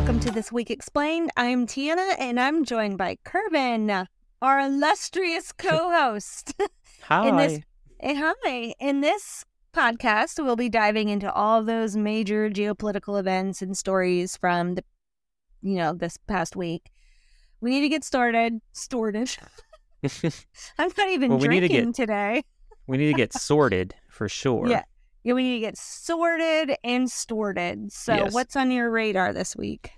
welcome 0.00 0.18
to 0.18 0.30
This 0.30 0.50
Week 0.50 0.70
Explained. 0.70 1.30
I'm 1.36 1.66
Tiana, 1.66 2.14
and 2.18 2.40
I'm 2.40 2.64
joined 2.64 2.96
by 2.96 3.18
Kervin, 3.22 4.06
our 4.40 4.58
illustrious 4.60 5.52
co-host. 5.58 6.54
Hi. 7.02 7.28
In 7.28 7.36
this, 7.36 7.60
eh, 8.00 8.14
hi. 8.16 8.72
In 8.80 9.02
this 9.02 9.44
podcast, 9.74 10.42
we'll 10.42 10.56
be 10.56 10.70
diving 10.70 11.10
into 11.10 11.30
all 11.30 11.62
those 11.62 11.98
major 11.98 12.48
geopolitical 12.48 13.20
events 13.20 13.60
and 13.60 13.76
stories 13.76 14.38
from 14.38 14.76
the, 14.76 14.84
you 15.60 15.74
know, 15.76 15.92
this 15.92 16.16
past 16.16 16.56
week. 16.56 16.88
We 17.60 17.68
need 17.68 17.82
to 17.82 17.90
get 17.90 18.02
started. 18.02 18.54
Started. 18.72 19.36
I'm 20.78 20.90
not 20.96 21.10
even 21.10 21.28
Well, 21.28 21.40
we 21.40 21.46
drinking 21.46 21.84
get- 21.90 21.94
today. 21.94 22.42
we 22.86 22.96
need 22.96 23.08
to 23.08 23.12
get 23.18 23.34
sorted 23.34 23.94
for 24.08 24.30
sure. 24.30 24.66
Yeah. 24.66 24.84
Yeah, 25.22 25.34
we 25.34 25.42
need 25.42 25.54
to 25.56 25.60
get 25.60 25.76
sorted 25.76 26.76
and 26.82 27.10
sorted. 27.10 27.92
So, 27.92 28.14
Yes. 28.14 28.32
what's 28.34 28.56
on 28.56 28.70
your 28.70 28.90
radar 28.90 29.32
this 29.32 29.54
week? 29.54 29.90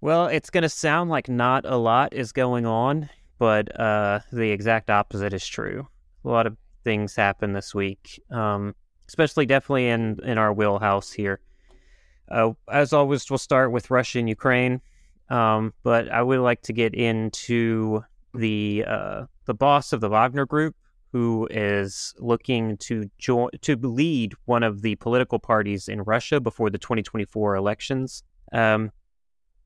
Well, 0.00 0.26
it's 0.26 0.48
going 0.48 0.62
to 0.62 0.68
sound 0.70 1.10
like 1.10 1.28
not 1.28 1.66
a 1.66 1.76
lot 1.76 2.14
is 2.14 2.32
going 2.32 2.64
on, 2.64 3.10
but 3.38 3.78
uh, 3.78 4.20
the 4.32 4.50
exact 4.50 4.88
opposite 4.88 5.34
is 5.34 5.46
true. 5.46 5.86
A 6.24 6.28
lot 6.28 6.46
of 6.46 6.56
things 6.84 7.14
happen 7.14 7.52
this 7.52 7.74
week, 7.74 8.22
um, 8.30 8.74
especially 9.08 9.44
definitely 9.44 9.88
in, 9.88 10.18
in 10.24 10.38
our 10.38 10.52
wheelhouse 10.54 11.12
here. 11.12 11.40
Uh, 12.30 12.52
as 12.70 12.94
always, 12.94 13.28
we'll 13.28 13.36
start 13.38 13.72
with 13.72 13.90
Russia 13.90 14.18
and 14.20 14.28
Ukraine, 14.28 14.80
um, 15.28 15.74
but 15.82 16.10
I 16.10 16.22
would 16.22 16.40
like 16.40 16.62
to 16.62 16.72
get 16.72 16.94
into 16.94 18.02
the 18.32 18.84
uh, 18.86 19.24
the 19.46 19.54
boss 19.54 19.92
of 19.92 20.00
the 20.00 20.08
Wagner 20.08 20.46
Group, 20.46 20.76
who 21.12 21.48
is 21.50 22.14
looking 22.18 22.76
to 22.78 23.10
join 23.18 23.50
to 23.62 23.76
lead 23.76 24.34
one 24.44 24.62
of 24.62 24.82
the 24.82 24.94
political 24.96 25.38
parties 25.38 25.88
in 25.88 26.02
Russia 26.02 26.40
before 26.40 26.70
the 26.70 26.78
2024 26.78 27.56
elections. 27.56 28.22
Um, 28.52 28.92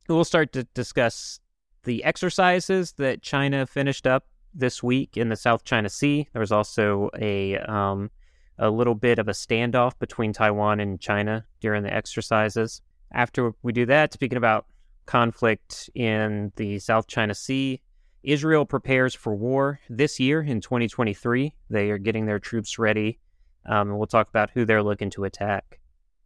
we'll 0.09 0.25
start 0.25 0.53
to 0.53 0.65
discuss 0.75 1.41
the 1.85 2.03
exercises 2.05 2.93
that 2.93 3.23
China 3.23 3.67
finished 3.67 4.07
up 4.07 4.27
this 4.55 4.83
week 4.83 5.17
in 5.17 5.29
the 5.29 5.37
South 5.37 5.65
China 5.65 5.89
Sea. 5.89 6.29
There 6.33 6.41
was 6.41 6.53
also 6.53 7.11
a 7.19 7.59
um, 7.59 8.11
a 8.59 8.71
little 8.71 8.95
bit 8.95 9.19
of 9.19 9.29
a 9.29 9.33
standoff 9.33 9.99
between 9.99 10.33
Taiwan 10.33 10.81
and 10.81 11.01
China 11.01 11.45
during 11.61 11.83
the 11.83 11.93
exercises. 11.93 12.81
After 13.13 13.53
we 13.63 13.73
do 13.73 13.87
that, 13.87 14.13
speaking 14.13 14.39
about 14.39 14.67
conflict 15.07 15.91
in 15.95 16.53
the 16.57 16.79
South 16.79 17.07
China 17.07 17.35
Sea, 17.35 17.81
Israel 18.25 18.65
prepares 18.65 19.15
for 19.15 19.35
war 19.35 19.81
this 19.89 20.19
year 20.19 20.43
in 20.43 20.61
2023. 20.61 21.55
They 21.71 21.91
are 21.91 21.99
getting 21.99 22.27
their 22.27 22.39
troops 22.39 22.79
ready. 22.79 23.19
Um, 23.67 23.91
and 23.91 23.99
we'll 23.99 24.07
talk 24.07 24.29
about 24.29 24.51
who 24.51 24.65
they're 24.65 24.83
looking 24.83 25.11
to 25.11 25.25
attack. 25.25 25.79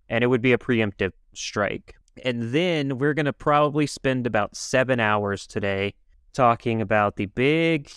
And 0.09 0.25
it 0.25 0.29
would 0.29 0.41
be 0.41 0.53
a 0.53 0.59
preemptive 0.59 1.13
strike. 1.35 1.97
And 2.25 2.53
then 2.53 2.99
we're 2.99 3.15
going 3.15 3.27
to 3.27 3.33
probably 3.33 3.87
spend 3.87 4.27
about 4.27 4.57
seven 4.57 5.01
hours 5.01 5.47
today 5.47 5.95
talking 6.33 6.81
about 6.81 7.17
the 7.17 7.27
big 7.27 7.91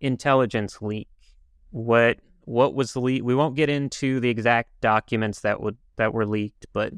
intelligence 0.00 0.80
leak. 0.80 1.08
What 1.70 2.18
what 2.42 2.74
was 2.74 2.92
the 2.92 3.00
leak? 3.00 3.24
We 3.24 3.34
won't 3.34 3.56
get 3.56 3.68
into 3.68 4.20
the 4.20 4.30
exact 4.30 4.80
documents 4.80 5.40
that 5.40 5.60
would 5.60 5.76
that 5.96 6.14
were 6.14 6.26
leaked, 6.26 6.66
but 6.72 6.92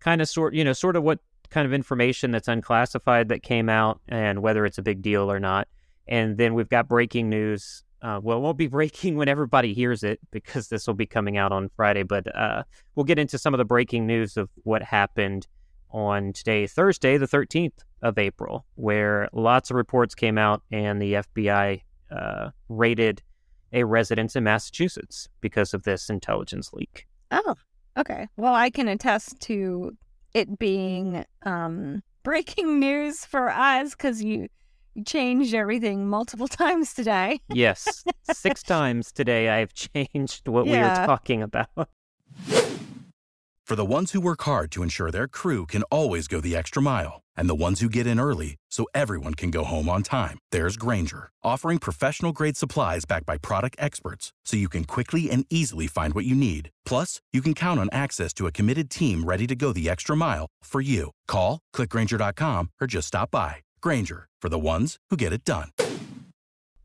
kind 0.00 0.20
of 0.20 0.28
sort 0.28 0.54
you 0.54 0.64
know 0.64 0.72
sort 0.72 0.96
of 0.96 1.02
what 1.02 1.20
kind 1.52 1.66
of 1.66 1.72
information 1.72 2.30
that's 2.30 2.48
unclassified 2.48 3.28
that 3.28 3.42
came 3.42 3.68
out 3.68 4.00
and 4.08 4.42
whether 4.42 4.64
it's 4.64 4.78
a 4.78 4.82
big 4.82 5.02
deal 5.02 5.30
or 5.30 5.38
not. 5.38 5.68
And 6.08 6.36
then 6.38 6.54
we've 6.54 6.68
got 6.68 6.88
breaking 6.88 7.28
news. 7.28 7.84
Uh, 8.00 8.18
well, 8.22 8.38
it 8.38 8.40
won't 8.40 8.58
be 8.58 8.66
breaking 8.78 9.16
when 9.16 9.28
everybody 9.28 9.74
hears 9.74 10.02
it 10.02 10.18
because 10.30 10.68
this 10.68 10.86
will 10.86 10.94
be 10.94 11.06
coming 11.06 11.36
out 11.36 11.52
on 11.52 11.70
Friday, 11.76 12.02
but 12.02 12.34
uh, 12.34 12.64
we'll 12.94 13.04
get 13.04 13.18
into 13.18 13.38
some 13.38 13.54
of 13.54 13.58
the 13.58 13.64
breaking 13.64 14.06
news 14.06 14.36
of 14.36 14.48
what 14.64 14.82
happened 14.82 15.46
on 15.90 16.32
today, 16.32 16.66
Thursday, 16.66 17.18
the 17.18 17.28
13th 17.28 17.84
of 18.00 18.18
April, 18.18 18.64
where 18.76 19.28
lots 19.32 19.70
of 19.70 19.76
reports 19.76 20.14
came 20.14 20.38
out 20.38 20.62
and 20.72 21.00
the 21.00 21.12
FBI 21.14 21.82
uh, 22.10 22.50
raided 22.70 23.22
a 23.74 23.84
residence 23.84 24.36
in 24.36 24.44
Massachusetts 24.44 25.28
because 25.40 25.74
of 25.74 25.82
this 25.82 26.08
intelligence 26.08 26.72
leak. 26.72 27.06
Oh, 27.30 27.54
okay. 27.96 28.26
Well, 28.36 28.54
I 28.54 28.70
can 28.70 28.88
attest 28.88 29.40
to 29.42 29.96
it 30.34 30.58
being 30.58 31.24
um, 31.44 32.02
breaking 32.22 32.78
news 32.80 33.24
for 33.24 33.50
us 33.50 33.90
because 33.92 34.22
you, 34.22 34.48
you 34.94 35.04
changed 35.04 35.54
everything 35.54 36.08
multiple 36.08 36.48
times 36.62 36.94
today. 36.94 37.40
Yes, 37.48 38.04
six 38.22 38.62
times 38.64 39.12
today 39.12 39.48
I've 39.48 39.72
changed 39.74 40.48
what 40.48 40.66
we 40.66 40.72
Yeah. 40.78 41.00
were 41.00 41.06
talking 41.06 41.42
about. 41.42 41.88
For 43.66 43.76
the 43.76 43.84
ones 43.86 44.12
who 44.12 44.20
work 44.20 44.42
hard 44.42 44.70
to 44.72 44.82
ensure 44.82 45.10
their 45.10 45.28
crew 45.28 45.64
can 45.66 45.82
always 45.84 46.28
go 46.28 46.40
the 46.40 46.54
extra 46.54 46.82
mile, 46.82 47.21
and 47.36 47.48
the 47.48 47.64
ones 47.66 47.80
who 47.80 47.88
get 47.88 48.06
in 48.06 48.18
early 48.18 48.56
so 48.70 48.86
everyone 48.94 49.34
can 49.34 49.50
go 49.50 49.64
home 49.64 49.88
on 49.88 50.02
time, 50.02 50.38
there's 50.50 50.76
Grainger, 50.76 51.28
offering 51.42 51.78
professional 51.78 52.32
grade 52.32 52.56
supplies 52.56 53.04
backed 53.04 53.26
by 53.26 53.36
product 53.38 53.76
experts 53.78 54.32
so 54.44 54.56
you 54.56 54.68
can 54.68 54.84
quickly 54.84 55.30
and 55.30 55.44
easily 55.50 55.86
find 55.86 56.14
what 56.14 56.24
you 56.24 56.34
need. 56.34 56.70
Plus, 56.86 57.20
you 57.32 57.42
can 57.42 57.54
count 57.54 57.78
on 57.78 57.88
access 57.92 58.32
to 58.32 58.46
a 58.46 58.52
committed 58.52 58.90
team 58.90 59.24
ready 59.24 59.46
to 59.46 59.54
go 59.54 59.72
the 59.72 59.88
extra 59.88 60.16
mile 60.16 60.46
for 60.62 60.80
you. 60.80 61.10
Call, 61.28 61.60
clickgrainger.com, 61.74 62.70
or 62.80 62.86
just 62.86 63.08
stop 63.08 63.30
by. 63.30 63.56
Grainger, 63.80 64.28
for 64.40 64.48
the 64.48 64.58
ones 64.58 64.96
who 65.10 65.16
get 65.16 65.32
it 65.32 65.44
done. 65.44 65.68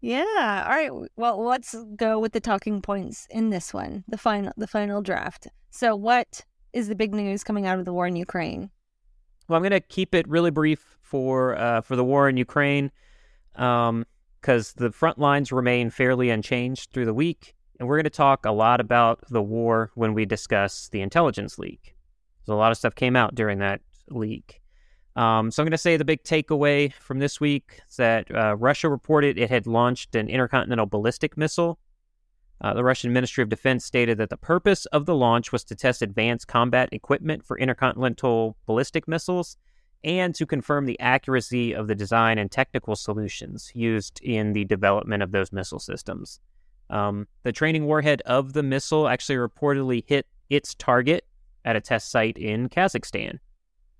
Yeah. 0.02 0.66
All 0.68 0.76
right. 0.76 1.10
Well, 1.16 1.44
let's 1.44 1.76
go 1.96 2.20
with 2.20 2.32
the 2.32 2.40
talking 2.40 2.82
points 2.82 3.28
in 3.30 3.50
this 3.50 3.74
one, 3.74 4.04
the 4.08 4.18
final, 4.18 4.54
the 4.56 4.68
final 4.68 5.02
draft. 5.02 5.48
So, 5.72 5.96
what 5.96 6.46
is 6.72 6.88
the 6.88 6.96
big 6.96 7.14
news 7.14 7.44
coming 7.44 7.66
out 7.66 7.80
of 7.80 7.86
the 7.86 7.94
war 7.94 8.08
in 8.08 8.16
Ukraine? 8.16 8.70
Well, 9.48 9.56
I'm 9.56 9.64
going 9.64 9.72
to 9.72 9.80
keep 9.80 10.14
it 10.14 10.28
really 10.28 10.52
brief 10.52 10.98
for 11.02 11.58
uh, 11.58 11.82
for 11.82 11.96
the 11.96 12.04
war 12.04 12.28
in 12.28 12.36
Ukraine, 12.38 12.92
because 13.54 14.74
the 14.76 14.92
front 14.92 15.18
lines 15.18 15.52
remain 15.52 15.90
fairly 15.90 16.30
unchanged 16.30 16.92
through 16.92 17.06
the 17.06 17.14
week, 17.14 17.56
and 17.80 17.88
we're 17.88 17.96
going 17.96 18.04
to 18.04 18.10
talk 18.10 18.46
a 18.46 18.52
lot 18.52 18.82
about 18.82 19.24
the 19.30 19.42
war 19.42 19.92
when 19.96 20.14
we 20.14 20.26
discuss 20.26 20.90
the 20.90 21.02
intelligence 21.02 21.58
leak. 21.58 21.96
So 22.46 22.54
a 22.54 22.56
lot 22.56 22.72
of 22.72 22.78
stuff 22.78 22.96
came 22.96 23.16
out 23.16 23.36
during 23.36 23.60
that 23.60 23.82
leak. 24.10 24.62
Um, 25.16 25.50
so 25.50 25.64
I'm 25.64 25.66
going 25.66 25.72
to 25.72 25.78
say 25.80 25.98
the 25.98 26.06
big 26.06 26.24
takeaway 26.24 26.94
from 26.94 27.20
this 27.20 27.42
week 27.42 27.82
is 27.90 27.96
that 27.96 28.30
uh, 28.34 28.56
Russia 28.56 28.88
reported 28.88 29.38
it 29.38 29.50
had 29.50 29.66
launched 29.66 30.14
an 30.16 30.30
intercontinental 30.30 30.86
ballistic 30.86 31.36
missile. 31.36 31.80
Uh, 32.60 32.74
the 32.74 32.84
Russian 32.84 33.14
Ministry 33.14 33.44
of 33.44 33.50
Defense 33.50 33.86
stated 33.86 34.18
that 34.18 34.30
the 34.30 34.38
purpose 34.38 34.86
of 34.88 35.06
the 35.06 35.16
launch 35.16 35.52
was 35.52 35.64
to 35.66 35.76
test 35.76 36.02
advanced 36.02 36.48
combat 36.48 36.90
equipment 36.92 37.46
for 37.46 37.58
intercontinental 37.58 38.58
ballistic 38.66 39.08
missiles 39.08 39.58
and 40.04 40.34
to 40.36 40.46
confirm 40.46 40.86
the 40.86 41.00
accuracy 41.00 41.74
of 41.74 41.88
the 41.88 41.96
design 41.96 42.38
and 42.38 42.52
technical 42.52 42.96
solutions 42.96 43.72
used 43.76 44.20
in 44.24 44.54
the 44.54 44.66
development 44.66 45.22
of 45.22 45.32
those 45.32 45.52
missile 45.52 45.80
systems. 45.80 46.40
Um, 46.90 47.28
the 47.44 47.52
training 47.52 47.86
warhead 47.86 48.22
of 48.26 48.54
the 48.54 48.64
missile 48.64 49.08
actually 49.08 49.36
reportedly 49.36 50.04
hit 50.08 50.26
its 50.50 50.74
target 50.76 51.26
at 51.66 51.76
a 51.76 51.82
test 51.82 52.10
site 52.10 52.38
in 52.38 52.70
Kazakhstan. 52.70 53.40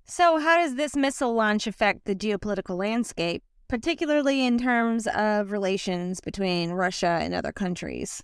So, 0.06 0.38
how 0.38 0.56
does 0.56 0.76
this 0.76 0.96
missile 0.96 1.34
launch 1.34 1.66
affect 1.66 2.06
the 2.06 2.14
geopolitical 2.14 2.78
landscape, 2.78 3.42
particularly 3.68 4.46
in 4.46 4.56
terms 4.56 5.06
of 5.08 5.52
relations 5.52 6.20
between 6.20 6.70
Russia 6.70 7.18
and 7.20 7.34
other 7.34 7.52
countries? 7.52 8.22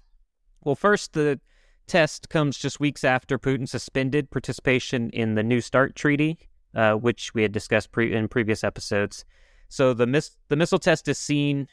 Well, 0.65 0.75
first, 0.75 1.13
the 1.13 1.41
test 1.87 2.31
comes 2.31 2.59
just 2.59 2.81
weeks 2.81 3.05
after 3.05 3.39
Putin 3.39 3.69
suspended 3.69 4.31
participation 4.31 5.11
in 5.11 5.35
the 5.35 5.43
New 5.43 5.61
START 5.61 5.95
treaty, 5.95 6.39
uh, 6.75 6.95
which 6.95 7.35
we 7.35 7.43
had 7.43 7.53
discussed 7.53 7.93
pre- 7.93 8.15
in 8.15 8.29
previous 8.29 8.65
episodes. 8.65 9.25
So 9.69 9.93
the 9.93 10.07
miss- 10.07 10.37
the 10.49 10.57
missile 10.57 10.79
test 10.79 11.07
is 11.09 11.19
seen 11.19 11.69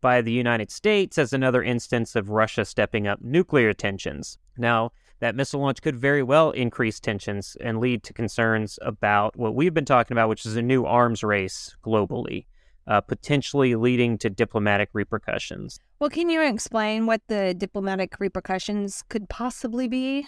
by 0.00 0.20
the 0.20 0.32
United 0.32 0.70
States 0.70 1.16
as 1.16 1.32
another 1.32 1.62
instance 1.62 2.14
of 2.16 2.28
Russia 2.28 2.64
stepping 2.64 3.06
up 3.06 3.22
nuclear 3.22 3.72
tensions. 3.72 4.38
Now, 4.58 4.92
that 5.20 5.34
missile 5.34 5.60
launch 5.60 5.80
could 5.80 5.96
very 5.96 6.22
well 6.22 6.50
increase 6.50 7.00
tensions 7.00 7.56
and 7.60 7.78
lead 7.78 8.02
to 8.02 8.12
concerns 8.12 8.78
about 8.82 9.36
what 9.36 9.54
we've 9.54 9.72
been 9.72 9.84
talking 9.84 10.14
about, 10.14 10.28
which 10.28 10.44
is 10.44 10.56
a 10.56 10.62
new 10.62 10.84
arms 10.84 11.22
race 11.22 11.76
globally, 11.82 12.46
uh, 12.86 13.00
potentially 13.00 13.74
leading 13.74 14.18
to 14.18 14.30
diplomatic 14.30 14.90
repercussions. 14.92 15.80
Well, 15.98 16.10
can 16.10 16.28
you 16.28 16.42
explain 16.42 17.06
what 17.06 17.22
the 17.28 17.54
diplomatic 17.54 18.20
repercussions 18.20 19.02
could 19.08 19.28
possibly 19.28 19.88
be? 19.88 20.26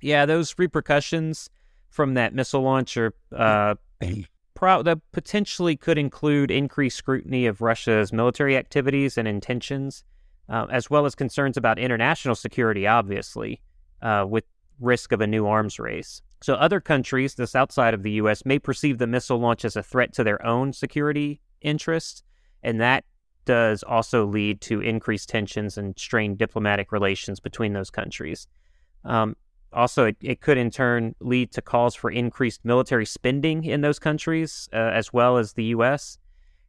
Yeah, 0.00 0.26
those 0.26 0.54
repercussions 0.58 1.50
from 1.88 2.14
that 2.14 2.34
missile 2.34 2.62
launch 2.62 2.96
are 2.96 3.12
uh, 3.36 3.74
pro- 4.54 4.82
that 4.82 4.98
potentially 5.12 5.76
could 5.76 5.98
include 5.98 6.50
increased 6.50 6.96
scrutiny 6.96 7.46
of 7.46 7.60
Russia's 7.60 8.12
military 8.12 8.56
activities 8.56 9.18
and 9.18 9.26
intentions, 9.26 10.04
uh, 10.48 10.66
as 10.70 10.88
well 10.88 11.06
as 11.06 11.14
concerns 11.14 11.56
about 11.56 11.78
international 11.78 12.34
security, 12.34 12.86
obviously, 12.86 13.60
uh, 14.00 14.24
with 14.28 14.44
risk 14.78 15.12
of 15.12 15.20
a 15.20 15.26
new 15.26 15.46
arms 15.46 15.78
race. 15.78 16.22
So, 16.42 16.54
other 16.54 16.80
countries, 16.80 17.34
this 17.34 17.54
outside 17.54 17.92
of 17.92 18.02
the 18.02 18.12
U.S., 18.12 18.46
may 18.46 18.58
perceive 18.58 18.96
the 18.96 19.06
missile 19.06 19.38
launch 19.38 19.64
as 19.64 19.76
a 19.76 19.82
threat 19.82 20.14
to 20.14 20.24
their 20.24 20.44
own 20.46 20.72
security 20.72 21.42
interests, 21.60 22.22
and 22.62 22.80
that 22.80 23.04
does 23.44 23.82
also 23.82 24.26
lead 24.26 24.60
to 24.60 24.80
increased 24.80 25.28
tensions 25.28 25.76
and 25.76 25.98
strained 25.98 26.38
diplomatic 26.38 26.92
relations 26.92 27.40
between 27.40 27.72
those 27.72 27.90
countries. 27.90 28.46
Um, 29.04 29.36
also, 29.72 30.06
it, 30.06 30.16
it 30.20 30.40
could 30.40 30.58
in 30.58 30.70
turn 30.70 31.14
lead 31.20 31.52
to 31.52 31.62
calls 31.62 31.94
for 31.94 32.10
increased 32.10 32.64
military 32.64 33.06
spending 33.06 33.64
in 33.64 33.80
those 33.80 33.98
countries, 33.98 34.68
uh, 34.72 34.76
as 34.76 35.12
well 35.12 35.36
as 35.36 35.52
the 35.52 35.64
U.S., 35.64 36.18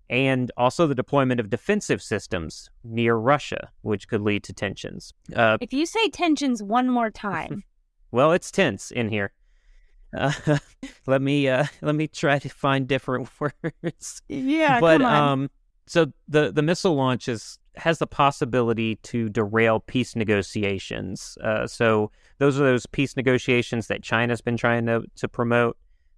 and 0.10 0.52
also 0.58 0.88
the 0.88 0.96
deployment 0.96 1.40
of 1.40 1.50
defensive 1.50 2.02
systems 2.02 2.70
near 2.84 3.16
Russia, 3.16 3.70
which 3.82 4.08
could 4.08 4.22
lead 4.22 4.44
to 4.44 4.54
tensions. 4.54 5.14
Uh, 5.36 5.58
if 5.62 5.72
you 5.72 5.86
say 5.86 6.10
tensions 6.10 6.62
one 6.62 6.90
more 6.90 7.10
time, 7.10 7.64
well, 8.12 8.34
it's 8.34 8.52
tense 8.52 8.92
in 8.92 9.10
here. 9.10 9.32
Uh, 10.16 10.32
let 11.08 11.22
me 11.22 11.48
uh, 11.48 11.66
let 11.82 11.96
me 11.96 12.08
try 12.08 12.40
to 12.40 12.50
find 12.50 12.88
different 12.88 13.30
words. 13.40 14.22
Yeah, 14.28 14.80
but 14.80 15.02
um, 15.02 15.50
so 15.88 16.08
the 16.28 16.52
the 16.52 16.62
missile 16.62 16.96
launch 16.96 17.28
is 17.28 17.60
has 17.76 18.00
the 18.00 18.08
possibility 18.08 18.98
to 18.98 19.30
derail 19.30 19.80
peace 19.80 20.16
negotiations. 20.16 21.38
Uh, 21.44 21.66
so 21.66 22.12
those 22.38 22.60
are 22.60 22.64
those 22.64 22.86
peace 22.86 23.16
negotiations 23.16 23.88
that 23.88 24.04
China's 24.04 24.42
been 24.42 24.58
trying 24.58 24.86
to 24.88 25.04
to 25.16 25.28
promote. 25.28 25.78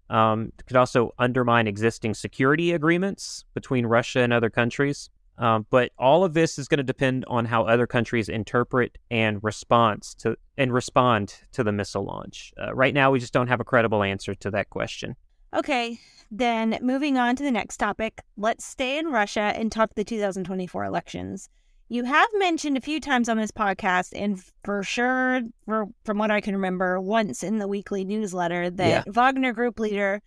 Um, 0.09 0.51
could 0.67 0.77
also 0.77 1.11
undermine 1.17 1.65
existing 1.65 2.13
security 2.13 2.71
agreements 2.73 3.45
between 3.53 3.85
Russia 3.85 4.19
and 4.19 4.33
other 4.33 4.49
countries. 4.49 5.09
Um, 5.37 5.65
but 5.69 5.91
all 5.97 6.23
of 6.23 6.33
this 6.33 6.59
is 6.59 6.67
going 6.67 6.77
to 6.77 6.83
depend 6.83 7.25
on 7.27 7.45
how 7.45 7.63
other 7.63 7.87
countries 7.87 8.29
interpret 8.29 8.97
and 9.09 9.43
response 9.43 10.13
to 10.15 10.35
and 10.57 10.71
respond 10.71 11.35
to 11.53 11.63
the 11.63 11.71
missile 11.71 12.05
launch. 12.05 12.53
Uh, 12.61 12.73
right 12.73 12.93
now, 12.93 13.11
we 13.11 13.19
just 13.19 13.33
don't 13.33 13.47
have 13.47 13.59
a 13.59 13.63
credible 13.63 14.03
answer 14.03 14.35
to 14.35 14.51
that 14.51 14.69
question. 14.69 15.15
Okay, 15.55 15.99
then 16.31 16.77
moving 16.81 17.17
on 17.17 17.35
to 17.35 17.43
the 17.43 17.51
next 17.51 17.77
topic, 17.77 18.21
let's 18.37 18.65
stay 18.65 18.97
in 18.97 19.07
Russia 19.07 19.53
and 19.55 19.71
talk 19.71 19.93
the 19.95 20.03
2024 20.03 20.83
elections. 20.83 21.49
You 21.89 22.05
have 22.05 22.29
mentioned 22.35 22.77
a 22.77 22.81
few 22.81 22.99
times 22.99 23.29
on 23.29 23.37
this 23.37 23.51
podcast, 23.51 24.13
and 24.15 24.41
for 24.63 24.81
sure, 24.81 25.41
for, 25.65 25.85
from 26.05 26.17
what 26.17 26.31
I 26.31 26.41
can 26.41 26.55
remember, 26.55 26.99
once 26.99 27.43
in 27.43 27.59
the 27.59 27.67
weekly 27.67 28.03
newsletter, 28.03 28.71
that 28.71 29.05
yeah. 29.05 29.11
Wagner 29.11 29.53
Group 29.53 29.79
leader 29.79 30.21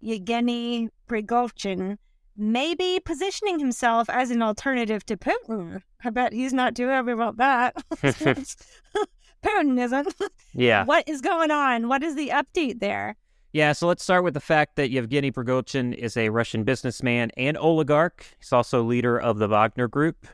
Yevgeny 0.00 0.90
Prigozhin 1.08 1.96
may 2.36 2.74
be 2.74 3.00
positioning 3.00 3.58
himself 3.58 4.08
as 4.10 4.30
an 4.30 4.42
alternative 4.42 5.04
to 5.06 5.16
Putin. 5.16 5.82
I 6.04 6.10
bet 6.10 6.32
he's 6.32 6.52
not 6.52 6.74
too 6.74 6.88
happy 6.88 7.12
about 7.12 7.36
that. 7.38 7.76
Putin 9.42 9.80
isn't. 9.80 10.14
Yeah. 10.54 10.84
What 10.84 11.08
is 11.08 11.20
going 11.20 11.50
on? 11.50 11.88
What 11.88 12.02
is 12.02 12.14
the 12.16 12.30
update 12.30 12.80
there? 12.80 13.16
Yeah, 13.52 13.72
so 13.72 13.86
let's 13.86 14.02
start 14.02 14.22
with 14.22 14.34
the 14.34 14.40
fact 14.40 14.76
that 14.76 14.90
Yevgeny 14.90 15.32
Prigozhin 15.32 15.94
is 15.94 16.16
a 16.16 16.28
Russian 16.28 16.64
businessman 16.64 17.30
and 17.38 17.56
oligarch. 17.56 18.26
He's 18.38 18.52
also 18.52 18.82
leader 18.82 19.18
of 19.18 19.38
the 19.38 19.48
Wagner 19.48 19.88
Group. 19.88 20.26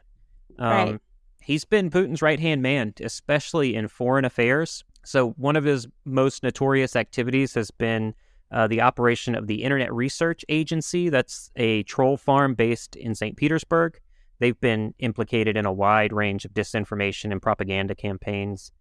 Um, 0.59 0.71
right. 0.71 1.01
He's 1.41 1.65
been 1.65 1.91
Putin's 1.91 2.23
right 2.23 2.41
hand 2.41 2.63
man, 2.63 2.95
especially 3.01 3.75
in 3.75 3.89
foreign 3.89 4.25
affairs. 4.25 4.83
So, 5.05 5.31
one 5.33 5.57
of 5.57 5.65
his 5.65 5.87
most 6.05 6.43
notorious 6.43 6.97
activities 6.97 7.55
has 7.55 7.71
been 7.71 8.15
uh, 8.53 8.67
the 8.67 8.81
operation 8.81 9.35
of 9.35 9.47
the 9.47 9.63
Internet 9.63 9.93
Research 9.93 10.45
Agency. 10.49 11.09
That's 11.09 11.51
a 11.57 11.83
troll 11.85 12.17
farm 12.17 12.55
based 12.55 12.97
in 12.97 13.15
St. 13.15 13.37
Petersburg. 13.37 13.99
They've 14.39 14.61
been 14.61 14.95
implicated 14.99 15.57
in 15.57 15.67
a 15.67 15.73
wide 15.73 16.13
range 16.13 16.45
of 16.45 16.53
disinformation 16.53 17.33
and 17.33 17.41
propaganda 17.41 17.95
campaigns. 17.95 18.73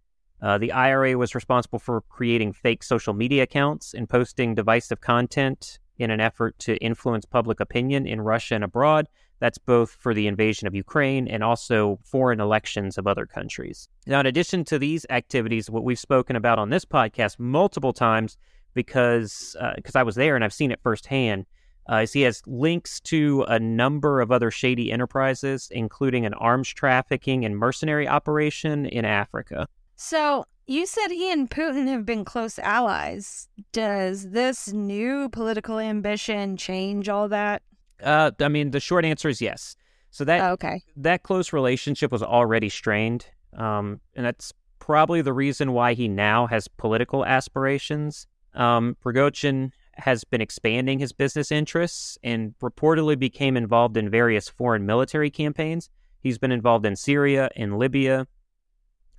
Uh, 0.42 0.58
the 0.58 0.72
IRA 0.72 1.18
was 1.18 1.36
responsible 1.36 1.80
for 1.80 2.02
creating 2.10 2.52
fake 2.52 2.84
social 2.84 3.14
media 3.14 3.44
accounts 3.44 3.94
and 3.94 4.10
posting 4.10 4.56
divisive 4.56 5.02
content 5.02 5.80
in 6.00 6.10
an 6.10 6.20
effort 6.20 6.58
to 6.58 6.78
influence 6.78 7.26
public 7.26 7.60
opinion 7.60 8.08
in 8.08 8.22
Russia 8.22 8.56
and 8.56 8.64
abroad. 8.64 9.08
That's 9.40 9.60
both 9.60 9.92
for 10.00 10.14
the 10.14 10.28
invasion 10.28 10.68
of 10.68 10.76
Ukraine 10.76 11.28
and 11.28 11.44
also 11.44 12.00
foreign 12.04 12.40
elections 12.40 12.98
of 12.98 13.08
other 13.08 13.26
countries. 13.26 13.88
Now, 14.08 14.20
in 14.20 14.26
addition 14.26 14.64
to 14.66 14.80
these 14.80 15.06
activities, 15.10 15.70
what 15.70 15.84
we've 15.84 16.00
spoken 16.00 16.36
about 16.36 16.60
on 16.60 16.70
this 16.70 16.86
podcast 16.86 17.40
multiple 17.40 17.94
times, 17.94 18.38
because 18.74 19.56
because 19.76 19.96
uh, 19.96 20.00
I 20.00 20.04
was 20.04 20.16
there 20.16 20.36
and 20.36 20.44
I've 20.44 20.54
seen 20.54 20.72
it 20.72 20.80
firsthand, 20.82 21.46
uh, 21.92 21.98
is 21.98 22.14
he 22.14 22.22
has 22.22 22.42
links 22.46 23.00
to 23.02 23.44
a 23.48 23.60
number 23.60 24.22
of 24.22 24.32
other 24.32 24.52
shady 24.52 24.92
enterprises, 24.92 25.70
including 25.72 26.26
an 26.26 26.34
arms 26.36 26.70
trafficking 26.70 27.46
and 27.46 27.58
mercenary 27.58 28.08
operation 28.08 28.86
in 28.86 29.06
Africa. 29.06 29.68
So 29.96 30.46
you 30.68 30.86
said 30.86 31.10
he 31.10 31.32
and 31.32 31.50
Putin 31.50 31.88
have 31.88 32.06
been 32.06 32.24
close 32.24 32.58
allies. 32.60 33.50
Does 33.72 34.30
this 34.32 34.72
new 34.72 35.30
political 35.30 35.80
ambition 35.80 36.58
change 36.58 37.10
all 37.10 37.28
that? 37.30 37.62
Uh, 38.02 38.32
I 38.40 38.48
mean, 38.48 38.72
the 38.72 38.80
short 38.80 39.06
answer 39.06 39.30
is 39.30 39.42
yes. 39.42 39.76
So 40.12 40.26
that 40.26 40.42
oh, 40.42 40.54
okay. 40.54 40.82
that 40.98 41.24
close 41.24 41.54
relationship 41.54 42.12
was 42.12 42.22
already 42.22 42.68
strained, 42.68 43.26
um, 43.58 44.02
and 44.16 44.26
that's 44.26 44.52
probably 44.80 45.22
the 45.22 45.32
reason 45.32 45.72
why 45.72 45.94
he 45.94 46.08
now 46.08 46.48
has 46.48 46.68
political 46.68 47.26
aspirations. 47.26 48.28
Um, 48.54 48.98
Prigozhin 49.04 49.72
has 49.94 50.24
been 50.24 50.42
expanding 50.42 51.00
his 51.00 51.14
business 51.14 51.52
interests 51.52 52.18
and 52.24 52.54
reportedly 52.60 53.18
became 53.18 53.56
involved 53.56 53.98
in 53.98 54.10
various 54.10 54.50
foreign 54.50 54.86
military 54.86 55.30
campaigns. 55.30 55.90
He's 56.20 56.38
been 56.38 56.52
involved 56.52 56.86
in 56.86 56.96
Syria 56.96 57.50
in 57.56 57.78
Libya, 57.78 58.28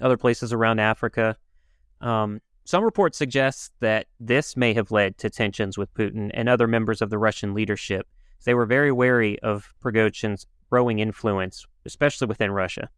other 0.00 0.16
places 0.16 0.52
around 0.52 0.78
Africa. 0.78 1.36
Um, 2.00 2.40
some 2.64 2.84
reports 2.84 3.18
suggest 3.18 3.72
that 3.80 4.06
this 4.20 4.56
may 4.56 4.72
have 4.74 4.90
led 4.90 5.18
to 5.18 5.30
tensions 5.30 5.76
with 5.76 5.92
Putin 5.94 6.30
and 6.32 6.48
other 6.48 6.66
members 6.66 7.02
of 7.02 7.10
the 7.10 7.18
Russian 7.18 7.54
leadership. 7.54 8.06
They 8.44 8.54
were 8.54 8.66
very 8.66 8.92
wary 8.92 9.38
of 9.40 9.72
Prigozhin's 9.82 10.46
growing 10.70 10.98
influence, 11.00 11.66
especially 11.84 12.26
within 12.26 12.50
Russia. 12.50 12.88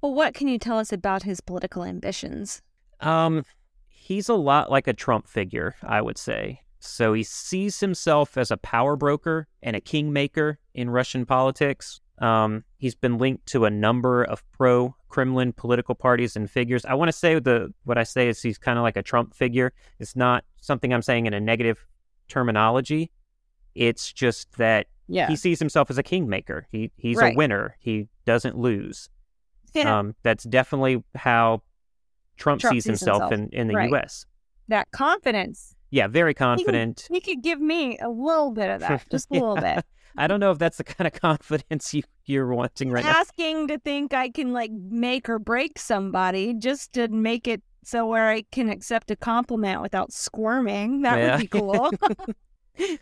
Well, 0.00 0.14
what 0.14 0.34
can 0.34 0.48
you 0.48 0.58
tell 0.58 0.78
us 0.78 0.92
about 0.92 1.22
his 1.22 1.40
political 1.40 1.82
ambitions? 1.82 2.62
Um, 3.00 3.44
he's 4.04 4.28
a 4.28 4.34
lot 4.34 4.70
like 4.70 4.86
a 4.86 4.92
Trump 4.92 5.26
figure, 5.26 5.74
I 5.82 6.02
would 6.02 6.18
say. 6.18 6.60
So 6.78 7.14
he 7.14 7.22
sees 7.22 7.80
himself 7.80 8.36
as 8.36 8.50
a 8.50 8.58
power 8.58 8.96
broker 8.96 9.48
and 9.62 9.74
a 9.74 9.80
kingmaker 9.80 10.58
in 10.74 10.90
Russian 10.90 11.24
politics. 11.24 12.02
Um, 12.18 12.64
he's 12.76 12.94
been 12.94 13.16
linked 13.16 13.46
to 13.46 13.64
a 13.64 13.70
number 13.70 14.22
of 14.22 14.44
pro 14.52 14.94
Kremlin 15.08 15.54
political 15.54 15.94
parties 15.94 16.36
and 16.36 16.50
figures. 16.50 16.84
I 16.84 16.92
want 16.92 17.08
to 17.08 17.12
say 17.12 17.38
the 17.38 17.72
what 17.84 17.96
I 17.96 18.02
say 18.02 18.28
is 18.28 18.42
he's 18.42 18.58
kind 18.58 18.78
of 18.78 18.82
like 18.82 18.98
a 18.98 19.02
Trump 19.02 19.34
figure. 19.34 19.72
It's 19.98 20.14
not 20.14 20.44
something 20.60 20.92
I'm 20.92 21.02
saying 21.02 21.24
in 21.24 21.32
a 21.32 21.40
negative 21.40 21.86
terminology. 22.28 23.10
It's 23.74 24.12
just 24.12 24.52
that 24.58 24.86
yeah. 25.08 25.28
he 25.28 25.36
sees 25.36 25.58
himself 25.58 25.88
as 25.88 25.96
a 25.96 26.02
kingmaker. 26.02 26.66
He 26.70 26.92
he's 26.96 27.16
right. 27.16 27.32
a 27.32 27.36
winner. 27.36 27.76
He 27.80 28.08
doesn't 28.26 28.58
lose. 28.58 29.08
Yeah. 29.72 29.98
Um, 29.98 30.14
that's 30.22 30.44
definitely 30.44 31.02
how 31.14 31.62
Trump, 32.36 32.60
Trump 32.60 32.74
sees, 32.74 32.84
sees 32.84 32.90
himself, 32.90 33.30
himself, 33.30 33.32
in, 33.32 33.60
in 33.60 33.68
the 33.68 33.74
right. 33.74 33.90
U.S. 33.90 34.26
That 34.68 34.90
confidence. 34.90 35.74
Yeah, 35.90 36.08
very 36.08 36.34
confident. 36.34 37.06
He, 37.10 37.20
could 37.20 37.42
give 37.42 37.60
me 37.60 37.98
a 37.98 38.08
little 38.08 38.50
bit 38.50 38.70
of 38.70 38.80
that, 38.80 39.08
just 39.10 39.28
a 39.30 39.34
yeah. 39.34 39.40
little 39.40 39.56
bit. 39.56 39.84
I 40.16 40.26
don't 40.26 40.40
know 40.40 40.50
if 40.50 40.58
that's 40.58 40.76
the 40.76 40.84
kind 40.84 41.06
of 41.06 41.12
confidence 41.20 41.92
you, 41.94 42.02
you're 42.24 42.48
wanting 42.48 42.90
right 42.90 43.04
Asking 43.04 43.12
now. 43.12 43.20
Asking 43.20 43.68
to 43.68 43.78
think 43.78 44.14
I 44.14 44.28
can 44.30 44.52
like 44.52 44.70
make 44.72 45.28
or 45.28 45.38
break 45.38 45.78
somebody 45.78 46.54
just 46.54 46.92
to 46.94 47.08
make 47.08 47.46
it 47.46 47.62
so 47.84 48.06
where 48.06 48.30
I 48.30 48.42
can 48.50 48.70
accept 48.70 49.10
a 49.10 49.16
compliment 49.16 49.82
without 49.82 50.12
squirming. 50.12 51.02
That 51.02 51.18
yeah. 51.18 51.32
would 51.32 51.40
be 51.42 51.46
cool. 51.46 51.90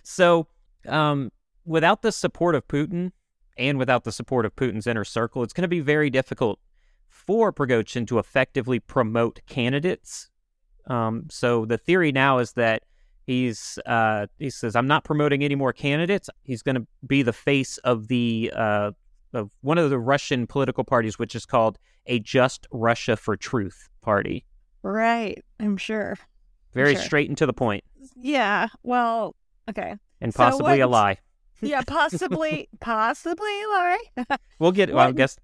so, 0.02 0.48
um, 0.86 1.30
without 1.64 2.02
the 2.02 2.12
support 2.12 2.54
of 2.54 2.66
Putin 2.66 3.12
and 3.56 3.78
without 3.78 4.04
the 4.04 4.12
support 4.12 4.44
of 4.44 4.56
Putin's 4.56 4.86
inner 4.86 5.04
circle, 5.04 5.42
it's 5.42 5.52
going 5.52 5.62
to 5.62 5.68
be 5.68 5.80
very 5.80 6.10
difficult 6.10 6.58
for 7.12 7.52
Prigozhin 7.52 8.06
to 8.08 8.18
effectively 8.18 8.80
promote 8.80 9.40
candidates. 9.46 10.30
Um, 10.88 11.26
so 11.30 11.64
the 11.64 11.78
theory 11.78 12.10
now 12.10 12.38
is 12.38 12.54
that 12.54 12.82
He's 13.26 13.78
uh, 13.86 14.26
he 14.38 14.50
says, 14.50 14.74
"I'm 14.74 14.88
not 14.88 15.04
promoting 15.04 15.44
any 15.44 15.54
more 15.54 15.72
candidates. 15.72 16.28
He's 16.42 16.62
going 16.62 16.74
to 16.74 16.86
be 17.06 17.22
the 17.22 17.32
face 17.32 17.78
of 17.78 18.08
the 18.08 18.52
uh, 18.54 18.90
of 19.32 19.50
one 19.60 19.78
of 19.78 19.90
the 19.90 19.98
Russian 19.98 20.46
political 20.46 20.82
parties, 20.82 21.18
which 21.18 21.36
is 21.36 21.46
called 21.46 21.78
a 22.06 22.18
Just 22.18 22.66
Russia 22.72 23.16
for 23.16 23.36
Truth 23.36 23.88
party." 24.02 24.44
Right, 24.82 25.42
I'm 25.60 25.76
sure. 25.76 26.18
Very 26.74 26.90
I'm 26.90 26.96
sure. 26.96 27.04
straight 27.04 27.28
and 27.28 27.38
to 27.38 27.46
the 27.46 27.52
point. 27.52 27.84
Yeah. 28.16 28.66
Well, 28.82 29.36
okay. 29.70 29.94
And 30.20 30.34
possibly 30.34 30.78
so 30.78 30.86
a 30.86 30.88
lie. 30.88 31.18
yeah, 31.60 31.82
possibly, 31.86 32.68
possibly 32.80 33.62
a 33.62 33.68
lie. 33.68 33.98
we'll 34.58 34.72
get. 34.72 34.92
Well, 34.92 35.06
I 35.06 35.12
guess. 35.12 35.38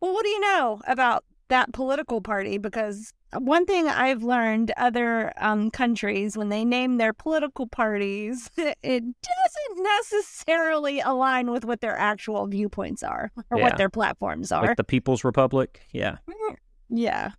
Well, 0.00 0.12
what 0.12 0.24
do 0.24 0.30
you 0.30 0.40
know 0.40 0.80
about 0.86 1.24
that 1.48 1.72
political 1.72 2.20
party? 2.20 2.58
Because 2.58 3.12
one 3.36 3.66
thing 3.66 3.88
I've 3.88 4.22
learned 4.22 4.72
other 4.76 5.32
um, 5.38 5.70
countries, 5.70 6.36
when 6.36 6.48
they 6.48 6.64
name 6.64 6.98
their 6.98 7.12
political 7.12 7.66
parties, 7.66 8.50
it 8.56 8.74
doesn't 9.02 9.82
necessarily 9.82 11.00
align 11.00 11.50
with 11.50 11.64
what 11.64 11.80
their 11.80 11.96
actual 11.96 12.46
viewpoints 12.46 13.02
are 13.02 13.30
or 13.50 13.58
yeah. 13.58 13.64
what 13.64 13.76
their 13.76 13.90
platforms 13.90 14.52
are. 14.52 14.66
Like 14.68 14.76
the 14.76 14.84
People's 14.84 15.24
Republic. 15.24 15.80
Yeah. 15.92 16.18
Mm, 16.28 16.56
yeah. 16.90 17.30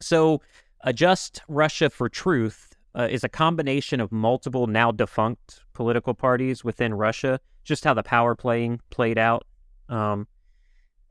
So, 0.00 0.40
a 0.82 0.92
Just 0.92 1.42
Russia 1.48 1.90
for 1.90 2.08
Truth 2.08 2.74
uh, 2.94 3.08
is 3.10 3.24
a 3.24 3.28
combination 3.28 4.00
of 4.00 4.12
multiple 4.12 4.66
now 4.66 4.90
defunct 4.90 5.60
political 5.72 6.14
parties 6.14 6.64
within 6.64 6.94
Russia, 6.94 7.40
just 7.64 7.84
how 7.84 7.94
the 7.94 8.02
power 8.02 8.34
playing 8.34 8.80
played 8.90 9.18
out. 9.18 9.44
Um, 9.88 10.26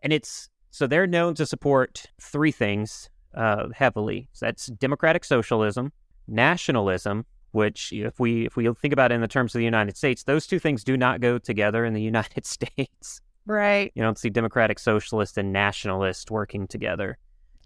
and 0.04 0.14
it's 0.14 0.50
so 0.76 0.88
they're 0.88 1.08
known 1.08 1.36
to 1.36 1.46
support 1.46 2.06
three 2.20 2.52
things 2.52 3.10
uh, 3.34 3.70
heavily. 3.74 4.28
So 4.34 4.46
that's 4.48 4.66
democratic 4.66 5.24
socialism, 5.24 5.94
nationalism, 6.28 7.26
which 7.52 7.94
if 7.94 8.20
we 8.20 8.46
if 8.46 8.58
we 8.58 8.70
think 8.74 8.92
about 8.92 9.14
it 9.14 9.16
in 9.16 9.22
the 9.22 9.28
terms 9.30 9.56
of 9.56 9.60
the 9.60 9.64
United 9.64 9.96
States, 9.96 10.24
those 10.24 10.46
two 10.46 10.60
things 10.60 10.84
do 10.84 10.98
not 10.98 11.22
go 11.22 11.38
together 11.38 11.86
in 11.86 11.94
the 11.94 12.02
United 12.14 12.46
States. 12.46 13.22
Right. 13.46 13.94
You 13.96 14.04
don't 14.04 14.20
see 14.20 14.30
democratic 14.30 14.78
socialist 14.80 15.38
and 15.38 15.54
nationalist 15.54 16.30
working 16.30 16.68
together. 16.68 17.18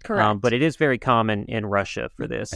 Correct. 0.04 0.24
Um, 0.24 0.38
but 0.38 0.52
it 0.52 0.62
is 0.62 0.76
very 0.76 0.98
common 0.98 1.46
in 1.46 1.66
Russia 1.66 2.10
for 2.16 2.28
this. 2.28 2.52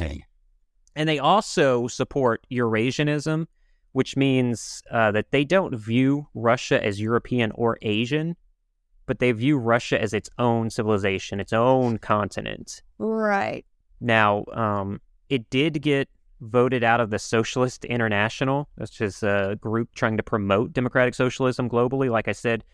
And 0.95 1.09
they 1.09 1.19
also 1.19 1.89
support 1.89 2.47
Eurasianism, 2.53 3.49
which 3.91 4.17
means 4.17 4.85
uh, 4.93 5.11
that 5.11 5.33
they 5.33 5.45
don't 5.45 5.75
view 5.75 6.29
Russia 6.33 6.81
as 6.85 7.01
European 7.01 7.51
or 7.57 7.77
Asian, 7.83 8.37
but 9.07 9.19
they 9.19 9.33
view 9.33 9.59
Russia 9.59 10.01
as 10.01 10.13
its 10.13 10.31
own 10.39 10.71
civilization, 10.71 11.41
its 11.41 11.53
own 11.53 11.99
continent. 11.99 12.83
right. 12.99 13.65
Now, 14.01 14.45
um, 14.53 15.01
it 15.31 15.49
did 15.51 15.81
get 15.81 16.09
voted 16.41 16.85
out 16.85 17.01
of 17.01 17.11
the 17.11 17.19
Socialist 17.19 17.85
International, 17.87 18.69
which 18.77 19.01
is 19.01 19.23
a 19.23 19.57
group 19.61 19.95
trying 19.95 20.17
to 20.19 20.23
promote 20.23 20.73
democratic 20.73 21.15
socialism 21.15 21.71
globally. 21.71 22.11
Like 22.11 22.29
I 22.29 22.33
said, 22.33 22.65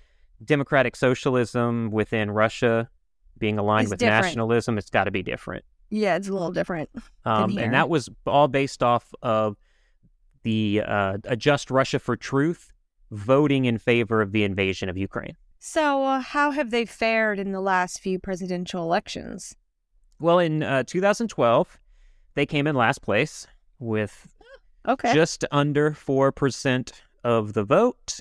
democratic 0.45 0.97
socialism 0.97 1.91
within 1.91 2.31
Russia 2.31 2.89
being 3.39 3.59
aligned 3.59 3.85
It's 3.85 3.91
with 3.91 4.01
different. 4.01 4.25
nationalism, 4.25 4.77
it's 4.79 4.91
got 4.91 5.05
to 5.05 5.11
be 5.11 5.23
different. 5.23 5.65
Yeah, 5.91 6.17
it's 6.17 6.29
a 6.29 6.33
little 6.33 6.53
different. 6.53 6.91
Um, 7.25 7.59
and 7.59 7.75
that 7.75 7.89
was 7.89 8.09
all 8.27 8.49
based 8.49 8.83
off 8.83 9.13
of 9.23 9.57
the 10.43 10.83
uh, 10.87 11.19
A 11.25 11.37
Just 11.37 11.71
Russia 11.71 11.99
for 11.99 12.17
Truth 12.17 12.73
voting 13.11 13.65
in 13.65 13.79
favor 13.79 14.23
of 14.23 14.33
the 14.33 14.45
invasion 14.45 14.89
of 14.89 14.97
Ukraine. 14.97 15.37
So, 15.63 16.05
uh, 16.05 16.21
how 16.21 16.53
have 16.53 16.71
they 16.71 16.87
fared 16.87 17.39
in 17.39 17.53
the 17.53 17.61
last 17.61 18.01
few 18.01 18.19
presidential 18.19 18.83
elections? 18.83 19.55
Well, 20.19 20.39
in 20.39 20.63
uh, 20.63 20.85
2012, 20.87 21.79
they 22.35 22.47
came 22.47 22.67
in 22.67 22.75
last 22.75 23.03
place 23.03 23.47
with 23.79 24.27
Okay. 24.89 25.13
just 25.13 25.45
under 25.53 25.91
4% 25.91 26.93
of 27.25 27.53
the 27.53 27.63
vote. 27.63 28.21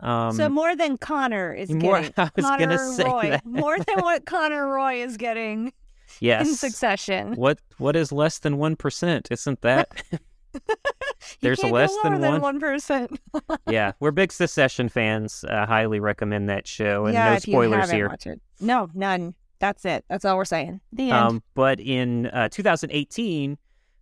Um, 0.00 0.32
so 0.34 0.48
more 0.48 0.74
than 0.74 0.96
Connor 0.96 1.52
is 1.52 1.70
more- 1.70 2.00
getting. 2.00 2.14
I 2.16 2.30
was 2.34 2.44
gonna 2.46 2.78
say 2.94 3.04
Roy, 3.04 3.28
that. 3.30 3.44
more 3.44 3.78
than 3.78 3.96
what 4.00 4.24
Connor 4.24 4.66
Roy 4.66 5.02
is 5.02 5.18
getting 5.18 5.72
yes. 6.20 6.48
in 6.48 6.54
succession. 6.54 7.34
What 7.34 7.58
What 7.76 7.94
is 7.94 8.10
less 8.10 8.38
than 8.38 8.56
1%? 8.56 9.30
Isn't 9.30 9.60
that? 9.60 10.02
There's 11.40 11.62
less 11.62 11.94
than 12.02 12.20
one. 12.20 12.40
one 12.40 12.60
percent. 12.60 13.18
yeah, 13.68 13.92
we're 14.00 14.10
big 14.10 14.32
Succession 14.32 14.88
fans. 14.88 15.44
Uh, 15.48 15.66
highly 15.66 16.00
recommend 16.00 16.48
that 16.48 16.66
show. 16.66 17.06
And 17.06 17.14
yeah, 17.14 17.32
no 17.34 17.38
spoilers 17.38 17.90
here. 17.90 18.14
No, 18.60 18.88
none. 18.94 19.34
That's 19.58 19.84
it. 19.84 20.04
That's 20.08 20.24
all 20.24 20.36
we're 20.36 20.44
saying. 20.44 20.80
The 20.92 21.10
end. 21.10 21.12
Um, 21.12 21.42
but 21.54 21.80
in 21.80 22.26
uh, 22.26 22.48
2018, 22.50 23.56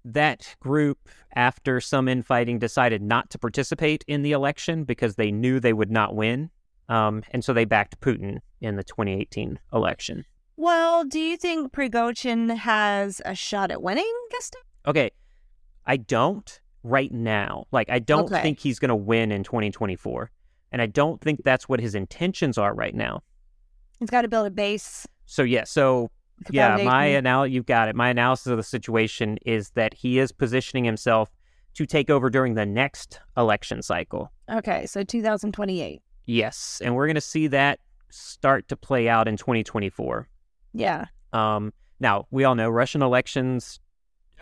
that 0.05 0.57
group, 0.61 1.09
after 1.37 1.81
some 1.81 2.09
infighting, 2.09 2.59
decided 2.59 3.03
not 3.03 3.31
to 3.31 3.39
participate 3.39 4.05
in 4.09 4.23
the 4.23 4.33
election 4.33 4.85
because 4.85 5.15
they 5.17 5.31
knew 5.31 5.61
they 5.61 5.73
would 5.73 5.91
not 5.91 6.17
win. 6.17 6.51
Um, 6.89 7.23
and 7.31 7.45
so 7.45 7.53
they 7.53 7.65
backed 7.65 8.01
Putin 8.01 8.39
in 8.61 8.77
the 8.77 8.83
2018 8.85 9.59
election. 9.73 10.25
well, 10.57 11.05
do 11.05 11.21
you 11.21 11.37
think 11.37 11.73
Prigozhin 11.73 12.57
has 12.57 13.21
a 13.25 13.35
shot 13.35 13.71
at 13.71 13.83
winning 13.83 14.13
time? 14.33 14.63
Okay, 14.87 15.11
I 15.87 15.97
don't 15.97 16.61
right 16.83 17.13
now. 17.13 17.65
Like, 17.73 17.91
I 17.91 17.99
don't 17.99 18.25
Okay. 18.33 18.43
think 18.43 18.59
he's 18.59 18.79
going 18.79 18.89
to 18.91 18.95
win 18.97 19.31
in 19.33 19.43
2024. 19.45 20.31
And 20.73 20.81
I 20.81 20.87
don't 20.87 21.21
think 21.21 21.43
that's 21.45 21.69
what 21.69 21.81
his 21.81 21.95
intentions 21.95 22.57
are 22.59 22.75
right 22.75 22.95
now. 22.95 23.23
He's 23.99 24.11
got 24.11 24.23
to 24.23 24.29
build 24.29 24.47
a 24.47 24.51
base. 24.51 25.07
So, 25.27 25.43
yeah, 25.43 25.65
so 25.65 26.11
yeah, 26.51 26.77
my 26.83 27.07
anal 27.07 27.47
you've 27.47 27.67
got 27.67 27.89
it. 27.89 27.95
My 27.95 28.09
analysis 28.09 28.47
of 28.49 28.57
the 28.57 28.63
situation 28.63 29.39
is 29.47 29.71
that 29.71 29.95
he 29.95 30.19
is 30.19 30.33
positioning 30.33 30.85
himself 30.85 31.31
to 31.75 31.87
take 31.87 32.11
over 32.11 32.29
during 32.31 32.55
the 32.55 32.67
next 32.67 33.21
election 33.37 33.81
cycle. 33.83 34.31
Okay, 34.51 34.87
so 34.87 35.05
2028. 35.05 36.03
Yes, 36.27 36.81
and 36.85 36.95
we're 36.95 37.07
going 37.07 37.15
to 37.15 37.21
see 37.21 37.47
that 37.49 37.79
start 38.11 38.69
to 38.69 38.77
play 38.77 39.09
out 39.09 39.29
in 39.29 39.37
2024. 39.37 40.29
Yeah. 40.75 41.07
Um, 41.33 41.73
now, 42.01 42.27
we 42.31 42.45
all 42.45 42.55
know 42.55 42.69
Russian 42.71 43.03
elections 43.03 43.79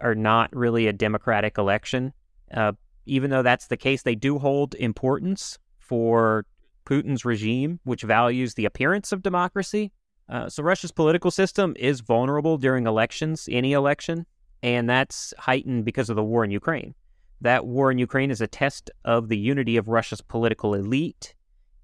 are 0.01 0.15
not 0.15 0.55
really 0.55 0.87
a 0.87 0.93
democratic 0.93 1.59
election. 1.59 2.13
Uh, 2.55 2.73
even 3.07 3.31
though 3.31 3.43
that's 3.43 3.67
the 3.67 3.77
case, 3.77 4.03
they 4.03 4.15
do 4.15 4.39
hold 4.39 4.75
importance 4.75 5.59
for 5.79 6.45
Putin's 6.85 7.25
regime, 7.25 7.81
which 7.85 8.03
values 8.03 8.55
the 8.55 8.65
appearance 8.65 9.13
of 9.13 9.23
democracy. 9.23 9.93
Uh, 10.29 10.49
so, 10.49 10.63
Russia's 10.63 10.93
political 10.93 11.31
system 11.31 11.75
is 11.79 12.01
vulnerable 12.01 12.57
during 12.57 12.87
elections, 12.87 13.49
any 13.51 13.73
election, 13.73 14.27
and 14.63 14.89
that's 14.89 15.35
heightened 15.39 15.85
because 15.85 16.09
of 16.09 16.17
the 16.17 16.23
war 16.23 16.45
in 16.45 16.51
Ukraine. 16.51 16.95
That 17.41 17.67
war 17.67 17.91
in 17.91 17.99
Ukraine 17.99 18.31
is 18.31 18.41
a 18.41 18.47
test 18.47 18.91
of 19.05 19.29
the 19.29 19.39
unity 19.39 19.77
of 19.77 19.89
Russia's 19.89 20.21
political 20.21 20.75
elite, 20.75 21.35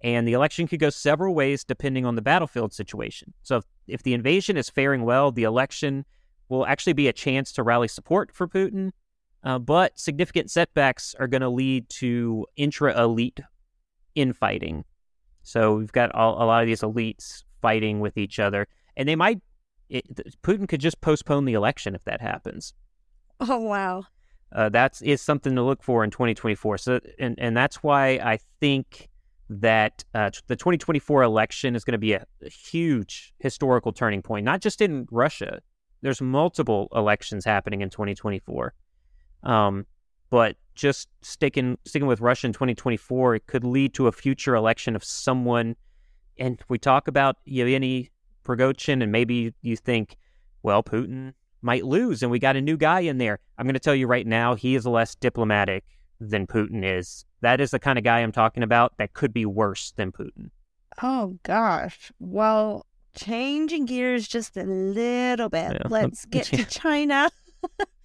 and 0.02 0.28
the 0.28 0.35
election 0.35 0.68
could 0.68 0.78
go 0.78 0.90
several 0.90 1.35
ways 1.35 1.64
depending 1.64 2.04
on 2.04 2.14
the 2.14 2.23
battlefield 2.23 2.73
situation. 2.73 3.32
So, 3.42 3.56
if, 3.56 3.64
if 3.88 4.02
the 4.04 4.14
invasion 4.14 4.56
is 4.56 4.70
faring 4.70 5.04
well, 5.04 5.32
the 5.32 5.44
election 5.44 6.04
will 6.49 6.66
actually 6.66 6.92
be 6.92 7.08
a 7.08 7.12
chance 7.12 7.50
to 7.52 7.64
rally 7.64 7.88
support 7.88 8.32
for 8.32 8.46
Putin. 8.46 8.92
Uh, 9.45 9.59
but 9.59 9.99
significant 9.99 10.50
setbacks 10.50 11.14
are 11.19 11.28
going 11.28 11.40
to 11.40 11.49
lead 11.49 11.88
to 11.88 12.47
intra 12.57 13.00
elite 13.00 13.40
infighting. 14.14 14.85
So 15.43 15.76
we've 15.76 15.93
got 15.93 16.12
all, 16.12 16.43
a 16.43 16.45
lot 16.45 16.62
of 16.62 16.66
these 16.66 16.81
elites 16.81 17.45
fighting 17.62 18.00
with 18.00 18.16
each 18.16 18.38
other, 18.38 18.66
and 18.97 19.09
they 19.09 19.16
might. 19.16 19.40
It, 19.88 20.05
Putin 20.43 20.69
could 20.69 20.81
just 20.81 21.00
postpone 21.00 21.45
the 21.45 21.52
election 21.52 21.95
if 21.95 22.05
that 22.05 22.21
happens. 22.21 22.75
Oh 23.38 23.59
wow. 23.59 24.05
Uh, 24.50 24.71
that's 24.71 25.02
is 25.02 25.21
something 25.21 25.55
to 25.55 25.62
look 25.62 25.83
for 25.83 26.02
in 26.02 26.11
2024. 26.11 26.78
So, 26.78 27.00
and 27.19 27.35
and 27.38 27.55
that's 27.55 27.83
why 27.83 28.12
I 28.23 28.38
think 28.61 29.11
that 29.50 30.05
uh, 30.14 30.31
the 30.47 30.57
2024 30.57 31.23
election 31.23 31.76
is 31.76 31.85
going 31.85 31.93
to 31.93 31.99
be 31.99 32.14
a, 32.14 32.25
a 32.43 32.49
huge 32.49 33.35
historical 33.38 33.93
turning 33.93 34.23
point, 34.23 34.45
not 34.45 34.61
just 34.61 34.81
in 34.81 35.07
Russia. 35.11 35.61
There's 36.02 36.21
multiple 36.21 36.88
elections 36.95 37.45
happening 37.45 37.81
in 37.81 37.90
2024, 37.90 38.75
um, 39.47 39.87
but 40.31 40.57
just 40.75 41.09
sticking 41.23 41.79
sticking 41.87 42.07
with 42.07 42.21
Russia 42.21 42.47
in 42.47 42.53
2024, 42.53 43.37
it 43.37 43.47
could 43.47 43.65
lead 43.65 43.95
to 43.95 44.07
a 44.07 44.12
future 44.12 44.55
election 44.55 44.95
of 44.95 45.03
someone. 45.03 45.76
And 46.38 46.61
we 46.69 46.79
talk 46.79 47.09
about 47.09 47.37
Yevgeny 47.47 48.11
Prigozhin, 48.45 49.03
and 49.03 49.11
maybe 49.11 49.55
you 49.62 49.76
think, 49.76 50.17
well, 50.62 50.83
Putin 50.83 51.33
might 51.62 51.87
lose, 51.87 52.23
and 52.23 52.31
we 52.31 52.38
got 52.38 52.57
a 52.57 52.61
new 52.61 52.76
guy 52.76 53.00
in 53.00 53.19
there. 53.19 53.38
I'm 53.57 53.65
going 53.65 53.75
to 53.75 53.81
tell 53.81 53.95
you 53.95 54.07
right 54.07 54.26
now, 54.26 54.55
he 54.55 54.75
is 54.75 54.85
less 54.85 55.15
diplomatic 55.15 55.85
than 56.21 56.47
Putin 56.47 56.85
is. 56.85 57.25
That 57.41 57.61
is 57.61 57.71
the 57.71 57.79
kind 57.79 57.99
of 57.99 58.05
guy 58.05 58.21
I'm 58.21 58.33
talking 58.33 58.62
about 58.62 58.99
that 58.99 59.15
could 59.15 59.33
be 59.33 59.47
worse 59.47 59.93
than 59.97 60.12
Putin. 60.12 60.50
Oh 61.03 61.38
gosh. 61.43 62.11
Well, 62.19 62.87
changing 63.15 63.87
gears 63.87 64.26
just 64.26 64.57
a 64.57 64.65
little 64.65 65.49
bit. 65.49 65.73
Yeah. 65.73 65.88
Let's 65.88 66.25
get 66.31 66.47
to 66.47 66.65
China, 66.65 67.31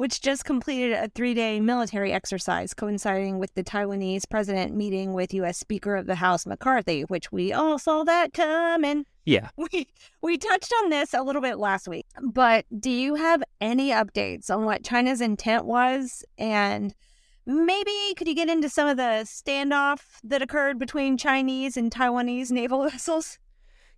which 0.00 0.22
just 0.22 0.46
completed 0.46 0.94
a 0.94 1.10
three-day 1.14 1.60
military 1.60 2.10
exercise 2.10 2.72
coinciding 2.72 3.38
with 3.38 3.52
the 3.52 3.62
Taiwanese 3.62 4.22
president 4.30 4.74
meeting 4.74 5.12
with 5.12 5.34
U.S. 5.34 5.58
Speaker 5.58 5.94
of 5.94 6.06
the 6.06 6.14
House 6.14 6.46
McCarthy, 6.46 7.02
which 7.02 7.30
we 7.30 7.52
all 7.52 7.78
saw 7.78 8.02
that 8.04 8.32
coming. 8.32 9.04
Yeah. 9.26 9.50
We 9.58 9.88
we 10.22 10.38
touched 10.38 10.72
on 10.82 10.88
this 10.88 11.12
a 11.12 11.22
little 11.22 11.42
bit 11.42 11.58
last 11.58 11.86
week, 11.86 12.06
but 12.18 12.64
do 12.80 12.88
you 12.90 13.16
have 13.16 13.42
any 13.60 13.90
updates 13.90 14.48
on 14.48 14.64
what 14.64 14.82
China's 14.82 15.20
intent 15.20 15.66
was 15.66 16.24
and 16.38 16.94
maybe 17.44 17.92
could 18.16 18.26
you 18.26 18.34
get 18.34 18.48
into 18.48 18.70
some 18.70 18.88
of 18.88 18.96
the 18.96 19.26
standoff 19.26 20.00
that 20.24 20.40
occurred 20.40 20.78
between 20.78 21.18
Chinese 21.18 21.76
and 21.76 21.90
Taiwanese 21.90 22.50
naval 22.50 22.84
vessels? 22.88 23.38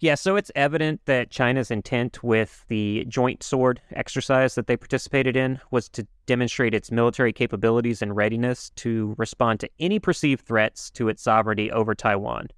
Yeah, 0.03 0.17
so 0.17 0.35
it's 0.35 0.51
evident 0.57 1.01
that 1.05 1.31
China's 1.31 1.71
intent 1.71 2.25
with 2.25 2.65
the 2.67 3.05
joint 3.07 3.45
sword 3.45 3.81
exercise 3.93 4.57
that 4.57 4.67
they 4.67 4.77
participated 4.77 5.37
in 5.37 5.61
was 5.71 5.89
to 5.91 6.05
demonstrate 6.27 6.75
its 6.75 6.91
military 6.91 7.33
capabilities 7.33 8.03
and 8.03 8.17
readiness 8.17 8.71
to 8.71 9.15
respond 9.17 9.61
to 9.61 9.71
any 9.79 10.01
perceived 10.01 10.45
threats 10.45 10.91
to 10.91 11.09
its 11.09 11.23
sovereignty 11.23 11.71
over 11.71 11.95
Taiwan. 11.95 12.49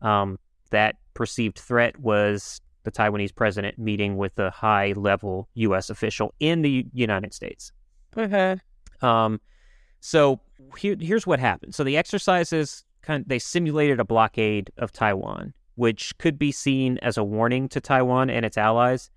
Um, 0.00 0.38
that 0.70 0.94
perceived 1.14 1.58
threat 1.58 1.98
was 1.98 2.60
the 2.84 2.92
Taiwanese 2.92 3.34
president 3.34 3.80
meeting 3.80 4.16
with 4.16 4.38
a 4.38 4.50
high 4.50 4.92
level 4.92 5.48
U.S. 5.54 5.90
official 5.90 6.34
in 6.38 6.62
the 6.62 6.86
United 6.92 7.34
States. 7.34 7.72
Um, 9.02 9.40
so 9.98 10.38
here, 10.78 10.94
here's 11.00 11.26
what 11.26 11.40
happened. 11.40 11.74
So 11.74 11.82
the 11.82 11.96
exercises 11.96 12.84
kind 13.02 13.24
they 13.26 13.40
simulated 13.40 13.98
a 13.98 14.04
blockade 14.04 14.70
of 14.78 14.92
Taiwan, 14.92 15.52
which 15.76 16.16
could 16.18 16.38
be 16.38 16.52
seen 16.52 16.98
as 17.02 17.16
a 17.16 17.24
warning 17.24 17.68
to 17.68 17.80
Taiwan 17.80 18.28
and 18.28 18.44
its 18.44 18.58
allies, 18.58 19.10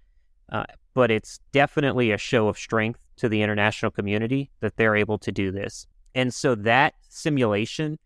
uh, 0.52 0.64
but 0.94 1.10
it's 1.12 1.40
definitely 1.52 2.12
a 2.12 2.18
show 2.18 2.48
of 2.48 2.58
strength 2.58 3.00
to 3.18 3.28
the 3.28 3.42
international 3.42 3.92
community 3.92 4.50
that 4.62 4.78
they're 4.78 4.96
able 4.96 5.18
to 5.18 5.32
do 5.32 5.52
this. 5.52 5.88
And 6.16 6.34
so 6.34 6.56
that 6.56 6.94
simulation, 7.10 7.98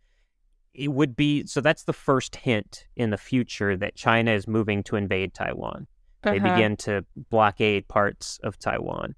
it 0.74 0.92
would 0.92 1.16
be 1.16 1.46
so 1.46 1.62
that's 1.62 1.84
the 1.84 1.94
first 1.94 2.36
hint 2.36 2.86
in 2.96 3.10
the 3.12 3.18
future 3.18 3.78
that 3.78 3.96
China 3.96 4.32
is 4.32 4.48
moving 4.48 4.84
to 4.84 4.96
invade 4.96 5.34
Taiwan. 5.34 5.88
they 6.24 6.38
Uh-huh. 6.38 6.56
begin 6.56 6.78
to 6.78 7.06
blockade 7.30 7.88
parts 7.88 8.40
of 8.44 8.58
Taiwan. 8.58 9.16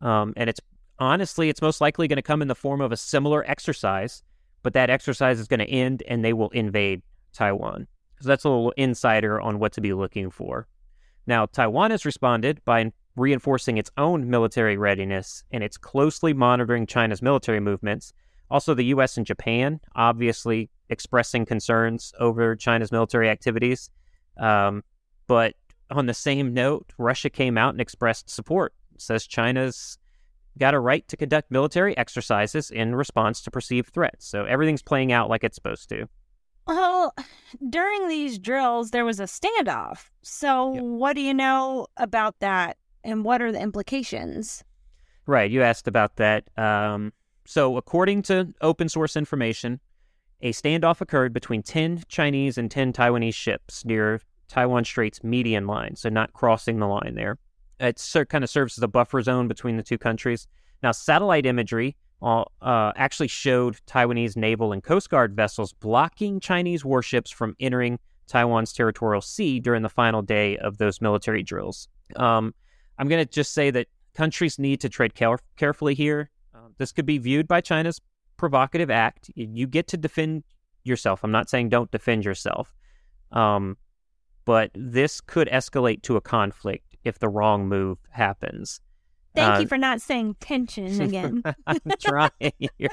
Um, 0.00 0.32
and 0.36 0.48
it's 0.48 0.60
honestly, 0.98 1.48
it's 1.48 1.62
most 1.62 1.80
likely 1.80 2.08
going 2.08 2.16
to 2.16 2.22
come 2.22 2.42
in 2.42 2.48
the 2.48 2.54
form 2.54 2.80
of 2.80 2.92
a 2.92 2.96
similar 2.96 3.44
exercise, 3.48 4.22
but 4.62 4.72
that 4.74 4.90
exercise 4.90 5.40
is 5.40 5.48
going 5.48 5.60
to 5.60 5.68
end 5.68 6.02
and 6.08 6.24
they 6.24 6.32
will 6.32 6.50
invade 6.50 7.02
Taiwan. 7.32 7.86
So 8.24 8.28
that's 8.28 8.44
a 8.44 8.48
little 8.48 8.72
insider 8.78 9.38
on 9.38 9.58
what 9.58 9.74
to 9.74 9.82
be 9.82 9.92
looking 9.92 10.30
for. 10.30 10.66
Now, 11.26 11.44
Taiwan 11.44 11.90
has 11.90 12.06
responded 12.06 12.64
by 12.64 12.90
reinforcing 13.16 13.76
its 13.76 13.90
own 13.98 14.30
military 14.30 14.78
readiness 14.78 15.44
and 15.50 15.62
it's 15.62 15.76
closely 15.76 16.32
monitoring 16.32 16.86
China's 16.86 17.20
military 17.20 17.60
movements. 17.60 18.14
Also, 18.50 18.72
the 18.72 18.86
U.S. 18.86 19.18
and 19.18 19.26
Japan 19.26 19.78
obviously 19.94 20.70
expressing 20.88 21.44
concerns 21.44 22.14
over 22.18 22.56
China's 22.56 22.90
military 22.90 23.28
activities. 23.28 23.90
Um, 24.38 24.82
but 25.26 25.52
on 25.90 26.06
the 26.06 26.14
same 26.14 26.54
note, 26.54 26.94
Russia 26.96 27.28
came 27.28 27.58
out 27.58 27.74
and 27.74 27.80
expressed 27.82 28.30
support. 28.30 28.72
says 28.96 29.26
China's 29.26 29.98
got 30.56 30.72
a 30.72 30.80
right 30.80 31.06
to 31.08 31.16
conduct 31.18 31.50
military 31.50 31.94
exercises 31.98 32.70
in 32.70 32.94
response 32.94 33.42
to 33.42 33.50
perceived 33.50 33.92
threats. 33.92 34.26
So 34.26 34.46
everything's 34.46 34.82
playing 34.82 35.12
out 35.12 35.28
like 35.28 35.44
it's 35.44 35.56
supposed 35.56 35.90
to. 35.90 36.08
Well, 36.66 37.14
during 37.70 38.08
these 38.08 38.38
drills, 38.38 38.90
there 38.90 39.04
was 39.04 39.20
a 39.20 39.24
standoff. 39.24 40.10
So, 40.22 40.74
Yep. 40.74 40.82
what 40.82 41.16
do 41.16 41.22
you 41.22 41.34
know 41.34 41.86
about 41.96 42.38
that 42.40 42.76
and 43.02 43.24
what 43.24 43.42
are 43.42 43.52
the 43.52 43.60
implications? 43.60 44.64
Right. 45.26 45.50
You 45.50 45.62
asked 45.62 45.88
about 45.88 46.16
that. 46.16 46.44
Um, 46.58 47.12
so, 47.46 47.76
according 47.76 48.22
to 48.22 48.52
open 48.60 48.88
source 48.88 49.16
information, 49.16 49.80
a 50.40 50.52
standoff 50.52 51.00
occurred 51.00 51.32
between 51.32 51.62
10 51.62 52.02
Chinese 52.08 52.58
and 52.58 52.70
10 52.70 52.92
Taiwanese 52.92 53.34
ships 53.34 53.84
near 53.84 54.20
Taiwan 54.48 54.84
Strait's 54.84 55.24
median 55.24 55.66
line, 55.66 55.96
so 55.96 56.08
not 56.10 56.32
crossing 56.34 56.78
the 56.78 56.86
line 56.86 57.14
there. 57.14 57.38
It 57.80 57.98
ser- 57.98 58.26
kind 58.26 58.44
of 58.44 58.50
serves 58.50 58.76
as 58.78 58.82
a 58.82 58.88
buffer 58.88 59.20
zone 59.22 59.48
between 59.48 59.76
the 59.78 59.82
two 59.82 59.96
countries. 59.98 60.46
Now, 60.82 60.92
satellite 60.92 61.46
imagery 61.46 61.96
uh, 62.22 62.44
uh, 62.62 62.92
actually 62.96 63.28
showed 63.28 63.78
Taiwanese 63.86 64.36
naval 64.36 64.72
and 64.72 64.82
Coast 64.82 65.10
Guard 65.10 65.34
vessels 65.34 65.72
blocking 65.72 66.40
Chinese 66.40 66.84
warships 66.84 67.30
from 67.30 67.54
entering 67.60 67.98
Taiwan's 68.26 68.72
territorial 68.72 69.20
sea 69.20 69.60
during 69.60 69.82
the 69.82 69.88
final 69.88 70.22
day 70.22 70.56
of 70.58 70.78
those 70.78 71.00
military 71.00 71.42
drills. 71.42 71.88
Um, 72.16 72.54
I'm 72.98 73.08
going 73.08 73.24
to 73.24 73.30
just 73.30 73.52
say 73.52 73.70
that 73.70 73.88
countries 74.14 74.58
need 74.58 74.80
to 74.80 74.88
tread 74.88 75.14
care- 75.14 75.38
carefully 75.56 75.94
here. 75.94 76.30
Uh, 76.54 76.68
this 76.78 76.92
could 76.92 77.06
be 77.06 77.18
viewed 77.18 77.46
by 77.48 77.60
China's 77.60 78.00
provocative 78.36 78.90
act. 78.90 79.30
You 79.34 79.66
get 79.66 79.88
to 79.88 79.96
defend 79.96 80.44
yourself. 80.84 81.24
I'm 81.24 81.32
not 81.32 81.50
saying 81.50 81.68
don't 81.68 81.90
defend 81.90 82.24
yourself. 82.24 82.74
Um, 83.32 83.76
but 84.44 84.70
this 84.74 85.20
could 85.20 85.48
escalate 85.48 86.02
to 86.02 86.16
a 86.16 86.20
conflict 86.20 86.96
if 87.04 87.18
the 87.18 87.28
wrong 87.28 87.68
move 87.68 87.98
happens. 88.10 88.80
Thank 89.34 89.56
Uh, 89.56 89.60
you 89.60 89.66
for 89.66 89.78
not 89.78 90.00
saying 90.00 90.36
tension 90.40 91.00
again. 91.00 91.42
I'm 91.66 91.78
trying 92.00 92.30
here. 92.78 92.90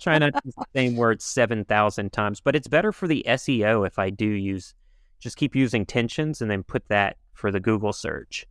trying 0.00 0.20
not 0.20 0.32
to 0.34 0.40
use 0.44 0.54
the 0.54 0.64
same 0.74 0.96
word 0.96 1.20
7,000 1.20 2.12
times, 2.12 2.40
but 2.40 2.54
it's 2.54 2.68
better 2.68 2.92
for 2.92 3.08
the 3.08 3.24
SEO 3.26 3.86
if 3.86 3.98
I 3.98 4.10
do 4.10 4.26
use, 4.28 4.74
just 5.20 5.36
keep 5.36 5.54
using 5.56 5.84
tensions 5.84 6.40
and 6.40 6.50
then 6.50 6.62
put 6.62 6.86
that 6.88 7.16
for 7.32 7.50
the 7.50 7.60
Google 7.60 7.92
search. 7.92 8.46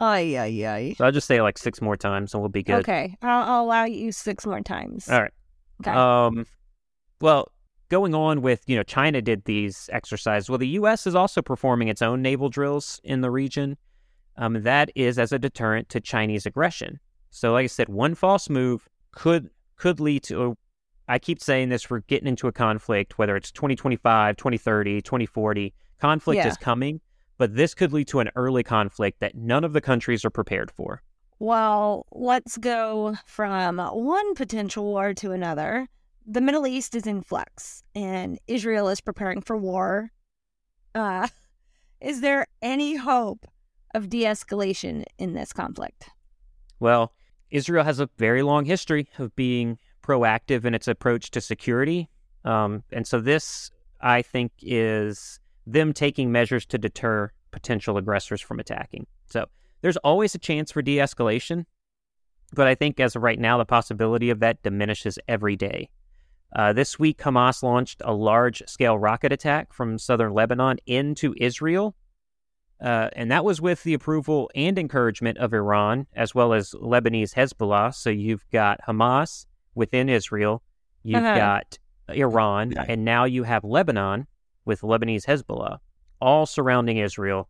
Ay, 0.00 0.36
ay, 0.38 0.66
ay. 0.66 0.94
So 0.96 1.06
I'll 1.06 1.12
just 1.12 1.26
say 1.26 1.40
like 1.42 1.58
six 1.58 1.80
more 1.80 1.96
times 1.96 2.34
and 2.34 2.42
we'll 2.42 2.50
be 2.50 2.62
good. 2.62 2.80
Okay, 2.80 3.16
I'll, 3.22 3.50
I'll 3.50 3.64
allow 3.64 3.84
you 3.84 4.12
six 4.12 4.46
more 4.46 4.60
times. 4.60 5.08
All 5.08 5.22
right. 5.22 5.32
Okay. 5.80 5.90
Um, 5.90 6.46
well, 7.20 7.50
going 7.88 8.14
on 8.14 8.42
with, 8.42 8.62
you 8.66 8.76
know, 8.76 8.82
China 8.82 9.22
did 9.22 9.44
these 9.44 9.88
exercises. 9.92 10.48
Well, 10.48 10.58
the 10.58 10.68
U.S. 10.68 11.06
is 11.06 11.14
also 11.14 11.40
performing 11.42 11.88
its 11.88 12.02
own 12.02 12.20
naval 12.22 12.48
drills 12.48 13.00
in 13.02 13.22
the 13.22 13.30
region. 13.30 13.76
Um, 14.38 14.62
that 14.62 14.90
is 14.94 15.18
as 15.18 15.32
a 15.32 15.38
deterrent 15.38 15.88
to 15.90 16.00
Chinese 16.00 16.46
aggression. 16.46 17.00
So, 17.30 17.52
like 17.52 17.64
I 17.64 17.66
said, 17.66 17.88
one 17.88 18.14
false 18.14 18.48
move 18.48 18.88
could 19.10 19.50
could 19.76 20.00
lead 20.00 20.22
to. 20.24 20.56
I 21.08 21.18
keep 21.18 21.42
saying 21.42 21.68
this: 21.68 21.90
we're 21.90 22.00
getting 22.00 22.28
into 22.28 22.46
a 22.46 22.52
conflict, 22.52 23.18
whether 23.18 23.36
it's 23.36 23.50
2025, 23.50 24.36
2030, 24.36 25.02
2040. 25.02 25.74
Conflict 25.98 26.36
Yeah. 26.36 26.46
is 26.48 26.56
coming, 26.56 27.00
but 27.36 27.56
this 27.56 27.74
could 27.74 27.92
lead 27.92 28.06
to 28.08 28.20
an 28.20 28.30
early 28.36 28.62
conflict 28.62 29.18
that 29.18 29.34
none 29.34 29.64
of 29.64 29.72
the 29.72 29.80
countries 29.80 30.24
are 30.24 30.30
prepared 30.30 30.70
for. 30.70 31.02
Well, 31.40 32.06
let's 32.12 32.56
go 32.56 33.16
from 33.26 33.78
one 33.78 34.34
potential 34.36 34.84
war 34.84 35.14
to 35.14 35.32
another. 35.32 35.88
The 36.26 36.40
Middle 36.40 36.66
East 36.66 36.94
is 36.94 37.06
in 37.06 37.22
flux, 37.22 37.82
and 37.94 38.38
Israel 38.46 38.88
is 38.88 39.00
preparing 39.00 39.40
for 39.40 39.56
war. 39.56 40.12
Uh, 40.94 41.26
is 42.00 42.20
there 42.20 42.46
any 42.62 42.94
hope 42.96 43.44
of 43.94 44.08
de 44.08 44.24
escalation 44.24 45.04
in 45.18 45.34
this 45.34 45.52
conflict? 45.52 46.10
Well, 46.80 47.12
Israel 47.50 47.84
has 47.84 48.00
a 48.00 48.08
very 48.18 48.42
long 48.42 48.64
history 48.64 49.08
of 49.18 49.34
being 49.34 49.78
proactive 50.02 50.64
in 50.64 50.74
its 50.74 50.88
approach 50.88 51.30
to 51.32 51.40
security. 51.40 52.08
Um, 52.44 52.82
and 52.92 53.06
so 53.06 53.20
this, 53.20 53.70
I 54.00 54.22
think, 54.22 54.52
is 54.62 55.40
them 55.66 55.92
taking 55.92 56.32
measures 56.32 56.64
to 56.66 56.78
deter 56.78 57.30
potential 57.50 57.96
aggressors 57.96 58.40
from 58.40 58.60
attacking. 58.60 59.06
So 59.26 59.46
there's 59.80 59.96
always 59.98 60.34
a 60.34 60.38
chance 60.38 60.72
for 60.72 60.82
de 60.82 60.96
escalation. 60.96 61.64
But 62.54 62.66
I 62.66 62.74
think 62.74 62.98
as 63.00 63.14
of 63.14 63.22
right 63.22 63.38
now, 63.38 63.58
the 63.58 63.66
possibility 63.66 64.30
of 64.30 64.40
that 64.40 64.62
diminishes 64.62 65.18
every 65.28 65.56
day. 65.56 65.90
Uh, 66.56 66.72
this 66.72 66.98
week, 66.98 67.18
Hamas 67.18 67.62
launched 67.62 68.00
a 68.04 68.14
large 68.14 68.62
scale 68.66 68.98
rocket 68.98 69.32
attack 69.32 69.72
from 69.72 69.98
southern 69.98 70.32
Lebanon 70.32 70.78
into 70.86 71.34
Israel. 71.36 71.94
Uh, 72.80 73.08
and 73.14 73.30
that 73.30 73.44
was 73.44 73.60
with 73.60 73.82
the 73.82 73.94
approval 73.94 74.50
and 74.54 74.78
encouragement 74.78 75.36
of 75.38 75.52
Iran, 75.52 76.06
as 76.14 76.34
well 76.34 76.52
as 76.52 76.72
Lebanese 76.72 77.34
Hezbollah. 77.34 77.92
So 77.94 78.08
you've 78.10 78.48
got 78.52 78.80
Hamas 78.86 79.46
within 79.74 80.08
Israel, 80.08 80.62
you've 81.02 81.24
Uh-huh. 81.24 81.36
got 81.36 81.78
Iran, 82.10 82.72
and 82.88 83.04
now 83.04 83.24
you 83.24 83.42
have 83.42 83.64
Lebanon 83.64 84.26
with 84.64 84.82
Lebanese 84.82 85.26
Hezbollah, 85.26 85.78
all 86.20 86.46
surrounding 86.46 86.98
Israel. 86.98 87.48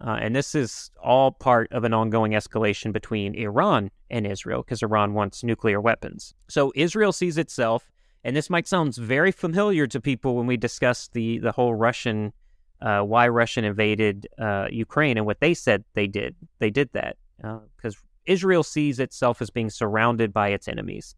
Uh, 0.00 0.18
and 0.20 0.34
this 0.34 0.54
is 0.54 0.90
all 1.02 1.30
part 1.30 1.70
of 1.72 1.84
an 1.84 1.92
ongoing 1.92 2.32
escalation 2.32 2.90
between 2.90 3.34
Iran 3.34 3.90
and 4.08 4.26
Israel 4.26 4.62
because 4.62 4.82
Iran 4.82 5.12
wants 5.12 5.44
nuclear 5.44 5.78
weapons. 5.78 6.32
So 6.48 6.72
Israel 6.74 7.12
sees 7.12 7.36
itself, 7.36 7.90
and 8.24 8.34
this 8.34 8.48
might 8.48 8.66
sound 8.66 8.94
very 8.94 9.30
familiar 9.30 9.86
to 9.88 10.00
people 10.00 10.36
when 10.36 10.46
we 10.46 10.56
discuss 10.56 11.08
the, 11.08 11.38
the 11.38 11.52
whole 11.52 11.74
Russian 11.74 12.32
uh, 12.82 13.00
why 13.00 13.28
Russian 13.28 13.64
invaded 13.64 14.26
uh, 14.38 14.68
Ukraine 14.70 15.16
and 15.16 15.26
what 15.26 15.40
they 15.40 15.54
said 15.54 15.84
they 15.94 16.06
did. 16.06 16.34
They 16.58 16.70
did 16.70 16.90
that 16.92 17.16
because 17.76 17.96
Israel 18.26 18.62
sees 18.62 19.00
itself 19.00 19.40
as 19.42 19.50
being 19.50 19.70
surrounded 19.70 20.32
by 20.32 20.48
its 20.48 20.68
enemies. 20.68 21.14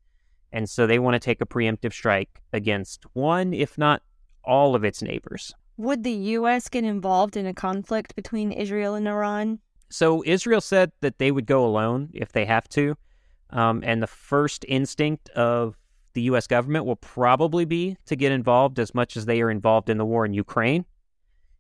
And 0.52 0.68
so 0.68 0.86
they 0.86 0.98
want 0.98 1.14
to 1.14 1.18
take 1.18 1.40
a 1.40 1.46
preemptive 1.46 1.92
strike 1.92 2.42
against 2.52 3.04
one, 3.14 3.54
if 3.54 3.78
not 3.78 4.02
all 4.44 4.74
of 4.74 4.84
its 4.84 5.02
neighbors. 5.02 5.54
Would 5.78 6.04
the 6.04 6.12
U.S. 6.12 6.68
get 6.68 6.84
involved 6.84 7.36
in 7.36 7.46
a 7.46 7.54
conflict 7.54 8.14
between 8.14 8.52
Israel 8.52 8.94
and 8.94 9.08
Iran? 9.08 9.58
So 9.88 10.22
Israel 10.26 10.60
said 10.60 10.92
that 11.00 11.18
they 11.18 11.30
would 11.30 11.46
go 11.46 11.64
alone 11.64 12.10
if 12.12 12.32
they 12.32 12.44
have 12.44 12.68
to. 12.70 12.96
Um, 13.50 13.82
and 13.84 14.02
the 14.02 14.06
first 14.06 14.64
instinct 14.68 15.28
of 15.30 15.76
the 16.14 16.22
U.S. 16.22 16.46
government 16.46 16.84
will 16.84 16.96
probably 16.96 17.64
be 17.64 17.96
to 18.06 18.16
get 18.16 18.32
involved 18.32 18.78
as 18.78 18.94
much 18.94 19.16
as 19.16 19.26
they 19.26 19.40
are 19.40 19.50
involved 19.50 19.88
in 19.88 19.98
the 19.98 20.04
war 20.04 20.24
in 20.24 20.34
Ukraine, 20.34 20.84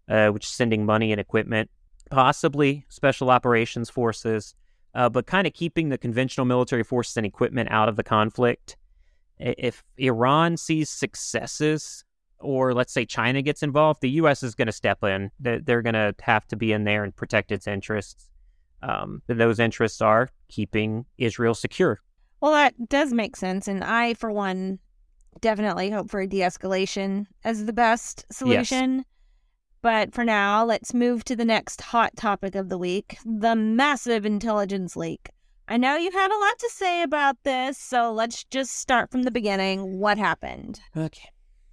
uh, 0.08 0.28
which 0.28 0.44
is 0.44 0.50
sending 0.50 0.84
money 0.84 1.12
and 1.12 1.20
equipment, 1.20 1.70
possibly 2.10 2.84
special 2.88 3.30
operations 3.30 3.90
forces, 3.90 4.54
uh, 4.94 5.08
but 5.08 5.26
kind 5.26 5.46
of 5.46 5.54
keeping 5.54 5.88
the 5.88 5.98
conventional 5.98 6.44
military 6.44 6.84
forces 6.84 7.16
and 7.16 7.26
equipment 7.26 7.70
out 7.70 7.88
of 7.88 7.96
the 7.96 8.02
conflict. 8.02 8.76
If 9.38 9.82
Iran 9.96 10.56
sees 10.56 10.90
successes, 10.90 12.04
or 12.38 12.74
let's 12.74 12.92
say 12.92 13.04
China 13.04 13.42
gets 13.42 13.62
involved, 13.62 14.00
the 14.00 14.10
U.S. 14.10 14.42
is 14.42 14.54
going 14.54 14.66
to 14.66 14.72
step 14.72 15.02
in. 15.02 15.30
They're, 15.40 15.82
going 15.82 15.94
to 15.94 16.14
have 16.20 16.46
to 16.48 16.56
be 16.56 16.72
in 16.72 16.84
there 16.84 17.04
and 17.04 17.14
protect 17.14 17.50
its 17.52 17.66
interests. 17.66 18.28
Um, 18.82 19.22
and 19.28 19.40
those 19.40 19.58
interests 19.58 20.00
are 20.00 20.28
keeping 20.48 21.06
Israel 21.18 21.54
secure. 21.54 22.00
Well, 22.40 22.52
that 22.52 22.88
does 22.88 23.12
make 23.12 23.36
sense. 23.36 23.68
And 23.68 23.84
I, 23.84 24.14
for 24.14 24.32
one, 24.32 24.80
definitely 25.40 25.90
hope 25.90 26.10
for 26.10 26.20
a 26.20 26.26
de 26.26 26.40
escalation 26.40 27.26
as 27.44 27.64
the 27.64 27.72
best 27.72 28.26
solution. 28.30 29.04
But 29.82 30.14
for 30.14 30.24
now, 30.24 30.64
let's 30.64 30.94
move 30.94 31.24
to 31.24 31.34
the 31.34 31.44
next 31.44 31.80
hot 31.80 32.16
topic 32.16 32.54
of 32.54 32.68
the 32.68 32.78
week 32.78 33.18
the 33.26 33.56
massive 33.56 34.24
intelligence 34.24 34.96
leak. 34.96 35.30
I 35.68 35.76
know 35.76 35.96
you 35.96 36.10
had 36.10 36.30
a 36.30 36.38
lot 36.38 36.58
to 36.58 36.70
say 36.70 37.02
about 37.02 37.36
this, 37.42 37.78
so 37.78 38.12
let's 38.12 38.44
just 38.44 38.78
start 38.78 39.10
from 39.10 39.24
the 39.24 39.30
beginning. 39.30 39.98
What 39.98 40.18
happened? 40.18 40.80
Okay. 40.96 41.30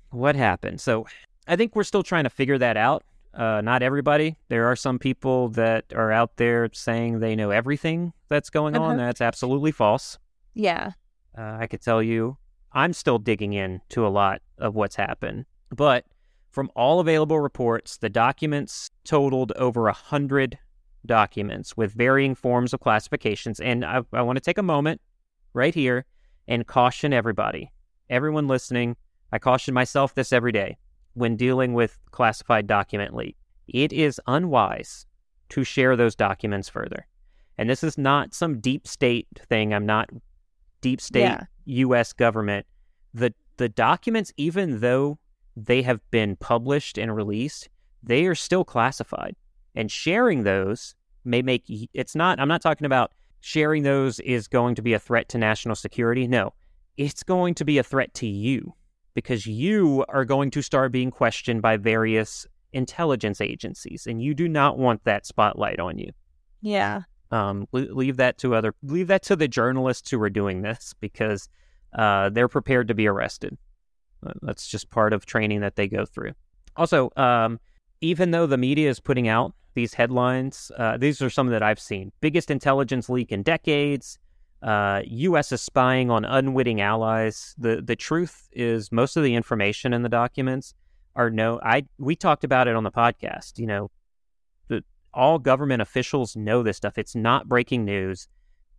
What 0.10 0.36
happened? 0.36 0.82
So 0.82 1.06
I 1.48 1.56
think 1.56 1.76
we're 1.76 1.84
still 1.84 2.04
trying 2.04 2.24
to 2.24 2.30
figure 2.30 2.58
that 2.58 2.78
out. 2.78 3.04
Uh, 3.34 3.62
not 3.62 3.84
everybody. 3.84 4.38
There 4.48 4.66
are 4.66 4.76
some 4.76 4.98
people 4.98 5.50
that 5.50 5.86
are 5.94 6.12
out 6.12 6.38
there 6.38 6.70
saying 6.74 7.20
they 7.20 7.36
know 7.36 7.52
everything 7.52 8.14
that's 8.28 8.50
going 8.50 8.76
on. 8.76 8.96
Uh-huh. 8.96 9.06
That's 9.06 9.22
absolutely 9.22 9.72
false. 9.72 10.18
Yeah. 10.56 10.92
Uh, 11.38 11.58
I 11.60 11.68
could 11.68 11.82
tell 11.82 12.02
you, 12.02 12.38
I'm 12.74 12.94
still 12.94 13.20
digging 13.20 13.54
in 13.54 13.82
to 13.90 14.06
a 14.06 14.10
lot 14.10 14.42
of 14.58 14.74
what's 14.74 14.96
happened. 14.96 15.46
But 15.70 16.06
from 16.52 16.72
all 16.76 17.00
available 17.00 17.40
reports, 17.40 17.98
the 17.98 18.10
documents 18.10 18.90
totaled 19.04 19.52
over 19.56 19.88
a 19.88 19.94
hundred 19.94 20.58
documents 21.06 21.78
with 21.78 21.94
varying 21.94 22.36
forms 22.36 22.74
of 22.74 22.80
classifications. 22.80 23.60
And 23.60 23.86
I, 23.86 24.02
I 24.14 24.22
want 24.22 24.38
to 24.38 24.42
take 24.42 24.58
a 24.58 24.64
moment 24.64 25.02
right 25.54 25.74
here 25.74 26.06
and 26.48 26.66
caution 26.66 27.14
everybody, 27.14 27.72
everyone 28.10 28.48
listening. 28.48 28.96
I 29.32 29.40
caution 29.40 29.74
myself 29.74 30.16
this 30.16 30.34
every 30.34 30.52
day 30.52 30.78
when 31.14 31.36
dealing 31.36 31.74
with 31.74 32.00
classified 32.12 32.68
document 32.68 33.16
leak. 33.16 33.36
It 33.68 33.94
is 33.94 34.20
unwise 34.28 35.06
to 35.50 35.64
share 35.64 35.96
those 35.96 36.16
documents 36.16 36.68
further. 36.70 37.06
And 37.58 37.70
this 37.70 37.84
is 37.84 37.98
not 37.98 38.34
some 38.34 38.60
deep 38.60 38.88
state 38.88 39.28
thing. 39.50 39.74
I'm 39.74 39.86
not 39.86 40.10
deep 40.82 41.02
state 41.02 41.22
Yeah. 41.22 41.44
US 41.66 42.14
government. 42.14 42.66
The 43.14 43.34
the 43.58 43.70
documents 43.70 44.32
even 44.38 44.80
though 44.80 45.20
they 45.66 45.82
have 45.82 46.00
been 46.12 46.36
published 46.36 46.98
and 46.98 47.16
released, 47.16 47.70
they 48.04 48.26
are 48.26 48.36
still 48.36 48.64
classified. 48.64 49.36
And 49.76 49.92
sharing 49.92 50.44
those 50.44 50.96
may 51.26 51.42
make 51.42 51.64
it's 51.94 52.16
not 52.16 52.40
I'm 52.40 52.48
not 52.48 52.62
talking 52.62 52.86
about 52.86 53.12
sharing 53.42 53.84
those 53.84 54.20
is 54.22 54.48
going 54.48 54.76
to 54.76 54.82
be 54.82 54.94
a 54.94 55.00
threat 55.00 55.30
to 55.30 55.38
national 55.38 55.76
security. 55.76 56.28
No. 56.28 56.54
It's 56.98 57.24
going 57.24 57.54
to 57.56 57.66
be 57.66 57.78
a 57.78 57.84
threat 57.84 58.14
to 58.16 58.28
you 58.28 58.74
because 59.14 59.46
you 59.46 60.06
are 60.10 60.26
going 60.26 60.52
to 60.52 60.62
start 60.62 60.92
being 60.92 61.12
questioned 61.12 61.62
by 61.62 61.78
various 61.78 62.46
intelligence 62.74 63.42
agencies 63.42 64.06
and 64.06 64.22
you 64.22 64.34
do 64.34 64.48
not 64.48 64.78
want 64.78 65.04
that 65.04 65.26
spotlight 65.26 65.80
on 65.80 65.98
you 65.98 66.12
Yeah. 66.62 67.02
um, 67.32 67.68
leave 67.72 68.18
that 68.18 68.38
to 68.40 68.54
other 68.54 68.76
leave 68.84 69.08
that 69.08 69.24
to 69.24 69.36
the 69.36 69.48
journalists 69.48 70.12
who 70.12 70.22
are 70.22 70.30
doing 70.30 70.62
this 70.62 70.94
because 71.00 71.50
uh, 71.94 72.30
they're 72.30 72.48
prepared 72.48 72.88
to 72.90 72.94
be 72.94 73.08
arrested. 73.08 73.58
Uh, 74.26 74.34
That's 74.42 74.68
just 74.68 74.90
part 74.90 75.14
of 75.14 75.26
training 75.26 75.62
that 75.62 75.76
they 75.76 75.88
go 75.88 76.06
through. 76.06 76.34
Also, 76.76 77.12
um, 77.16 77.60
even 78.02 78.32
though 78.32 78.46
the 78.46 78.58
media 78.58 78.90
is 78.90 79.00
putting 79.00 79.28
out 79.28 79.54
these 79.74 79.94
headlines, 79.94 80.72
uh, 80.78 80.98
these 80.98 81.22
are 81.22 81.30
some 81.30 81.48
that 81.48 81.64
I've 81.64 81.80
seen: 81.80 82.12
biggest 82.22 82.52
intelligence 82.52 83.10
leak 83.10 83.32
in 83.32 83.44
decades. 83.44 84.18
Uh, 84.62 85.02
U.S. 85.06 85.54
is 85.54 85.62
spying 85.62 86.12
on 86.12 86.26
unwitting 86.26 86.82
allies. 86.82 87.56
The 87.58 87.82
the 87.82 87.96
truth 87.96 88.50
is, 88.52 88.92
most 88.92 89.16
of 89.16 89.24
the 89.24 89.36
information 89.36 89.94
in 89.94 90.04
the 90.04 90.10
documents 90.10 90.74
are 91.16 91.30
no. 91.30 91.60
I 91.64 91.86
we 91.98 92.16
talked 92.16 92.44
about 92.44 92.68
it 92.68 92.76
on 92.76 92.84
the 92.84 92.92
podcast. 92.92 93.58
You 93.58 93.68
know, 93.68 93.92
all 95.14 95.40
government 95.40 95.82
officials 95.82 96.36
know 96.36 96.64
this 96.64 96.78
stuff. 96.78 96.98
It's 96.98 97.16
not 97.16 97.48
breaking 97.48 97.86
news. 97.86 98.28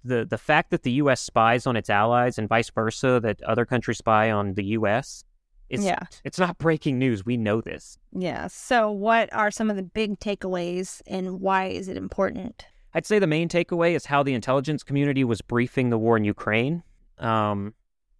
The 0.04 0.24
the 0.24 0.38
fact 0.38 0.70
that 0.70 0.82
the 0.82 0.92
US 0.92 1.20
spies 1.20 1.66
on 1.66 1.76
its 1.76 1.90
allies 1.90 2.38
and 2.38 2.48
vice 2.48 2.70
versa, 2.70 3.20
that 3.22 3.42
other 3.42 3.66
countries 3.66 3.98
spy 3.98 4.30
on 4.30 4.54
the 4.54 4.64
US, 4.76 5.24
is 5.70 5.84
Yeah. 5.84 6.00
it's 6.24 6.38
not 6.38 6.58
breaking 6.58 6.98
news. 6.98 7.24
We 7.24 7.36
know 7.36 7.60
this. 7.60 7.96
Yeah. 8.12 8.48
So, 8.48 8.90
what 8.90 9.32
are 9.32 9.50
some 9.50 9.70
of 9.70 9.76
the 9.76 9.82
big 9.82 10.18
takeaways 10.20 11.00
and 11.06 11.40
why 11.40 11.66
is 11.66 11.88
it 11.88 11.96
important? 11.96 12.66
I'd 12.92 13.06
say 13.06 13.18
the 13.18 13.26
main 13.26 13.48
takeaway 13.48 13.94
is 13.94 14.04
how 14.06 14.22
the 14.22 14.34
intelligence 14.34 14.82
community 14.82 15.22
was 15.24 15.40
briefing 15.40 15.90
the 15.90 15.98
war 15.98 16.16
in 16.16 16.24
Ukraine. 16.24 16.82
Um, 17.18 17.72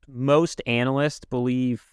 most 0.07 0.63
analysts 0.67 1.25
believe 1.25 1.85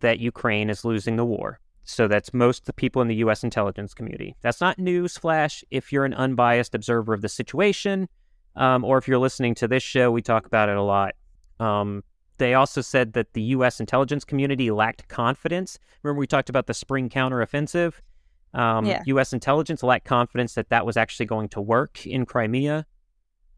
that 0.00 0.18
Ukraine 0.20 0.68
is 0.68 0.84
losing 0.84 1.16
the 1.16 1.24
war. 1.24 1.60
So 1.84 2.08
that's 2.08 2.34
most 2.34 2.60
of 2.60 2.66
the 2.66 2.72
people 2.72 3.00
in 3.00 3.08
the 3.08 3.14
U.S. 3.16 3.44
intelligence 3.44 3.94
community. 3.94 4.36
That's 4.42 4.60
not 4.60 4.78
news 4.78 5.16
flash 5.16 5.64
if 5.70 5.92
you're 5.92 6.04
an 6.04 6.14
unbiased 6.14 6.74
observer 6.74 7.14
of 7.14 7.22
the 7.22 7.28
situation, 7.28 8.08
um, 8.56 8.84
or 8.84 8.98
if 8.98 9.06
you're 9.06 9.18
listening 9.18 9.54
to 9.56 9.68
this 9.68 9.82
show, 9.84 10.10
we 10.10 10.20
talk 10.20 10.46
about 10.46 10.68
it 10.68 10.76
a 10.76 10.82
lot. 10.82 11.14
Um, 11.60 12.02
they 12.38 12.54
also 12.54 12.80
said 12.80 13.12
that 13.14 13.32
the 13.32 13.42
U.S. 13.42 13.80
intelligence 13.80 14.24
community 14.24 14.70
lacked 14.70 15.08
confidence. 15.08 15.78
Remember, 16.02 16.18
we 16.18 16.26
talked 16.26 16.48
about 16.48 16.66
the 16.66 16.74
spring 16.74 17.08
counteroffensive? 17.08 17.94
Um, 18.54 18.86
Yeah. 18.86 19.02
U.S. 19.06 19.32
intelligence 19.32 19.82
lacked 19.82 20.06
confidence 20.06 20.54
that 20.54 20.68
that 20.70 20.86
was 20.86 20.96
actually 20.96 21.26
going 21.26 21.48
to 21.50 21.60
work 21.60 22.06
in 22.06 22.26
Crimea. 22.26 22.86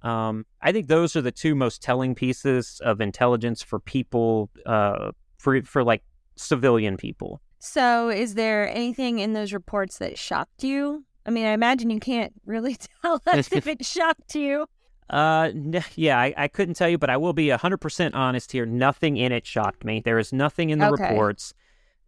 Um, 0.02 0.46
I 0.62 0.72
think 0.72 0.86
those 0.86 1.16
are 1.16 1.22
the 1.22 1.32
two 1.32 1.54
most 1.54 1.82
telling 1.82 2.14
pieces 2.14 2.80
of 2.84 3.00
intelligence 3.00 3.62
for 3.62 3.80
people, 3.80 4.50
uh, 4.64 5.10
for 5.38 5.60
for 5.62 5.82
like 5.82 6.02
civilian 6.36 6.96
people. 6.96 7.40
So, 7.58 8.08
is 8.08 8.34
there 8.34 8.68
anything 8.68 9.18
in 9.18 9.32
those 9.32 9.52
reports 9.52 9.98
that 9.98 10.16
shocked 10.16 10.62
you? 10.62 11.04
I 11.26 11.30
mean, 11.30 11.46
I 11.46 11.50
imagine 11.50 11.90
you 11.90 12.00
can't 12.00 12.32
really 12.46 12.76
tell 13.02 13.20
us 13.26 13.52
if 13.52 13.66
it 13.66 13.84
shocked 13.84 14.34
you. 14.34 14.66
Uh, 15.10 15.50
yeah, 15.94 16.18
I, 16.18 16.34
I 16.36 16.48
couldn't 16.48 16.74
tell 16.74 16.88
you, 16.88 16.98
but 16.98 17.10
I 17.10 17.16
will 17.16 17.32
be 17.32 17.46
100% 17.48 18.14
honest 18.14 18.52
here. 18.52 18.66
Nothing 18.66 19.16
in 19.16 19.32
it 19.32 19.46
shocked 19.46 19.84
me. 19.84 20.00
There 20.04 20.18
is 20.18 20.32
nothing 20.32 20.70
in 20.70 20.78
the 20.78 20.86
Okay. 20.92 21.04
reports. 21.04 21.54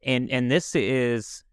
And 0.03 0.31
and 0.31 0.51
this 0.51 0.75
is, 0.75 1.45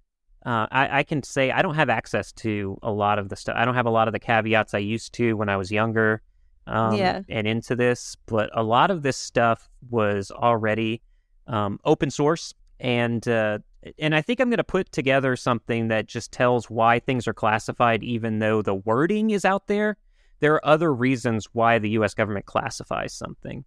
uh, 0.46 0.68
I, 0.72 1.00
I 1.00 1.04
can 1.04 1.24
say 1.24 1.52
I 1.52 1.62
don't 1.62 1.76
have 1.76 1.90
access 1.90 2.32
to 2.34 2.78
a 2.82 2.92
lot 2.92 3.20
of 3.20 3.30
the 3.30 3.36
stuff. 3.36 3.56
I 3.58 3.66
don't 3.66 3.76
have 3.76 3.86
a 3.86 3.92
lot 3.92 4.08
of 4.08 4.14
the 4.14 4.20
caveats 4.20 4.74
I 4.74 4.80
used 4.80 5.14
to 5.14 5.34
when 5.34 5.50
I 5.50 5.58
was 5.58 5.72
younger 5.72 6.22
um, 6.66 6.98
Yeah. 6.98 7.22
and 7.30 7.48
into 7.48 7.76
this. 7.76 8.16
But 8.26 8.50
a 8.54 8.64
lot 8.64 8.92
of 8.92 9.02
this 9.02 9.18
stuff 9.18 9.70
was 9.90 10.32
already 10.32 11.02
um, 11.48 11.80
open 11.86 12.10
source. 12.10 12.54
And, 12.80 13.28
uh, 13.28 13.60
and 13.98 14.14
I 14.14 14.22
think 14.22 14.40
I'm 14.40 14.50
going 14.50 14.58
to 14.58 14.64
put 14.64 14.92
together 14.92 15.36
something 15.36 15.88
that 15.88 16.08
just 16.08 16.32
tells 16.32 16.70
why 16.70 17.00
things 17.00 17.28
are 17.28 17.34
classified, 17.34 18.04
even 18.04 18.40
though 18.40 18.62
the 18.62 18.76
wording 18.76 19.32
is 19.32 19.44
out 19.46 19.68
there 19.68 19.98
there 20.40 20.54
are 20.54 20.66
other 20.66 20.94
reasons 20.94 21.48
why 21.54 21.80
the 21.80 21.90
U.S. 21.92 22.14
government 22.14 22.46
classifies 22.46 23.14
something. 23.14 23.66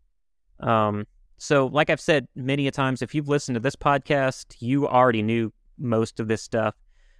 Um, 0.60 1.06
so, 1.38 1.66
like 1.66 1.90
I've 1.90 2.00
said 2.00 2.28
many 2.34 2.66
a 2.66 2.70
times, 2.70 3.02
if 3.02 3.14
you've 3.14 3.28
listened 3.28 3.56
to 3.56 3.60
this 3.60 3.76
podcast, 3.76 4.56
you 4.60 4.86
already 4.86 5.22
knew 5.22 5.52
most 5.78 6.20
of 6.20 6.28
this 6.28 6.42
stuff. 6.42 6.74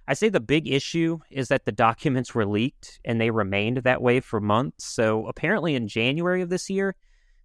I 0.07 0.13
say 0.13 0.29
the 0.29 0.39
big 0.39 0.67
issue 0.67 1.19
is 1.29 1.47
that 1.47 1.65
the 1.65 1.71
documents 1.71 2.35
were 2.35 2.45
leaked 2.45 2.99
and 3.05 3.19
they 3.19 3.31
remained 3.31 3.77
that 3.77 4.01
way 4.01 4.19
for 4.19 4.39
months. 4.39 4.85
So, 4.85 5.25
apparently, 5.27 5.75
in 5.75 5.87
January 5.87 6.41
of 6.41 6.49
this 6.49 6.69
year, 6.69 6.95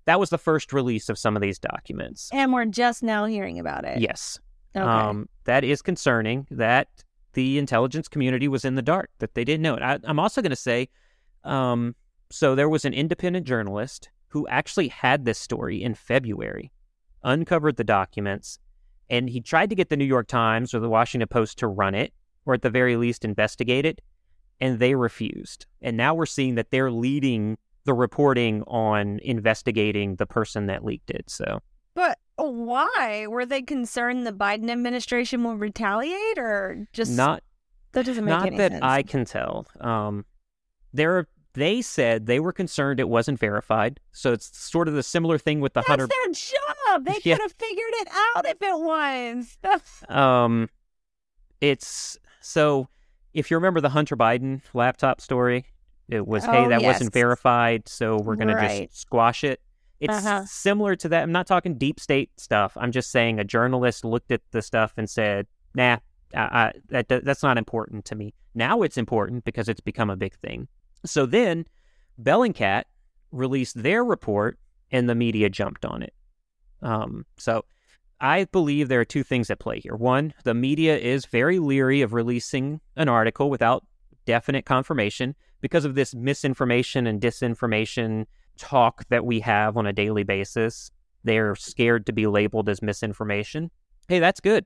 that 0.04 0.20
was 0.20 0.30
the 0.30 0.38
first 0.38 0.72
release 0.72 1.08
of 1.08 1.18
some 1.18 1.34
of 1.34 1.42
these 1.42 1.58
documents. 1.58 2.30
And 2.32 2.52
we're 2.52 2.66
just 2.66 3.02
now 3.02 3.24
hearing 3.24 3.58
about 3.58 3.84
it. 3.84 4.00
Yes. 4.00 4.38
Okay. 4.74 4.84
Um, 4.84 5.28
that 5.44 5.64
is 5.64 5.80
concerning 5.82 6.46
that 6.50 6.88
the 7.32 7.58
intelligence 7.58 8.08
community 8.08 8.48
was 8.48 8.64
in 8.64 8.74
the 8.74 8.82
dark, 8.82 9.10
that 9.18 9.34
they 9.34 9.44
didn't 9.44 9.62
know 9.62 9.74
it. 9.74 9.82
I, 9.82 9.98
I'm 10.04 10.18
also 10.18 10.42
going 10.42 10.50
to 10.50 10.56
say 10.56 10.88
um, 11.46 11.94
so 12.30 12.54
there 12.54 12.68
was 12.68 12.84
an 12.84 12.92
independent 12.92 13.46
journalist 13.46 14.10
who 14.28 14.46
actually 14.48 14.88
had 14.88 15.24
this 15.24 15.38
story 15.38 15.82
in 15.82 15.94
February, 15.94 16.72
uncovered 17.22 17.76
the 17.76 17.84
documents, 17.84 18.58
and 19.08 19.30
he 19.30 19.40
tried 19.40 19.70
to 19.70 19.76
get 19.76 19.88
the 19.88 19.96
New 19.96 20.04
York 20.04 20.26
Times 20.26 20.74
or 20.74 20.80
the 20.80 20.88
Washington 20.88 21.28
Post 21.28 21.58
to 21.58 21.68
run 21.68 21.94
it, 21.94 22.12
or 22.44 22.54
at 22.54 22.62
the 22.62 22.70
very 22.70 22.96
least 22.96 23.24
investigate 23.24 23.86
it, 23.86 24.00
and 24.60 24.78
they 24.78 24.94
refused. 24.94 25.66
And 25.80 25.96
now 25.96 26.14
we're 26.14 26.26
seeing 26.26 26.56
that 26.56 26.70
they're 26.70 26.90
leading 26.90 27.56
the 27.84 27.94
reporting 27.94 28.62
on 28.66 29.20
investigating 29.22 30.16
the 30.16 30.26
person 30.26 30.66
that 30.66 30.84
leaked 30.84 31.10
it. 31.10 31.30
So 31.30 31.60
but 31.96 32.18
why? 32.36 33.26
Were 33.26 33.46
they 33.46 33.62
concerned 33.62 34.26
the 34.26 34.32
Biden 34.32 34.70
administration 34.70 35.42
will 35.42 35.56
retaliate 35.56 36.38
or 36.38 36.86
just 36.92 37.16
not 37.16 37.42
that 37.92 38.04
doesn't 38.04 38.24
make 38.24 38.32
not 38.32 38.46
any 38.46 38.56
that 38.58 38.72
sense? 38.72 38.84
I 38.84 39.02
can 39.02 39.24
tell. 39.24 39.66
Um, 39.80 40.26
there, 40.92 41.26
they 41.56 41.82
said 41.82 42.26
they 42.26 42.38
were 42.38 42.52
concerned 42.52 43.00
it 43.00 43.08
wasn't 43.08 43.40
verified. 43.40 43.98
So 44.12 44.32
it's 44.32 44.56
sort 44.56 44.86
of 44.86 44.94
the 44.94 45.02
similar 45.02 45.38
thing 45.38 45.60
with 45.60 45.72
the 45.72 45.80
That's 45.80 45.88
Hunter. 45.88 46.06
their 46.06 46.32
job. 46.32 47.04
They 47.04 47.18
Yeah. 47.24 47.34
could 47.36 47.42
have 47.42 47.54
figured 47.58 47.92
it 47.94 48.08
out 48.36 48.46
if 48.46 48.62
it 48.62 48.78
was. 48.78 49.58
Um, 50.08 50.68
it's 51.60 52.18
so 52.40 52.88
if 53.34 53.50
you 53.50 53.56
remember 53.56 53.80
the 53.80 53.88
Hunter 53.88 54.16
Biden 54.16 54.60
laptop 54.74 55.20
story, 55.20 55.66
it 56.08 56.26
was 56.26 56.44
hey 56.44 56.66
Oh, 56.66 56.68
that 56.68 56.80
yes. 56.82 56.94
wasn't 56.94 57.12
verified, 57.12 57.88
so 57.88 58.18
we're 58.18 58.36
gonna 58.36 58.54
Right. 58.54 58.88
just 58.88 59.00
squash 59.00 59.42
it. 59.44 59.60
It's 59.98 60.14
Uh-huh. 60.14 60.44
similar 60.46 60.94
to 60.96 61.08
that. 61.08 61.22
I'm 61.22 61.32
not 61.32 61.46
talking 61.46 61.78
deep 61.78 61.98
state 61.98 62.30
stuff. 62.38 62.76
I'm 62.76 62.92
just 62.92 63.10
saying 63.10 63.38
a 63.40 63.44
journalist 63.44 64.04
looked 64.04 64.30
at 64.30 64.42
the 64.50 64.60
stuff 64.62 64.92
and 64.96 65.08
said, 65.08 65.46
"Nah, 65.74 65.98
I, 66.34 66.42
I, 66.42 66.72
that 66.88 67.08
that's 67.24 67.42
not 67.42 67.56
important 67.58 68.04
to 68.06 68.14
me." 68.14 68.34
Now 68.54 68.82
it's 68.82 68.98
important 68.98 69.44
because 69.44 69.68
it's 69.68 69.80
become 69.80 70.10
a 70.10 70.16
big 70.16 70.34
thing. 70.36 70.68
So 71.04 71.26
then, 71.26 71.66
Bellingcat 72.20 72.84
released 73.32 73.82
their 73.82 74.04
report, 74.04 74.58
and 74.90 75.08
the 75.08 75.14
media 75.14 75.48
jumped 75.48 75.84
on 75.84 76.02
it. 76.02 76.14
Um, 76.82 77.26
so 77.36 77.64
I 78.20 78.44
believe 78.44 78.88
there 78.88 79.00
are 79.00 79.04
two 79.04 79.22
things 79.22 79.50
at 79.50 79.58
play 79.58 79.80
here. 79.80 79.94
One, 79.94 80.32
the 80.44 80.54
media 80.54 80.96
is 80.96 81.26
very 81.26 81.58
leery 81.58 82.02
of 82.02 82.12
releasing 82.12 82.80
an 82.96 83.08
article 83.08 83.50
without 83.50 83.84
definite 84.24 84.64
confirmation 84.64 85.34
because 85.60 85.84
of 85.84 85.94
this 85.94 86.14
misinformation 86.14 87.06
and 87.06 87.20
disinformation 87.20 88.26
talk 88.56 89.04
that 89.08 89.24
we 89.24 89.40
have 89.40 89.76
on 89.76 89.86
a 89.86 89.92
daily 89.92 90.22
basis. 90.22 90.90
They're 91.24 91.56
scared 91.56 92.06
to 92.06 92.12
be 92.12 92.26
labeled 92.26 92.68
as 92.68 92.80
misinformation. 92.80 93.70
Hey, 94.08 94.18
that's 94.18 94.40
good. 94.40 94.64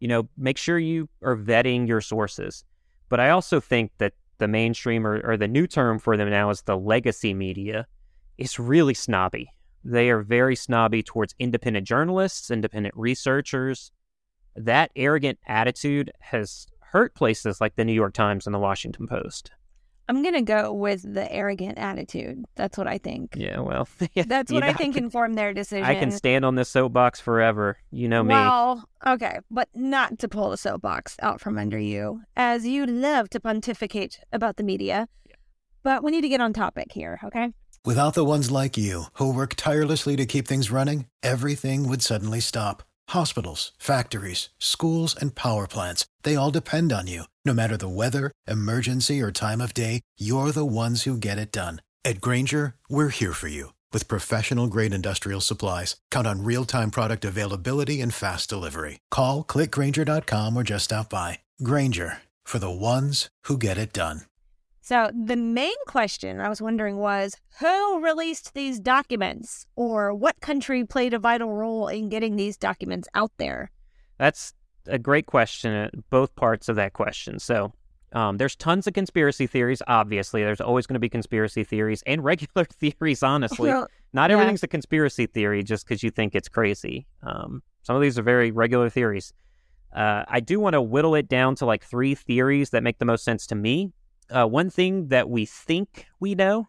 You 0.00 0.08
know, 0.08 0.28
make 0.36 0.58
sure 0.58 0.78
you 0.78 1.08
are 1.22 1.36
vetting 1.36 1.86
your 1.86 2.00
sources. 2.00 2.64
But 3.08 3.20
I 3.20 3.30
also 3.30 3.60
think 3.60 3.92
that 3.98 4.14
the 4.42 4.48
mainstream 4.48 5.06
or, 5.06 5.20
or 5.24 5.36
the 5.36 5.46
new 5.46 5.68
term 5.68 6.00
for 6.00 6.16
them 6.16 6.28
now 6.28 6.50
is 6.50 6.62
the 6.62 6.76
legacy 6.76 7.32
media 7.32 7.86
is 8.38 8.58
really 8.58 8.92
snobby. 8.92 9.48
They 9.84 10.10
are 10.10 10.20
very 10.20 10.56
snobby 10.56 11.00
towards 11.00 11.32
independent 11.38 11.86
journalists, 11.86 12.50
independent 12.50 12.96
researchers. 12.96 13.92
That 14.56 14.90
arrogant 14.96 15.38
attitude 15.46 16.10
has 16.18 16.66
hurt 16.80 17.14
places 17.14 17.60
like 17.60 17.76
the 17.76 17.84
New 17.84 17.92
York 17.92 18.14
Times 18.14 18.46
and 18.46 18.52
the 18.52 18.58
Washington 18.58 19.06
Post. 19.06 19.52
I'm 20.08 20.22
gonna 20.22 20.42
go 20.42 20.72
with 20.72 21.02
the 21.02 21.30
arrogant 21.32 21.78
attitude. 21.78 22.44
That's 22.56 22.76
what 22.76 22.86
I 22.86 22.98
think. 22.98 23.34
Yeah, 23.36 23.60
well, 23.60 23.88
That's 24.26 24.50
you 24.50 24.56
what 24.56 24.64
I 24.64 24.72
know, 24.72 24.76
think 24.76 24.96
informed 24.96 25.38
their 25.38 25.54
decision. 25.54 25.84
I 25.84 25.94
can 25.94 26.10
stand 26.10 26.44
on 26.44 26.54
this 26.54 26.68
soapbox 26.68 27.20
forever. 27.20 27.78
You 27.90 28.08
know 28.08 28.22
me. 28.22 28.34
Well, 28.34 28.88
okay, 29.06 29.38
but 29.50 29.68
not 29.74 30.18
to 30.18 30.28
pull 30.28 30.50
the 30.50 30.56
soapbox 30.56 31.16
out 31.22 31.40
from 31.40 31.58
under 31.58 31.78
you, 31.78 32.22
as 32.36 32.66
you 32.66 32.84
love 32.86 33.30
to 33.30 33.40
pontificate 33.40 34.20
about 34.32 34.56
the 34.56 34.64
media. 34.64 35.08
But 35.82 36.04
we 36.04 36.10
need 36.10 36.20
to 36.22 36.28
get 36.28 36.40
on 36.40 36.52
topic 36.52 36.92
here, 36.92 37.18
okay? 37.24 37.52
Without 37.84 38.14
the 38.14 38.24
ones 38.24 38.50
like 38.50 38.76
you, 38.76 39.06
who 39.14 39.34
work 39.34 39.54
tirelessly 39.56 40.14
to 40.16 40.26
keep 40.26 40.46
things 40.46 40.70
running, 40.70 41.06
everything 41.22 41.88
would 41.88 42.02
suddenly 42.02 42.38
stop. 42.38 42.84
Hospitals, 43.08 43.72
factories, 43.78 44.50
schools, 44.58 45.16
and 45.20 45.34
power 45.34 45.66
plants, 45.66 46.06
they 46.22 46.36
all 46.36 46.52
depend 46.52 46.92
on 46.92 47.08
you. 47.08 47.24
No 47.44 47.52
matter 47.52 47.76
the 47.76 47.88
weather, 47.88 48.30
emergency, 48.46 49.20
or 49.20 49.32
time 49.32 49.60
of 49.60 49.74
day, 49.74 50.00
you're 50.16 50.52
the 50.52 50.64
ones 50.64 51.02
who 51.02 51.16
get 51.16 51.38
it 51.38 51.50
done. 51.50 51.80
At 52.04 52.20
Grainger, 52.20 52.74
we're 52.88 53.08
here 53.08 53.32
for 53.32 53.48
you 53.48 53.72
with 53.92 54.06
professional 54.06 54.68
grade 54.68 54.94
industrial 54.94 55.40
supplies. 55.40 55.96
Count 56.10 56.26
on 56.26 56.44
real 56.44 56.64
time 56.64 56.90
product 56.90 57.24
availability 57.24 58.00
and 58.00 58.14
fast 58.14 58.48
delivery. 58.48 58.98
Call 59.10 59.42
clickgrainger.com 59.44 60.56
or 60.56 60.62
just 60.62 60.84
stop 60.84 61.10
by. 61.10 61.40
Grainger 61.62 62.18
for 62.44 62.58
the 62.58 62.70
ones 62.70 63.28
who 63.44 63.56
get 63.58 63.78
it 63.78 63.92
done. 63.92 64.22
So 64.84 65.10
the 65.12 65.36
main 65.36 65.76
question 65.86 66.40
I 66.40 66.48
was 66.48 66.60
wondering 66.60 66.96
was 66.96 67.36
who 67.60 68.04
released 68.04 68.52
these 68.52 68.80
documents 68.80 69.64
or 69.76 70.12
what 70.12 70.40
country 70.40 70.84
played 70.84 71.14
a 71.14 71.20
vital 71.20 71.52
role 71.54 71.86
in 71.88 72.08
getting 72.08 72.34
these 72.36 72.56
documents 72.56 73.08
out 73.14 73.30
there? 73.36 73.70
That's 74.18 74.54
a 74.86 74.98
great 74.98 75.26
question. 75.26 75.72
uh, 75.72 75.90
Both 76.10 76.34
parts 76.36 76.68
of 76.68 76.76
that 76.76 76.92
question. 76.92 77.38
So, 77.38 77.72
um, 78.12 78.36
there's 78.36 78.54
tons 78.56 78.86
of 78.86 78.92
conspiracy 78.92 79.46
theories. 79.46 79.80
Obviously, 79.86 80.42
there's 80.42 80.60
always 80.60 80.86
going 80.86 80.94
to 80.94 81.00
be 81.00 81.08
conspiracy 81.08 81.64
theories 81.64 82.02
and 82.06 82.22
regular 82.30 82.64
theories. 82.64 83.22
Honestly, 83.22 83.70
Well, 83.70 83.88
not 84.12 84.30
yeah. 84.30 84.36
everything's 84.36 84.62
a 84.62 84.68
conspiracy 84.68 85.26
theory 85.26 85.62
just 85.62 85.86
because 85.86 86.02
you 86.02 86.10
think 86.10 86.34
it's 86.34 86.48
crazy. 86.48 87.06
Um, 87.22 87.62
some 87.82 87.96
of 87.96 88.02
these 88.02 88.18
are 88.18 88.22
very 88.22 88.50
regular 88.50 88.90
theories. 88.90 89.32
Uh, 89.94 90.24
I 90.28 90.40
do 90.40 90.60
want 90.60 90.74
to 90.74 90.82
whittle 90.82 91.14
it 91.14 91.28
down 91.28 91.54
to 91.56 91.66
like 91.66 91.84
three 91.84 92.14
theories 92.14 92.70
that 92.70 92.82
make 92.82 92.98
the 92.98 93.04
most 93.04 93.24
sense 93.24 93.46
to 93.48 93.54
me. 93.54 93.92
Uh, 94.30 94.46
one 94.46 94.70
thing 94.70 95.08
that 95.08 95.28
we 95.28 95.44
think 95.44 96.06
we 96.20 96.34
know 96.34 96.68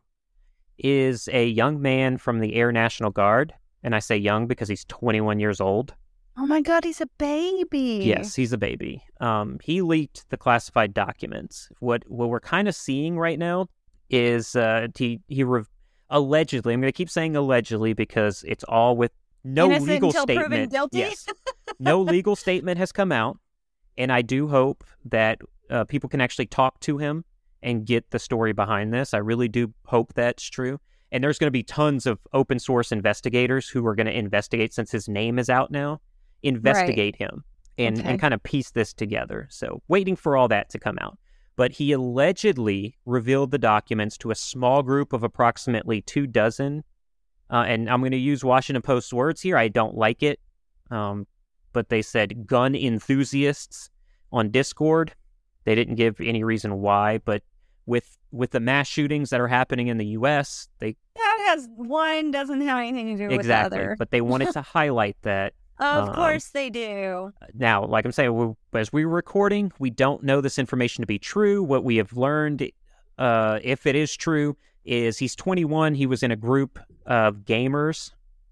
is 0.78 1.30
a 1.32 1.46
young 1.48 1.82
man 1.82 2.18
from 2.18 2.40
the 2.40 2.56
Air 2.56 2.72
National 2.72 3.12
Guard, 3.12 3.54
and 3.84 3.96
I 3.96 4.00
say 4.00 4.18
young 4.18 4.48
because 4.48 4.68
he's 4.68 4.86
21 4.86 5.40
years 5.40 5.62
old. 5.62 5.94
Oh 6.36 6.48
my 6.48 6.62
god, 6.62 6.84
he's 6.84 7.02
a 7.02 7.08
baby. 7.18 8.02
Yes, 8.04 8.36
he's 8.36 8.54
a 8.54 8.58
baby. 8.58 9.04
Um, 9.20 9.60
he 9.64 9.82
leaked 9.82 10.30
the 10.30 10.38
classified 10.38 10.94
documents. 10.94 11.70
What 11.80 12.04
what 12.08 12.30
we're 12.30 12.40
kind 12.40 12.68
of 12.68 12.76
seeing 12.76 13.20
right 13.20 13.38
now 13.38 13.68
is 14.10 14.56
uh, 14.56 14.88
he 14.98 15.22
he 15.28 15.44
re- 15.44 15.64
allegedly. 16.10 16.74
I'm 16.74 16.82
going 16.82 16.92
to 16.92 16.98
keep 16.98 17.10
saying 17.10 17.36
allegedly 17.36 17.94
because 17.94 18.44
it's 18.48 18.64
all 18.64 18.98
with 18.98 19.12
no 19.44 19.66
Innocent 19.66 19.90
legal 19.90 20.12
statement. 20.12 20.74
Yes, 20.92 21.28
no 21.80 22.02
legal 22.02 22.36
statement 22.36 22.80
has 22.80 22.92
come 22.92 23.12
out, 23.12 23.38
and 23.98 24.12
I 24.12 24.24
do 24.24 24.48
hope 24.48 24.84
that 25.06 25.40
uh, 25.70 25.84
people 25.84 26.10
can 26.10 26.22
actually 26.22 26.48
talk 26.48 26.80
to 26.82 26.98
him 26.98 27.26
and 27.62 27.86
get 27.86 28.10
the 28.12 28.20
story 28.20 28.54
behind 28.54 28.94
this. 28.94 29.14
I 29.14 29.20
really 29.20 29.48
do 29.48 29.74
hope 29.86 30.14
that's 30.14 30.44
true. 30.44 30.80
And 31.12 31.24
there's 31.24 31.38
going 31.38 31.48
to 31.48 31.52
be 31.52 31.64
tons 31.64 32.08
of 32.08 32.20
open 32.34 32.58
source 32.58 32.92
investigators 32.92 33.70
who 33.70 33.86
are 33.86 33.94
going 33.96 34.08
to 34.08 34.18
investigate 34.18 34.74
since 34.74 34.92
his 34.92 35.08
name 35.08 35.38
is 35.38 35.48
out 35.48 35.70
now. 35.70 36.02
Investigate 36.44 37.16
him 37.16 37.44
and, 37.78 38.00
Okay. 38.00 38.08
and 38.10 38.20
kind 38.20 38.34
of 38.34 38.44
piece 38.44 38.72
this 38.72 38.94
together. 38.94 39.48
So, 39.50 39.82
waiting 39.88 40.16
for 40.16 40.38
all 40.38 40.48
that 40.50 40.70
to 40.70 40.80
come 40.80 40.98
out. 41.02 41.18
But 41.56 41.72
he 41.74 41.92
allegedly 41.92 42.98
revealed 43.06 43.52
the 43.52 43.58
documents 43.60 44.18
to 44.20 44.32
a 44.32 44.36
small 44.36 44.82
group 44.84 45.14
of 45.14 45.24
approximately 45.24 46.02
two 46.02 46.26
dozen. 46.28 46.84
Uh, 47.50 47.66
and 47.68 47.90
I'm 47.90 48.00
going 48.02 48.12
to 48.12 48.18
use 48.18 48.44
Washington 48.44 48.82
Post's 48.82 49.14
words 49.14 49.42
here. 49.42 49.56
I 49.58 49.68
don't 49.68 49.96
like 49.96 50.24
it. 50.24 50.40
Um, 50.90 51.28
but 51.72 51.90
they 51.90 52.02
said 52.02 52.46
gun 52.48 52.76
enthusiasts 52.76 53.90
on 54.32 54.50
Discord. 54.50 55.14
They 55.66 55.76
didn't 55.76 55.96
give 55.96 56.20
any 56.20 56.44
reason 56.44 56.82
why, 56.82 57.20
but 57.20 57.44
with 57.86 58.18
with 58.32 58.52
the 58.52 58.60
mass 58.60 58.88
shootings 58.88 59.30
that 59.30 59.40
are 59.40 59.48
happening 59.48 59.88
in 59.88 59.98
the 59.98 60.06
U.S., 60.08 60.68
they 60.80 60.96
That 61.16 61.46
has 61.48 61.70
one 61.76 62.32
doesn't 62.32 62.62
have 62.62 62.80
anything 62.80 63.18
to 63.18 63.28
do 63.28 63.34
exactly. 63.34 63.38
with 63.38 63.48
the 63.48 63.56
other. 63.90 63.96
But 64.00 64.12
they 64.12 64.22
wanted 64.22 64.52
to 64.54 64.62
highlight 64.62 65.18
that 65.22 65.54
of 65.80 66.10
um, 66.10 66.16
course 66.16 66.50
they 66.50 66.70
do. 66.70 67.34
now, 67.54 67.86
like 67.86 68.06
I'm 68.06 68.12
saying, 68.12 68.56
as 68.74 68.94
we 68.94 69.06
were 69.06 69.16
recording, 69.16 69.72
we 69.80 69.90
don't 69.90 70.24
know 70.24 70.42
this 70.42 70.60
information 70.60 71.02
to 71.02 71.08
be 71.08 71.20
true. 71.20 71.64
What 71.64 71.84
we 71.84 71.98
have 71.98 72.14
learned, 72.14 72.70
uh, 73.18 73.60
if 73.64 73.86
it 73.86 73.96
is 73.96 74.16
true, 74.16 74.56
is 74.86 75.18
he's 75.18 75.36
21. 75.36 75.96
He 75.96 76.06
was 76.06 76.24
in 76.24 76.32
a 76.32 76.36
group 76.36 76.80
of 77.06 77.38
gamers, 77.38 78.12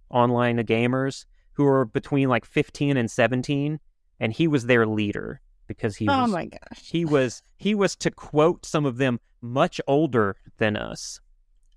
online 0.09 0.57
gamers, 0.59 1.25
who 1.53 1.63
were 1.65 1.85
between 1.85 2.29
like 2.29 2.45
15 2.45 2.97
and 2.97 3.09
17, 3.09 3.79
and 4.19 4.33
he 4.33 4.47
was 4.47 4.65
their 4.65 4.85
leader 4.85 5.41
because 5.67 5.95
he 5.97 6.05
was, 6.05 6.15
Oh 6.17 6.27
my 6.27 6.45
gosh. 6.45 6.81
he 6.81 7.05
was 7.05 7.43
he 7.57 7.75
was 7.75 7.95
to 7.97 8.11
quote 8.11 8.65
some 8.65 8.85
of 8.85 8.97
them 8.97 9.19
much 9.41 9.79
older 9.87 10.35
than 10.57 10.75
us. 10.75 11.19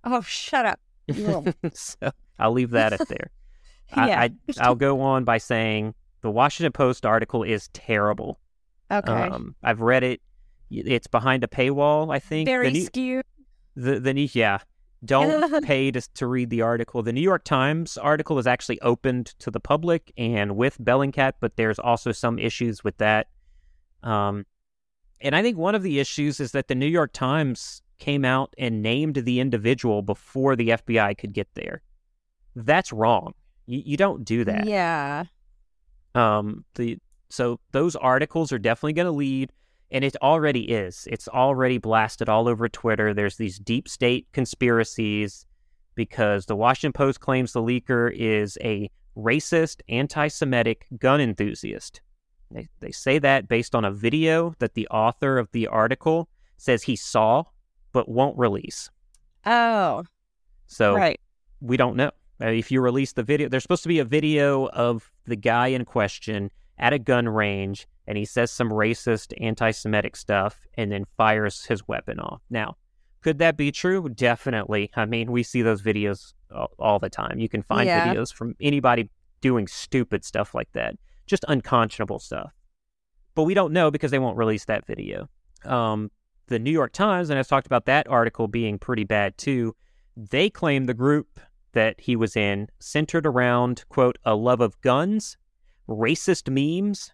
Oh, 0.04 0.22
shut 0.22 0.66
up. 0.66 0.80
So 1.74 2.10
I'll 2.38 2.52
leave 2.52 2.70
that 2.70 2.92
at 2.92 3.08
there. 3.08 3.30
Yeah. 3.96 4.20
I, 4.20 4.24
I, 4.24 4.30
I'll 4.60 4.74
go 4.74 5.00
on 5.00 5.24
by 5.24 5.38
saying 5.38 5.94
the 6.22 6.30
Washington 6.30 6.72
Post 6.72 7.04
article 7.04 7.42
is 7.42 7.68
terrible. 7.68 8.40
okay. 8.90 9.12
Um, 9.12 9.54
I've 9.62 9.80
read 9.80 10.02
it. 10.02 10.20
It's 10.70 11.06
behind 11.06 11.44
a 11.44 11.46
paywall, 11.46 12.12
I 12.12 12.18
think. 12.18 12.46
Very 12.46 12.68
the, 12.68 12.72
New- 12.72 12.84
skewed. 12.86 13.24
the, 13.76 14.00
the 14.00 14.14
New- 14.14 14.28
yeah. 14.32 14.58
Don't 15.04 15.62
pay 15.66 15.90
to, 15.90 16.00
to 16.14 16.26
read 16.26 16.48
the 16.50 16.62
article. 16.62 17.02
The 17.02 17.12
New 17.12 17.20
York 17.20 17.44
Times 17.44 17.98
article 17.98 18.38
is 18.38 18.46
actually 18.46 18.80
opened 18.80 19.26
to 19.40 19.50
the 19.50 19.60
public 19.60 20.12
and 20.16 20.56
with 20.56 20.78
Bellingcat, 20.78 21.34
but 21.40 21.56
there's 21.56 21.78
also 21.78 22.10
some 22.10 22.38
issues 22.38 22.82
with 22.82 22.96
that. 22.98 23.28
Um, 24.02 24.46
and 25.20 25.36
I 25.36 25.42
think 25.42 25.58
one 25.58 25.74
of 25.74 25.82
the 25.82 26.00
issues 26.00 26.40
is 26.40 26.52
that 26.52 26.68
the 26.68 26.74
New 26.74 26.86
York 26.86 27.12
Times 27.12 27.82
came 27.98 28.24
out 28.24 28.54
and 28.58 28.82
named 28.82 29.16
the 29.16 29.40
individual 29.40 30.02
before 30.02 30.56
the 30.56 30.70
FBI 30.70 31.16
could 31.18 31.32
get 31.32 31.48
there. 31.54 31.82
That's 32.56 32.92
wrong. 32.92 33.34
You, 33.66 33.82
you 33.84 33.96
don't 33.96 34.24
do 34.24 34.44
that. 34.44 34.66
Yeah. 34.66 35.24
Um, 36.14 36.64
the 36.74 36.98
so 37.28 37.58
those 37.72 37.96
articles 37.96 38.52
are 38.52 38.58
definitely 38.58 38.92
going 38.92 39.06
to 39.06 39.12
lead, 39.12 39.50
and 39.90 40.04
it 40.04 40.16
already 40.22 40.70
is. 40.70 41.08
It's 41.10 41.26
already 41.28 41.78
blasted 41.78 42.28
all 42.28 42.46
over 42.46 42.68
Twitter. 42.68 43.12
There's 43.12 43.36
these 43.36 43.58
deep 43.58 43.88
state 43.88 44.28
conspiracies 44.32 45.46
because 45.94 46.46
the 46.46 46.56
Washington 46.56 46.92
Post 46.92 47.20
claims 47.20 47.52
the 47.52 47.62
leaker 47.62 48.12
is 48.14 48.58
a 48.62 48.90
racist, 49.16 49.80
anti-Semitic 49.88 50.86
gun 50.98 51.20
enthusiast. 51.20 52.00
They 52.50 52.68
they 52.80 52.92
say 52.92 53.18
that 53.18 53.48
based 53.48 53.74
on 53.74 53.84
a 53.84 53.90
video 53.90 54.54
that 54.58 54.74
the 54.74 54.86
author 54.88 55.38
of 55.38 55.50
the 55.52 55.66
article 55.66 56.28
says 56.56 56.82
he 56.84 56.96
saw 56.96 57.44
but 57.92 58.08
won't 58.08 58.38
release. 58.38 58.90
Oh, 59.46 60.04
So 60.66 60.94
right. 60.94 61.20
we 61.60 61.76
don't 61.76 61.96
know. 61.96 62.10
Uh, 62.40 62.46
if 62.48 62.70
you 62.70 62.80
release 62.80 63.12
the 63.12 63.22
video, 63.22 63.48
there's 63.48 63.62
supposed 63.62 63.82
to 63.84 63.88
be 63.88 63.98
a 64.00 64.04
video 64.04 64.68
of 64.68 65.10
the 65.26 65.36
guy 65.36 65.68
in 65.68 65.84
question 65.84 66.50
at 66.78 66.92
a 66.92 66.98
gun 66.98 67.28
range, 67.28 67.86
and 68.06 68.18
he 68.18 68.24
says 68.24 68.50
some 68.50 68.70
racist, 68.70 69.32
anti 69.40 69.70
Semitic 69.70 70.16
stuff 70.16 70.60
and 70.76 70.90
then 70.90 71.04
fires 71.16 71.64
his 71.66 71.86
weapon 71.86 72.18
off. 72.18 72.42
Now, 72.50 72.76
could 73.22 73.38
that 73.38 73.56
be 73.56 73.72
true? 73.72 74.08
Definitely. 74.08 74.90
I 74.96 75.06
mean, 75.06 75.32
we 75.32 75.42
see 75.42 75.62
those 75.62 75.80
videos 75.82 76.34
all, 76.54 76.70
all 76.78 76.98
the 76.98 77.08
time. 77.08 77.38
You 77.38 77.48
can 77.48 77.62
find 77.62 77.86
Yeah. 77.86 78.04
videos 78.06 78.32
from 78.32 78.54
anybody 78.60 79.08
doing 79.40 79.66
stupid 79.66 80.24
stuff 80.24 80.54
like 80.54 80.70
that, 80.72 80.96
just 81.26 81.44
unconscionable 81.48 82.18
stuff. 82.18 82.52
But 83.34 83.44
we 83.44 83.54
don't 83.54 83.72
know 83.72 83.90
because 83.90 84.10
they 84.10 84.18
won't 84.18 84.36
release 84.36 84.64
that 84.66 84.86
video. 84.86 85.28
Um, 85.64 86.10
the 86.48 86.58
New 86.58 86.70
York 86.70 86.92
Times, 86.92 87.30
and 87.30 87.38
I've 87.38 87.48
talked 87.48 87.66
about 87.66 87.86
that 87.86 88.06
article 88.08 88.48
being 88.48 88.78
pretty 88.78 89.04
bad 89.04 89.38
too, 89.38 89.74
they 90.16 90.50
claim 90.50 90.84
the 90.84 90.94
group 90.94 91.40
that 91.74 92.00
he 92.00 92.16
was 92.16 92.34
in 92.36 92.68
centered 92.80 93.26
around, 93.26 93.84
quote, 93.88 94.18
a 94.24 94.34
love 94.34 94.60
of 94.60 94.80
guns, 94.80 95.36
racist 95.88 96.48
memes, 96.50 97.12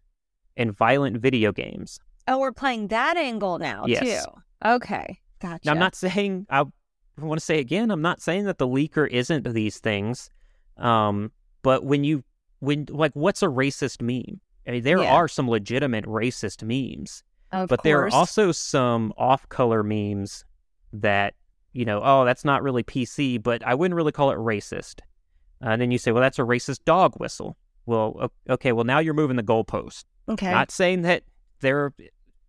and 0.57 0.73
violent 0.77 1.17
video 1.19 1.53
games. 1.53 1.99
Oh, 2.29 2.39
we're 2.39 2.53
playing 2.53 2.89
that 2.89 3.17
angle 3.17 3.59
now 3.59 3.85
Yes. 3.87 4.25
too. 4.25 4.31
Okay, 4.65 5.19
gotcha. 5.41 5.63
Now, 5.65 5.73
I'm 5.73 5.79
not 5.79 5.95
saying, 5.95 6.47
I 6.49 6.65
want 7.19 7.41
to 7.41 7.45
say 7.45 7.59
again, 7.59 7.91
I'm 7.91 8.03
not 8.03 8.21
saying 8.23 8.45
that 8.45 8.59
the 8.59 8.69
leaker 8.69 9.09
isn't 9.09 9.53
these 9.53 9.79
things. 9.79 10.31
Um, 10.77 11.33
but 11.63 11.85
when 11.85 12.05
you, 12.05 12.25
when, 12.61 12.87
like, 12.91 13.13
what's 13.15 13.43
a 13.43 13.47
racist 13.47 14.01
meme? 14.01 14.41
I 14.67 14.73
mean, 14.73 14.83
there 14.83 15.03
Yeah. 15.03 15.13
are 15.13 15.29
some 15.29 15.49
legitimate 15.49 16.05
racist 16.05 16.63
memes. 16.63 17.23
Of 17.53 17.69
but 17.69 17.83
there 17.83 18.03
are 18.03 18.11
also 18.11 18.53
some 18.53 19.13
off-color 19.17 19.83
memes 19.83 20.45
that 20.93 21.35
you 21.73 21.85
know 21.85 22.01
oh 22.03 22.25
that's 22.25 22.45
not 22.45 22.63
really 22.63 22.83
pc 22.83 23.43
but 23.43 23.65
i 23.67 23.75
wouldn't 23.75 23.97
really 23.97 24.13
call 24.13 24.31
it 24.31 24.39
racist 24.39 25.01
Uh, 25.63 25.71
and 25.71 25.83
then 25.83 25.91
you 25.91 25.99
say 25.99 26.13
well 26.13 26.23
that's 26.23 26.39
a 26.39 26.43
racist 26.43 26.81
dog 26.85 27.15
whistle 27.17 27.57
well 27.87 28.31
okay 28.49 28.73
well 28.73 28.85
now 28.85 28.99
you're 28.99 29.15
moving 29.15 29.37
the 29.37 29.43
goalpost 29.43 30.05
okay. 30.29 30.51
not 30.51 30.71
saying 30.71 31.03
that 31.03 31.23
their 31.61 31.93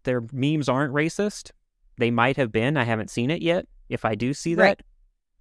their 0.03 0.23
memes 0.31 0.67
aren't 0.67 0.93
racist 0.93 1.51
they 1.97 2.09
might 2.09 2.37
have 2.37 2.51
been. 2.51 2.77
I 2.77 2.83
haven't 2.83 3.11
seen 3.11 3.29
it 3.29 3.43
yet. 3.43 3.67
If 3.87 4.05
I 4.05 4.15
do 4.15 4.33
see 4.33 4.55
that, 4.55 4.63
Right. 4.63 4.81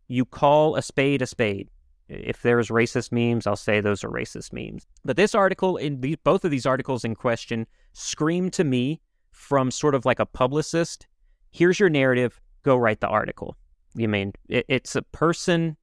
you 0.09 0.27
call 0.27 0.77
a 0.77 0.83
spade 0.83 1.23
a 1.23 1.27
spade. 1.27 1.71
If 2.09 2.43
there's 2.43 2.69
racist 2.69 3.12
memes, 3.12 3.47
I'll 3.47 3.57
say 3.57 3.81
those 3.81 4.05
are 4.05 4.11
racist 4.11 4.53
memes. 4.53 4.87
But 5.05 5.16
this 5.16 5.35
article, 5.35 5.79
in 5.79 6.01
these, 6.01 6.16
both 6.23 6.45
of 6.45 6.51
these 6.51 6.66
articles 6.66 7.03
in 7.05 7.14
question, 7.14 7.66
scream 7.95 8.51
to 8.51 8.64
me 8.64 9.01
from 9.33 9.71
sort 9.71 9.95
of 9.95 10.05
like 10.05 10.19
a 10.19 10.27
publicist. 10.27 11.07
Here's 11.51 11.81
your 11.81 11.88
narrative. 11.88 12.40
Go 12.62 12.77
write 12.77 13.01
the 13.01 13.09
article. 13.09 13.57
You 13.94 14.09
mean 14.09 14.33
it, 14.48 14.64
it's 14.68 14.96
a 14.96 15.03
person 15.03 15.76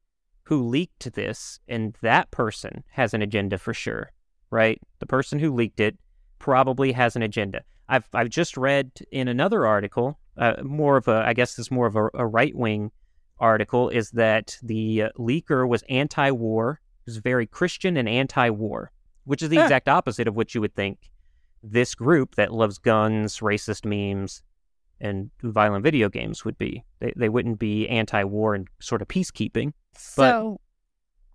who 0.44 0.68
leaked 0.68 1.14
this, 1.14 1.60
and 1.68 1.96
that 2.02 2.32
person 2.32 2.84
has 2.92 3.14
an 3.14 3.22
agenda 3.22 3.58
for 3.58 3.74
sure, 3.74 4.12
right? 4.50 4.80
The 5.00 5.06
person 5.06 5.40
who 5.40 5.54
leaked 5.54 5.80
it 5.80 5.98
probably 6.40 6.94
has 6.94 7.16
an 7.16 7.22
agenda. 7.22 7.62
I've 7.90 8.08
I've 8.14 8.30
just 8.30 8.58
read 8.58 8.92
in 9.12 9.28
another 9.28 9.66
article, 9.66 10.20
uh, 10.38 10.56
more 10.64 10.98
of 10.98 11.08
a 11.08 11.24
I 11.26 11.34
guess 11.34 11.58
it's 11.60 11.72
more 11.72 11.88
of 11.88 11.96
a, 11.96 12.10
a 12.14 12.26
right 12.26 12.56
wing 12.56 12.92
article, 13.40 13.90
is 13.90 14.12
that 14.12 14.58
the 14.64 15.04
uh, 15.04 15.10
leaker 15.18 15.68
was 15.68 15.84
anti-war, 15.90 16.80
was 17.06 17.18
very 17.18 17.46
Christian 17.46 17.98
and 17.98 18.08
anti-war, 18.10 18.92
which 19.26 19.42
is 19.42 19.50
the 19.50 19.58
Huh. 19.58 19.64
exact 19.64 19.88
opposite 19.88 20.28
of 20.28 20.36
what 20.36 20.56
you 20.56 20.62
would 20.62 20.76
think 20.76 21.10
this 21.64 21.96
group 21.96 22.36
that 22.36 22.54
loves 22.54 22.78
guns, 22.78 23.40
racist 23.40 23.84
memes, 23.84 24.42
and 25.00 25.30
violent 25.44 25.84
video 25.84 26.10
games 26.10 26.44
would 26.46 26.58
be. 26.58 26.84
They 27.00 27.14
they 27.16 27.30
wouldn't 27.30 27.60
be 27.60 27.88
anti-war 27.88 28.56
and 28.56 28.68
sort 28.80 29.02
of 29.02 29.08
peacekeeping. 29.08 29.74
So 29.96 30.60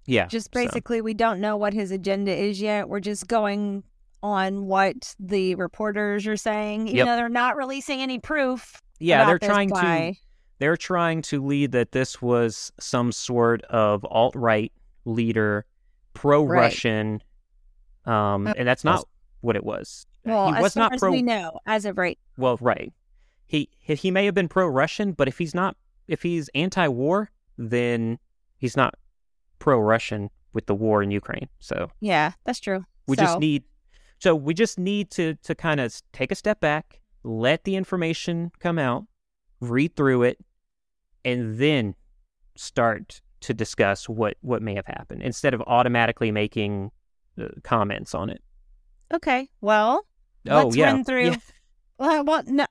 Yeah, 0.06 0.26
just 0.26 0.46
so- 0.52 0.60
basically, 0.60 1.00
we 1.00 1.14
don't 1.14 1.40
know 1.40 1.56
what 1.56 1.72
his 1.74 1.90
agenda 1.90 2.34
is 2.34 2.60
yet. 2.60 2.88
We're 2.88 3.00
just 3.00 3.26
going 3.28 3.84
on 4.22 4.66
what 4.66 5.14
the 5.18 5.54
reporters 5.56 6.26
are 6.28 6.36
saying, 6.36 6.82
even 6.88 6.96
Yep. 6.98 7.06
though 7.06 7.16
they're 7.16 7.28
not 7.28 7.56
releasing 7.56 8.00
any 8.00 8.18
proof. 8.20 8.80
yeah, 9.00 9.22
about 9.22 9.26
they're 9.26 9.38
this 9.40 9.48
trying 9.48 9.68
to 9.70 10.14
they're 10.58 10.76
trying 10.76 11.22
to 11.22 11.44
lead 11.44 11.72
that 11.72 11.90
this 11.90 12.22
was 12.22 12.70
some 12.78 13.10
sort 13.10 13.62
of 13.64 14.04
alt 14.04 14.36
right 14.36 14.72
leader, 15.04 15.64
pro 16.14 16.44
Russian, 16.44 17.20
um, 18.04 18.46
Uh, 18.46 18.54
and 18.56 18.68
that's 18.68 18.84
not 18.84 19.04
what 19.40 19.56
it 19.56 19.64
was. 19.64 20.06
Well, 20.24 20.52
he 20.52 20.62
as 20.64 20.74
far 20.74 20.84
not 20.84 20.94
as 20.94 21.02
we 21.02 21.20
know, 21.22 21.58
as 21.66 21.84
of 21.84 21.98
right. 21.98 22.16
Well, 22.36 22.58
right. 22.60 22.92
He 23.52 23.68
he 23.84 24.10
may 24.10 24.24
have 24.24 24.34
been 24.34 24.48
pro 24.48 24.66
Russian, 24.66 25.12
but 25.12 25.28
if 25.28 25.36
he's 25.36 25.54
not, 25.54 25.76
if 26.08 26.22
he's 26.22 26.48
anti 26.54 26.88
war, 26.88 27.30
then 27.58 28.18
he's 28.56 28.78
not 28.78 28.94
pro 29.58 29.78
Russian 29.78 30.30
with 30.54 30.64
the 30.64 30.74
war 30.74 31.02
in 31.02 31.10
Ukraine. 31.10 31.50
So 31.58 31.90
Yeah, 32.00 32.32
that's 32.44 32.60
true. 32.60 32.86
we 33.06 33.14
So, 33.16 33.22
just 33.24 33.38
need, 33.40 33.64
so 34.18 34.34
we 34.34 34.54
just 34.54 34.78
need 34.78 35.10
to 35.10 35.34
to 35.42 35.54
kind 35.54 35.80
of 35.80 35.94
take 36.14 36.32
a 36.32 36.34
step 36.34 36.60
back, 36.60 37.02
let 37.24 37.64
the 37.64 37.76
information 37.76 38.52
come 38.58 38.78
out, 38.78 39.04
read 39.60 39.96
through 39.96 40.22
it, 40.22 40.38
and 41.22 41.58
then 41.58 41.94
start 42.56 43.20
to 43.40 43.52
discuss 43.52 44.08
what 44.08 44.38
what 44.40 44.62
may 44.62 44.74
have 44.74 44.86
happened 44.86 45.22
instead 45.22 45.52
of 45.52 45.60
automatically 45.66 46.32
making 46.32 46.90
uh, 47.38 47.48
comments 47.62 48.14
on 48.14 48.30
it. 48.30 48.42
Okay, 49.12 49.50
well, 49.60 50.06
oh 50.48 50.64
Let's 50.64 50.74
yeah, 50.74 50.86
run 50.86 51.04
through 51.04 51.26
Yeah. 51.32 51.36
well, 51.98 52.24
well, 52.24 52.42
no, 52.46 52.66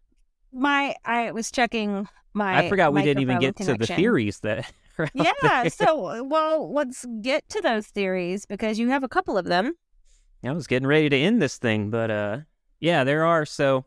my 0.52 0.96
I 1.06 1.32
was 1.32 1.52
checking 1.52 2.08
my. 2.34 2.66
I 2.66 2.70
forgot 2.70 2.94
we 2.94 3.02
didn't 3.02 3.22
even 3.22 3.40
get 3.40 3.56
to 3.58 3.76
the 3.76 3.88
theories 3.88 4.40
that. 4.42 4.72
Yeah, 5.16 5.32
there. 5.42 5.70
so 5.72 6.24
well, 6.24 6.72
let's 6.72 7.08
get 7.22 7.48
to 7.50 7.62
those 7.62 7.88
theories 7.88 8.46
because 8.46 8.78
you 8.78 8.90
have 8.90 9.04
a 9.04 9.08
couple 9.08 9.36
of 9.36 9.46
them. 9.46 9.74
I 10.44 10.52
was 10.52 10.68
getting 10.68 10.88
ready 10.88 11.10
to 11.10 11.18
end 11.18 11.42
this 11.42 11.58
thing, 11.58 11.90
but 11.90 12.12
uh, 12.12 12.40
yeah, 12.80 13.04
there 13.04 13.26
are. 13.26 13.46
So 13.46 13.86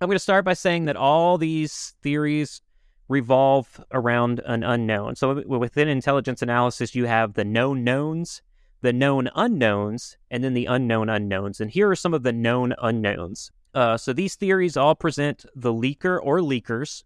I'm 0.00 0.08
going 0.08 0.14
to 0.14 0.20
start 0.20 0.44
by 0.44 0.54
saying 0.54 0.86
that 0.86 0.96
all 0.96 1.36
these 1.36 1.94
theories 2.02 2.62
revolve 3.08 3.84
around 3.92 4.40
an 4.46 4.62
unknown. 4.62 5.16
So 5.16 5.42
within 5.46 5.88
intelligence 5.88 6.40
analysis, 6.40 6.94
you 6.94 7.04
have 7.06 7.34
the 7.34 7.44
known 7.44 7.84
knowns, 7.84 8.42
the 8.80 8.92
known 8.92 9.28
unknowns, 9.34 10.16
and 10.30 10.42
then 10.42 10.54
the 10.54 10.66
unknown 10.66 11.08
unknowns. 11.08 11.60
And 11.60 11.70
here 11.70 11.90
are 11.90 11.96
some 11.96 12.14
of 12.14 12.22
the 12.22 12.32
known 12.32 12.74
unknowns. 12.80 13.50
Uh, 13.74 13.96
so 13.96 14.12
these 14.12 14.34
theories 14.34 14.76
all 14.76 14.94
present 14.94 15.46
the 15.54 15.72
leaker 15.72 16.18
or 16.22 16.40
leakers 16.40 17.04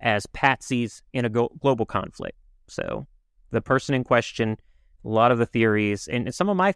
as 0.00 0.26
patsies 0.26 1.02
in 1.12 1.24
a 1.24 1.28
go- 1.28 1.52
global 1.60 1.86
conflict. 1.86 2.36
So 2.66 3.06
the 3.50 3.60
person 3.60 3.94
in 3.94 4.04
question, 4.04 4.56
a 5.04 5.08
lot 5.08 5.30
of 5.30 5.38
the 5.38 5.46
theories, 5.46 6.08
and 6.08 6.34
some 6.34 6.48
of 6.48 6.56
my 6.56 6.74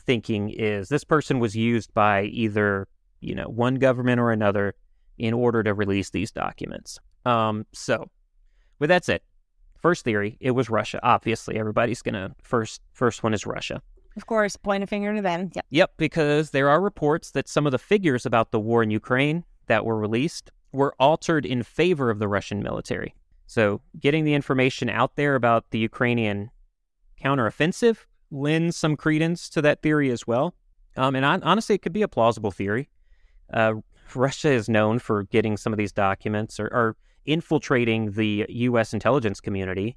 thinking 0.00 0.50
is 0.50 0.88
this 0.88 1.04
person 1.04 1.38
was 1.38 1.54
used 1.54 1.92
by 1.94 2.22
either 2.24 2.88
you 3.20 3.34
know 3.34 3.48
one 3.48 3.76
government 3.76 4.20
or 4.20 4.30
another 4.30 4.74
in 5.18 5.34
order 5.34 5.62
to 5.62 5.74
release 5.74 6.10
these 6.10 6.30
documents. 6.30 6.98
Um, 7.26 7.66
so 7.72 8.08
with 8.78 8.88
that 8.88 9.04
said, 9.04 9.20
first 9.76 10.04
theory, 10.04 10.36
it 10.40 10.52
was 10.52 10.70
Russia. 10.70 11.00
Obviously, 11.02 11.56
everybody's 11.56 12.02
gonna 12.02 12.34
first 12.42 12.80
first 12.92 13.22
one 13.22 13.34
is 13.34 13.46
Russia. 13.46 13.82
Of 14.18 14.26
course, 14.26 14.56
point 14.56 14.82
a 14.82 14.86
finger 14.88 15.14
to 15.14 15.22
them. 15.22 15.52
Yep. 15.54 15.66
Yep, 15.70 15.92
because 15.96 16.50
there 16.50 16.68
are 16.68 16.80
reports 16.80 17.30
that 17.30 17.48
some 17.48 17.66
of 17.66 17.70
the 17.70 17.78
figures 17.78 18.26
about 18.26 18.50
the 18.50 18.58
war 18.58 18.82
in 18.82 18.90
Ukraine 18.90 19.44
that 19.68 19.84
were 19.84 19.96
released 19.96 20.50
were 20.72 20.92
altered 20.98 21.46
in 21.46 21.62
favor 21.62 22.10
of 22.10 22.18
the 22.18 22.26
Russian 22.26 22.60
military. 22.60 23.14
So, 23.46 23.80
getting 24.00 24.24
the 24.24 24.34
information 24.34 24.90
out 24.90 25.14
there 25.14 25.36
about 25.36 25.70
the 25.70 25.78
Ukrainian 25.78 26.50
counteroffensive 27.22 27.98
lends 28.32 28.76
some 28.76 28.96
credence 28.96 29.48
to 29.50 29.62
that 29.62 29.82
theory 29.82 30.10
as 30.10 30.26
well. 30.26 30.52
Um, 30.96 31.14
and 31.14 31.24
hon- 31.24 31.44
honestly, 31.44 31.76
it 31.76 31.82
could 31.82 31.92
be 31.92 32.02
a 32.02 32.08
plausible 32.08 32.50
theory. 32.50 32.88
Uh, 33.52 33.74
Russia 34.16 34.50
is 34.50 34.68
known 34.68 34.98
for 34.98 35.22
getting 35.22 35.56
some 35.56 35.72
of 35.72 35.76
these 35.76 35.92
documents 35.92 36.58
or, 36.58 36.66
or 36.66 36.96
infiltrating 37.24 38.10
the 38.10 38.46
U.S. 38.48 38.92
intelligence 38.92 39.40
community 39.40 39.96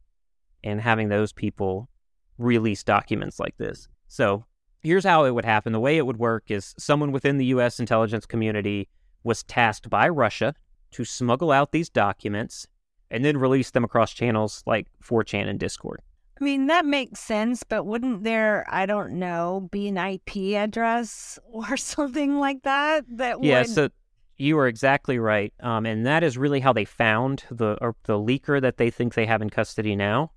and 0.64 0.80
having 0.80 1.10
those 1.10 1.34
people 1.34 1.90
release 2.38 2.84
documents 2.84 3.40
like 3.40 3.58
this. 3.58 3.88
So 4.12 4.44
here's 4.82 5.06
how 5.06 5.24
it 5.24 5.32
would 5.32 5.46
happen. 5.46 5.72
The 5.72 5.80
way 5.80 5.96
it 5.98 6.06
would 6.06 6.18
work 6.18 6.52
is 6.52 6.76
someone 6.78 7.14
within 7.14 7.38
the 7.38 7.46
U.S. 7.46 7.80
intelligence 7.80 8.26
community 8.26 8.90
was 9.24 9.42
tasked 9.44 9.90
by 9.90 10.10
Russia 10.10 10.54
to 10.92 11.06
smuggle 11.06 11.50
out 11.50 11.72
these 11.72 11.90
documents 11.90 12.68
and 13.10 13.24
then 13.24 13.38
release 13.38 13.72
them 13.72 13.86
across 13.86 14.12
channels 14.12 14.64
like 14.66 14.88
4chan 15.02 15.48
and 15.48 15.58
Discord. 15.58 16.02
I 16.40 16.44
mean, 16.44 16.68
that 16.68 16.86
makes 16.86 17.22
sense, 17.22 17.64
but 17.64 17.86
wouldn't 17.86 18.26
there, 18.26 18.66
I 18.70 18.86
don't 18.86 19.14
know, 19.14 19.70
be 19.72 19.88
an 19.88 19.96
IP 19.98 20.58
address 20.58 21.40
or 21.50 21.78
something 21.96 22.38
like 22.38 22.64
that? 22.64 23.06
That 23.16 23.42
Yeah, 23.42 23.60
would. 23.62 23.70
so 23.70 23.90
you 24.38 24.58
are 24.58 24.68
exactly 24.68 25.20
right, 25.20 25.54
um, 25.62 25.86
and 25.86 26.06
that 26.06 26.22
is 26.22 26.38
really 26.38 26.60
how 26.60 26.74
they 26.74 26.84
found 26.84 27.46
the 27.50 27.78
or 27.80 27.96
the 28.04 28.16
leaker 28.20 28.60
that 28.60 28.76
they 28.76 28.90
think 28.90 29.14
they 29.14 29.26
have 29.26 29.42
in 29.42 29.50
custody 29.50 29.96
now 29.96 30.32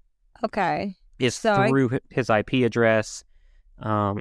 okay. 0.45 0.95
is 1.19 1.35
So 1.35 1.67
through 1.69 1.89
hi- 1.89 2.01
his 2.11 2.31
IP 2.31 2.53
address. 2.65 3.25
Um, 3.79 4.17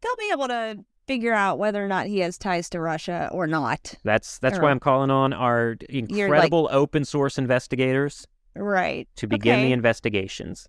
They'll 0.00 0.16
be 0.16 0.30
able 0.32 0.48
to 0.48 0.78
figure 1.06 1.32
out 1.32 1.58
whether 1.58 1.82
or 1.84 1.88
not 1.88 2.06
he 2.06 2.18
has 2.20 2.36
ties 2.38 2.68
to 2.70 2.80
Russia 2.80 3.28
or 3.32 3.46
not. 3.46 3.94
that's 4.04 4.38
that's 4.38 4.58
why 4.58 4.70
I'm 4.70 4.80
calling 4.80 5.10
on 5.10 5.32
our 5.32 5.76
incredible 5.88 6.68
open 6.70 7.04
source 7.04 7.38
investigators 7.38 8.26
Right. 8.54 9.08
to 9.16 9.26
begin 9.26 9.54
Okay. 9.60 9.66
the 9.68 9.72
investigations. 9.72 10.68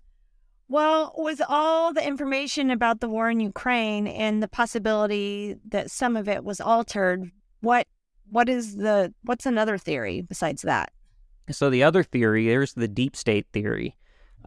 Well, 0.68 1.12
with 1.16 1.40
all 1.48 1.92
the 1.92 2.06
information 2.06 2.70
about 2.70 3.00
the 3.00 3.08
war 3.08 3.28
in 3.28 3.40
Ukraine 3.40 4.06
and 4.06 4.42
the 4.42 4.48
possibility 4.48 5.56
that 5.68 5.90
some 5.90 6.16
of 6.16 6.28
it 6.28 6.44
was 6.44 6.60
altered, 6.60 7.30
what 7.60 7.86
what 8.30 8.48
is 8.48 8.76
the 8.76 9.12
what's 9.24 9.46
another 9.46 9.76
theory 9.76 10.20
besides 10.22 10.62
that? 10.62 10.92
So 11.50 11.68
the 11.70 11.82
other 11.82 12.04
theory, 12.04 12.46
there's 12.46 12.74
the 12.74 12.86
deep 12.88 13.16
state 13.16 13.46
theory. 13.52 13.96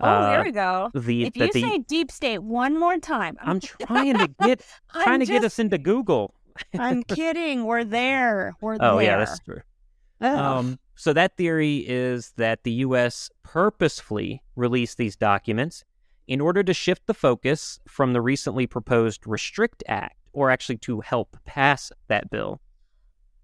Oh, 0.02 0.06
Uh, 0.08 0.32
here 0.32 0.44
we 0.44 0.52
go. 0.52 0.90
The 0.94 1.26
If 1.26 1.38
you 1.38 1.48
the 1.48 1.60
say 1.60 1.78
deep 1.80 2.12
state 2.12 2.40
one 2.40 2.80
more 2.80 2.98
time, 2.98 3.38
I'm 3.42 3.60
trying 3.88 4.18
to 4.18 4.28
get 4.44 4.66
trying 5.04 5.20
to 5.20 5.26
get 5.26 5.44
us 5.44 5.60
into 5.60 5.78
Google. 5.78 6.34
I'm 6.78 7.04
kidding. 7.08 7.66
We're 7.66 7.84
there. 7.84 8.56
We're 8.62 8.78
Oh 8.80 8.98
there. 8.98 9.04
yeah, 9.06 9.18
that's 9.18 9.40
true. 9.40 9.62
Um, 10.22 10.80
so 10.96 11.12
that 11.14 11.36
theory 11.36 11.78
is 11.88 12.32
that 12.38 12.64
the 12.64 12.72
U.S. 12.88 13.30
purposefully 13.44 14.42
released 14.56 14.98
these 14.98 15.16
documents 15.16 15.84
in 16.28 16.40
order 16.40 16.64
to 16.64 16.74
shift 16.74 17.06
the 17.08 17.14
focus 17.14 17.80
from 17.88 18.14
the 18.14 18.22
recently 18.22 18.66
proposed 18.66 19.28
Restrict 19.28 19.84
Act, 19.88 20.16
or 20.32 20.50
actually 20.50 20.78
to 20.78 21.02
help 21.02 21.36
pass 21.46 21.92
that 22.08 22.30
bill. 22.30 22.62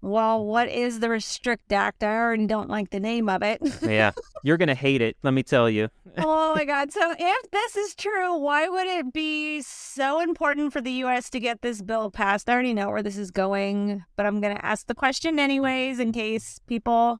Well, 0.02 0.44
what 0.44 0.68
is 0.68 1.00
the 1.00 1.08
Restrict 1.10 1.70
Act? 1.72 2.02
I 2.02 2.16
already 2.16 2.46
don't 2.46 2.70
like 2.70 2.90
the 2.90 3.00
name 3.00 3.28
of 3.28 3.42
it. 3.42 3.60
Yeah, 3.82 4.12
you're 4.42 4.56
gonna 4.56 4.74
hate 4.74 5.02
it. 5.02 5.16
Let 5.22 5.34
me 5.34 5.42
tell 5.42 5.68
you. 5.68 5.88
oh 6.18 6.54
my 6.54 6.64
God. 6.64 6.92
So, 6.92 7.14
if 7.18 7.50
this 7.50 7.76
is 7.76 7.94
true, 7.94 8.36
why 8.38 8.68
would 8.68 8.86
it 8.86 9.12
be 9.12 9.60
so 9.62 10.20
important 10.20 10.72
for 10.72 10.80
the 10.80 10.92
U.S. 11.04 11.28
to 11.30 11.40
get 11.40 11.62
this 11.62 11.82
bill 11.82 12.10
passed? 12.10 12.48
I 12.48 12.54
already 12.54 12.74
know 12.74 12.88
where 12.90 13.02
this 13.02 13.16
is 13.16 13.30
going, 13.30 14.04
but 14.16 14.26
I'm 14.26 14.40
going 14.40 14.56
to 14.56 14.64
ask 14.64 14.86
the 14.86 14.94
question 14.94 15.38
anyways 15.38 15.98
in 16.00 16.12
case 16.12 16.58
people 16.66 17.18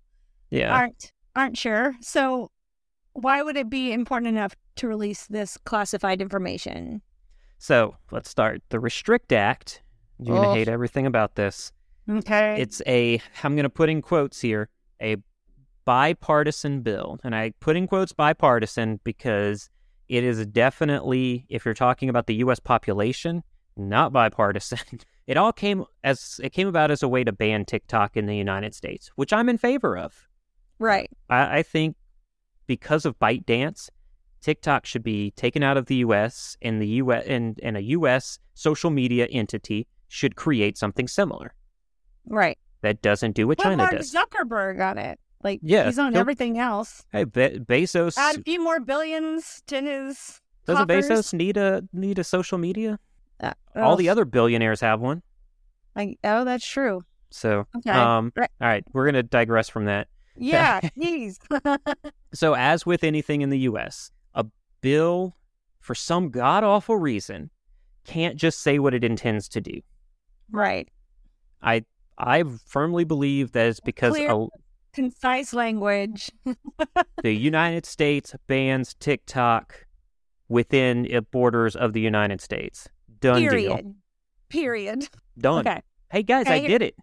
Yeah. 0.50 0.74
aren't 0.74 1.12
aren't 1.36 1.56
sure. 1.58 1.94
So, 2.00 2.50
why 3.12 3.42
would 3.42 3.56
it 3.56 3.68
be 3.70 3.92
important 3.92 4.28
enough 4.28 4.54
to 4.76 4.88
release 4.88 5.26
this 5.26 5.56
classified 5.64 6.20
information? 6.22 7.02
So 7.58 7.96
let's 8.10 8.30
start. 8.30 8.62
The 8.70 8.80
Restrict 8.80 9.32
Act. 9.32 9.82
You're 10.18 10.36
gonna 10.36 10.48
Ugh. 10.50 10.56
hate 10.56 10.68
everything 10.68 11.06
about 11.06 11.34
this. 11.34 11.72
Okay. 12.08 12.60
It's 12.60 12.82
a. 12.86 13.20
I'm 13.42 13.56
gonna 13.56 13.70
put 13.70 13.88
in 13.88 14.02
quotes 14.02 14.40
here. 14.40 14.68
A 15.02 15.16
bipartisan 15.84 16.82
bill. 16.82 17.18
And 17.24 17.34
I 17.34 17.52
put 17.60 17.76
in 17.76 17.86
quotes 17.86 18.12
bipartisan 18.12 19.00
because 19.02 19.68
it 20.08 20.24
is 20.24 20.44
definitely, 20.46 21.46
if 21.48 21.64
you're 21.64 21.74
talking 21.74 22.08
about 22.08 22.26
the 22.26 22.36
U.S. 22.36 22.60
population, 22.60 23.42
not 23.76 24.12
bipartisan. 24.12 24.78
It 25.26 25.36
all 25.36 25.52
came 25.52 25.84
as 26.02 26.40
it 26.42 26.50
came 26.50 26.66
about 26.66 26.90
as 26.90 27.04
a 27.04 27.08
way 27.08 27.22
to 27.22 27.30
ban 27.30 27.64
TikTok 27.64 28.16
in 28.16 28.26
the 28.26 28.34
United 28.34 28.74
States, 28.74 29.12
which 29.14 29.32
I'm 29.32 29.48
in 29.48 29.58
favor 29.58 29.96
of. 29.96 30.26
Right. 30.80 31.08
I, 31.28 31.58
I 31.58 31.62
think 31.62 31.94
because 32.66 33.04
of 33.04 33.16
ByteDance, 33.20 33.90
TikTok 34.40 34.86
should 34.86 35.04
be 35.04 35.30
taken 35.32 35.62
out 35.62 35.76
of 35.76 35.86
the 35.86 35.96
U.S. 35.96 36.56
and 36.62 36.82
the 36.82 36.88
U.S. 36.88 37.24
and, 37.28 37.60
and 37.62 37.76
a 37.76 37.82
U.S. 37.82 38.40
social 38.54 38.90
media 38.90 39.26
entity 39.26 39.86
should 40.08 40.34
create 40.34 40.76
something 40.76 41.06
similar 41.06 41.54
Right. 42.30 42.56
that 42.82 43.02
doesn't 43.02 43.32
do 43.34 43.46
what 43.46 43.58
Put 43.58 43.64
China 43.64 43.76
Mark 43.78 43.90
does. 43.92 44.14
Zuckerberg 44.14 44.80
on 44.80 44.96
it. 44.96 45.18
Like 45.42 45.60
Yeah, 45.62 45.84
he's 45.86 45.98
on 45.98 46.14
everything 46.16 46.58
else. 46.58 47.04
Hey, 47.12 47.24
Be- 47.24 47.58
Bezos 47.58 48.16
Add 48.16 48.38
a 48.38 48.42
few 48.42 48.62
more 48.62 48.80
billions 48.80 49.62
to 49.66 49.80
his. 49.82 50.40
doesn't 50.66 50.86
coffers. 50.88 51.08
Bezos 51.08 51.34
need 51.34 51.56
a 51.56 51.82
need 51.92 52.18
a 52.18 52.24
social 52.24 52.56
media? 52.58 52.98
Uh, 53.42 53.52
All 53.74 53.96
the 53.96 54.08
other 54.08 54.24
billionaires 54.24 54.80
have 54.80 55.00
one. 55.00 55.22
Like, 55.96 56.18
oh, 56.24 56.44
that's 56.44 56.66
true. 56.66 57.04
So, 57.30 57.66
Okay. 57.76 57.90
um, 57.90 58.32
Right. 58.36 58.50
all 58.60 58.68
right, 58.68 58.84
we're 58.92 59.06
gonna 59.06 59.22
digress 59.22 59.68
from 59.68 59.86
that. 59.86 60.08
Yeah. 60.36 60.80
Jeez. 60.98 61.38
So, 62.32 62.54
as 62.54 62.86
with 62.86 63.02
anything 63.02 63.40
in 63.40 63.50
the 63.50 63.58
U.S., 63.60 64.12
a 64.34 64.46
bill, 64.82 65.36
for 65.80 65.96
some 65.96 66.30
god 66.30 66.62
awful 66.62 66.96
reason, 66.96 67.50
can't 68.04 68.36
just 68.36 68.60
say 68.60 68.78
what 68.78 68.94
it 68.94 69.02
intends 69.02 69.48
to 69.48 69.60
do. 69.60 69.80
right. 70.52 70.88
I 71.62 71.84
I 72.20 72.44
firmly 72.66 73.04
believe 73.04 73.52
that 73.52 73.66
it's 73.68 73.80
because 73.80 74.14
Clear- 74.14 74.30
a, 74.32 74.46
Concise 74.92 75.52
language. 75.54 76.30
the 77.22 77.32
United 77.32 77.86
States 77.86 78.34
bans 78.48 78.94
TikTok 78.98 79.86
within 80.48 81.06
it 81.06 81.30
borders 81.30 81.76
of 81.76 81.92
the 81.92 82.00
United 82.00 82.40
States. 82.40 82.88
Done 83.20 83.40
deal. 83.40 83.50
Period. 83.50 83.94
Period. 84.48 85.08
Done. 85.38 85.66
Okay. 85.66 85.80
Hey 86.10 86.22
guys, 86.24 86.46
Okay, 86.46 86.64
I 86.64 86.66
did 86.66 86.82
it. 86.82 86.96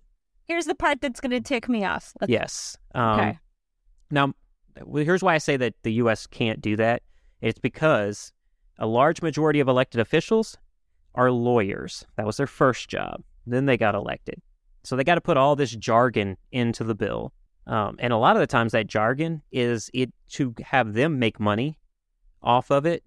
Here's 0.44 0.66
the 0.66 0.76
part 0.76 1.00
that's 1.00 1.22
going 1.22 1.32
to 1.32 1.40
tick 1.40 1.70
me 1.70 1.86
off. 1.86 2.14
Let's- 2.20 2.32
Yes. 2.32 2.78
Um, 2.94 3.20
Okay. 3.20 3.40
Now, 4.12 4.34
here's 4.94 5.24
why 5.24 5.36
I 5.36 5.38
say 5.38 5.56
that 5.58 5.74
the 5.84 5.94
U.S. 5.94 6.28
can't 6.28 6.62
do 6.62 6.76
that. 6.78 7.04
It's 7.42 7.60
because 7.60 8.32
a 8.80 8.88
large 8.88 9.22
majority 9.22 9.60
of 9.60 9.68
elected 9.68 10.00
officials 10.02 10.58
are 11.16 11.32
lawyers. 11.32 12.06
That 12.18 12.26
was 12.26 12.38
their 12.38 12.48
first 12.48 12.90
job. 12.90 13.24
Then 13.46 13.66
they 13.66 13.78
got 13.78 13.96
elected. 13.96 14.42
So 14.88 14.96
they 14.96 15.04
got 15.04 15.16
to 15.16 15.22
put 15.22 15.36
all 15.36 15.58
this 15.58 15.76
jargon 15.76 16.38
into 16.54 16.86
the 16.86 16.96
bill. 16.96 17.34
Um, 17.66 17.98
and 18.00 18.14
a 18.14 18.18
lot 18.18 18.38
of 18.38 18.40
the 18.40 18.48
times 18.48 18.72
that 18.72 18.88
jargon 18.88 19.42
is 19.52 19.90
it 19.94 20.14
to 20.30 20.56
have 20.64 20.94
them 20.94 21.20
make 21.20 21.42
money 21.42 21.78
off 22.42 22.72
of 22.72 22.86
it 22.86 23.04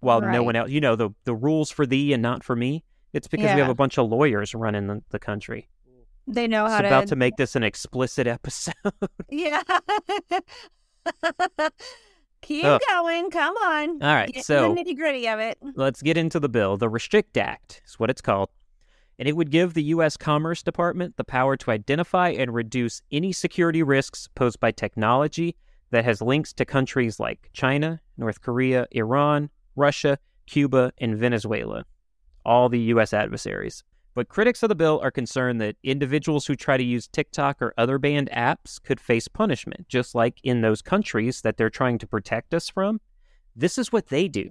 while 0.00 0.20
no 0.20 0.42
one 0.42 0.54
else, 0.54 0.68
you 0.68 0.82
know, 0.82 0.96
the, 0.96 1.08
the 1.24 1.34
rules 1.34 1.70
for 1.70 1.86
thee 1.86 2.12
and 2.12 2.22
not 2.22 2.44
for 2.44 2.54
me. 2.54 2.84
It's 3.14 3.26
because 3.26 3.54
we 3.54 3.60
have 3.60 3.70
a 3.70 3.74
bunch 3.74 3.96
of 3.98 4.10
lawyers 4.10 4.54
running 4.54 4.86
the, 4.86 5.02
the 5.08 5.18
country. 5.18 5.70
They 6.26 6.46
know 6.46 6.66
It's 6.66 6.74
how 6.74 6.82
to. 6.82 6.88
about 6.88 7.06
to 7.08 7.16
make 7.16 7.36
this 7.36 7.56
an 7.56 7.62
explicit 7.62 8.26
episode. 8.26 8.74
Yeah. 9.30 9.62
Keep 12.42 12.64
Ugh. 12.66 12.80
going. 12.90 13.30
Come 13.30 13.56
on. 13.56 14.02
All 14.02 14.14
right, 14.14 14.30
Get 14.30 14.44
so- 14.44 14.74
the 14.74 14.82
nitty 14.82 14.94
gritty 14.96 15.26
of 15.28 15.40
it. 15.40 15.56
let's 15.74 16.02
get 16.02 16.18
into 16.18 16.38
the 16.38 16.50
bill. 16.50 16.76
The 16.76 16.90
Restrict 16.90 17.34
Act 17.38 17.80
is 17.86 17.94
what 17.98 18.10
it's 18.10 18.20
called. 18.20 18.50
And 19.18 19.28
it 19.28 19.36
would 19.36 19.50
give 19.50 19.74
the 19.74 19.82
U.S. 19.84 20.16
Commerce 20.16 20.62
Department 20.62 21.16
the 21.16 21.24
power 21.24 21.56
to 21.58 21.70
identify 21.70 22.30
and 22.30 22.52
reduce 22.52 23.00
any 23.12 23.32
security 23.32 23.82
risks 23.82 24.28
posed 24.34 24.60
by 24.60 24.72
technology 24.72 25.56
that 25.90 26.04
has 26.04 26.20
links 26.20 26.52
to 26.54 26.64
countries 26.64 27.20
like 27.20 27.48
China, 27.52 28.00
North 28.16 28.40
Korea, 28.40 28.86
Iran, 28.90 29.50
Russia, 29.76 30.18
Cuba, 30.46 30.92
and 30.98 31.16
Venezuela, 31.16 31.84
all 32.44 32.68
the 32.68 32.80
U.S. 32.80 33.12
adversaries. 33.12 33.84
But 34.14 34.28
critics 34.28 34.62
of 34.62 34.68
the 34.68 34.74
bill 34.74 35.00
are 35.02 35.10
concerned 35.10 35.60
that 35.60 35.76
individuals 35.82 36.46
who 36.46 36.54
try 36.54 36.76
to 36.76 36.84
use 36.84 37.08
TikTok 37.08 37.60
or 37.60 37.74
other 37.76 37.98
banned 37.98 38.30
apps 38.30 38.82
could 38.82 39.00
face 39.00 39.26
punishment, 39.28 39.88
just 39.88 40.14
like 40.14 40.38
in 40.42 40.60
those 40.60 40.82
countries 40.82 41.40
that 41.42 41.56
they're 41.56 41.70
trying 41.70 41.98
to 41.98 42.06
protect 42.06 42.54
us 42.54 42.68
from. 42.68 43.00
This 43.56 43.78
is 43.78 43.92
what 43.92 44.08
they 44.08 44.28
do. 44.28 44.50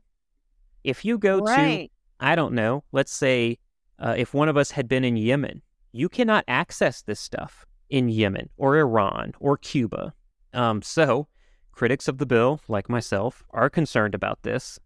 If 0.84 1.06
you 1.06 1.18
go 1.18 1.40
to. 1.40 1.90
I 2.20 2.36
don't 2.36 2.54
know, 2.54 2.86
let's 2.94 3.12
say 3.12 3.58
uh, 4.04 4.14
if 4.18 4.34
one 4.34 4.50
of 4.50 4.58
us 4.58 4.72
had 4.72 4.88
been 4.88 5.04
in 5.04 5.16
Yemen, 5.18 5.62
you 5.92 6.10
cannot 6.10 6.44
access 6.48 7.02
this 7.02 7.20
stuff 7.20 7.66
in 7.90 8.10
Yemen 8.10 8.50
or 8.58 8.78
Iran 8.78 9.34
or 9.40 9.58
Cuba. 9.58 10.14
Um, 10.54 10.82
so, 10.82 11.28
critics 11.72 12.08
of 12.08 12.18
the 12.20 12.26
bill, 12.26 12.60
like 12.68 12.90
myself, 12.90 13.44
are 13.52 13.70
concerned 13.70 14.14
about 14.14 14.44
this. 14.44 14.78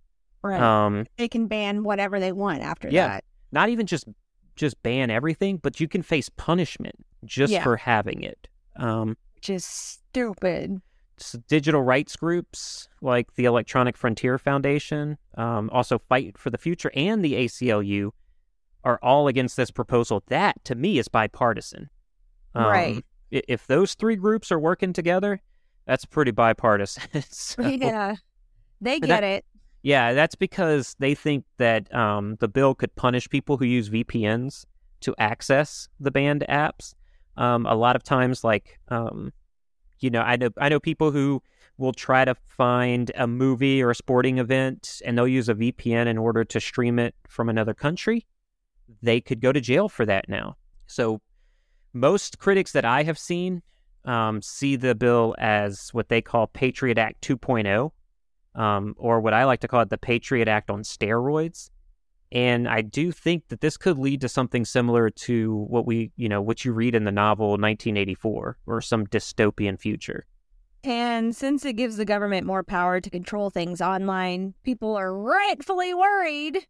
Right. 0.43 0.61
Um, 0.61 1.05
they 1.17 1.27
can 1.27 1.47
ban 1.47 1.83
whatever 1.83 2.19
they 2.19 2.31
want 2.31 2.61
after 2.61 2.89
Yeah. 2.89 3.07
that. 3.07 3.23
not 3.51 3.69
even 3.69 3.85
just 3.85 4.05
just 4.55 4.81
ban 4.83 5.09
everything, 5.09 5.57
but 5.57 5.79
you 5.79 5.87
can 5.87 6.01
face 6.01 6.29
punishment 6.29 6.95
just 7.23 7.53
Yeah. 7.53 7.63
for 7.63 7.77
having 7.77 8.23
it. 8.23 8.47
Um, 8.75 9.15
Which 9.35 9.49
is 9.49 9.63
stupid. 10.11 10.81
s- 11.19 11.35
digital 11.47 11.81
rights 11.83 12.15
groups 12.15 12.87
like 13.01 13.33
the 13.35 13.45
Electronic 13.45 13.95
Frontier 13.95 14.37
Foundation, 14.37 15.17
um, 15.37 15.69
also 15.71 15.97
Fight 15.99 16.37
for 16.37 16.49
the 16.49 16.57
Future, 16.57 16.91
and 16.95 17.23
the 17.23 17.35
ACLU 17.35 18.11
are 18.87 18.99
all 19.03 19.27
against 19.27 19.57
this 19.57 19.69
proposal. 19.71 20.23
That, 20.27 20.63
to 20.65 20.75
me, 20.75 20.97
is 20.97 21.07
bipartisan. 21.09 21.89
Um, 22.55 22.65
Right. 22.65 23.05
If 23.29 23.67
those 23.67 23.93
three 23.93 24.15
groups 24.15 24.51
are 24.53 24.59
working 24.59 24.93
together, 24.93 25.41
that's 25.85 26.05
pretty 26.05 26.31
bipartisan. 26.31 27.03
So, 27.29 27.61
Yeah. 27.67 28.15
They 28.79 28.99
get 29.01 29.07
that- 29.09 29.23
it. 29.23 29.45
yeah, 29.83 30.13
that's 30.13 30.35
because 30.35 30.95
they 30.99 31.13
think 31.15 31.43
that 31.57 31.93
um, 31.93 32.37
the 32.39 32.47
bill 32.47 32.73
could 32.75 32.95
punish 32.95 33.27
people 33.29 33.57
who 33.57 33.65
use 33.65 33.89
VPNs 33.89 34.65
to 35.01 35.13
access 35.19 35.89
the 35.99 36.11
banned 36.11 36.45
apps. 36.47 36.93
Um, 37.35 37.65
a 37.65 37.75
lot 37.75 37.95
of 37.95 38.03
times, 38.03 38.43
like, 38.43 38.79
um, 38.87 39.31
you 39.99 40.09
know, 40.09 40.21
I 40.21 40.35
know 40.37 40.49
I 40.57 40.69
know 40.69 40.79
people 40.79 41.11
who 41.11 41.41
will 41.77 41.93
try 41.93 42.25
to 42.25 42.33
find 42.47 43.11
a 43.15 43.27
movie 43.27 43.83
or 43.83 43.91
a 43.91 43.95
sporting 43.95 44.37
event, 44.39 45.01
and 45.05 45.15
they'll 45.17 45.27
use 45.27 45.49
a 45.49 45.53
VPN 45.55 46.07
in 46.07 46.17
order 46.17 46.43
to 46.45 46.59
stream 46.59 46.97
it 46.97 47.13
from 47.27 47.49
another 47.49 47.73
country. 47.75 48.25
They 49.01 49.21
could 49.21 49.41
go 49.41 49.51
to 49.51 49.61
jail 49.61 49.89
for 49.89 50.05
that 50.05 50.29
now. 50.29 50.55
So, 50.87 51.21
most 51.93 52.39
critics 52.39 52.71
that 52.73 52.85
I 52.85 53.03
have 53.03 53.17
seen 53.17 53.61
um, 54.05 54.41
see 54.41 54.75
the 54.75 54.95
bill 54.95 55.35
as 55.37 55.89
what 55.93 56.09
they 56.09 56.21
call 56.21 56.47
Patriot 56.47 56.97
Act 56.97 57.21
2.0 57.21 57.91
um, 58.55 58.95
or 58.97 59.19
what 59.19 59.33
I 59.33 59.45
like 59.45 59.59
to 59.61 59.67
call 59.67 59.81
it 59.81 59.89
the 59.89 59.97
Patriot 59.97 60.47
Act 60.47 60.69
on 60.69 60.81
steroids. 60.81 61.69
And 62.31 62.67
I 62.67 62.81
do 62.81 63.11
think 63.11 63.47
that 63.47 63.61
this 63.61 63.77
could 63.77 63.97
lead 63.97 64.21
to 64.21 64.29
something 64.29 64.65
similar 64.65 65.09
to 65.09 65.55
what 65.69 65.85
we, 65.85 66.11
you 66.17 66.27
know, 66.27 66.41
what 66.41 66.65
you 66.65 66.73
read 66.73 66.93
in 66.93 67.05
the 67.05 67.11
novel 67.11 67.51
1984 67.51 68.57
or 68.65 68.81
some 68.81 69.07
dystopian 69.07 69.79
future. 69.79 70.25
And 70.83 71.35
since 71.35 71.65
it 71.65 71.73
gives 71.73 71.97
the 71.97 72.05
government 72.05 72.45
more 72.45 72.63
power 72.63 72.99
to 72.99 73.09
control 73.09 73.49
things 73.49 73.81
online, 73.81 74.53
people 74.63 74.95
are 74.95 75.17
rightfully 75.17 75.93
worried 75.93 76.65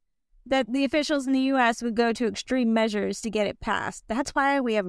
that 0.49 0.71
the 0.71 0.83
officials 0.83 1.27
in 1.27 1.33
the 1.33 1.39
U.S. 1.41 1.81
would 1.81 1.95
go 1.95 2.13
to 2.13 2.27
extreme 2.27 2.73
measures 2.73 3.21
to 3.21 3.29
get 3.29 3.47
it 3.47 3.59
passed. 3.59 4.03
That's 4.07 4.31
why 4.31 4.59
we 4.59 4.73
have 4.73 4.87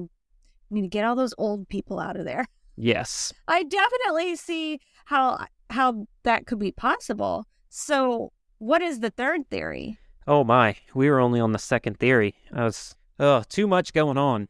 need 0.71 0.81
to 0.81 0.87
get 0.87 1.05
all 1.05 1.15
those 1.15 1.33
old 1.37 1.67
people 1.69 1.99
out 1.99 2.15
of 2.15 2.25
there. 2.25 2.45
Yes. 2.75 3.33
I 3.47 3.63
definitely 3.63 4.35
see 4.35 4.79
how 5.05 5.45
how 5.69 6.07
that 6.23 6.45
could 6.45 6.59
be 6.59 6.71
possible. 6.71 7.45
So, 7.69 8.31
what 8.57 8.81
is 8.81 8.99
the 8.99 9.09
third 9.09 9.49
theory? 9.49 9.99
Oh 10.27 10.43
my, 10.43 10.75
we 10.93 11.09
were 11.09 11.19
only 11.19 11.39
on 11.39 11.51
the 11.51 11.59
second 11.59 11.97
theory. 11.97 12.35
I 12.53 12.63
was, 12.63 12.95
oh, 13.19 13.43
too 13.49 13.67
much 13.67 13.93
going 13.93 14.17
on. 14.17 14.47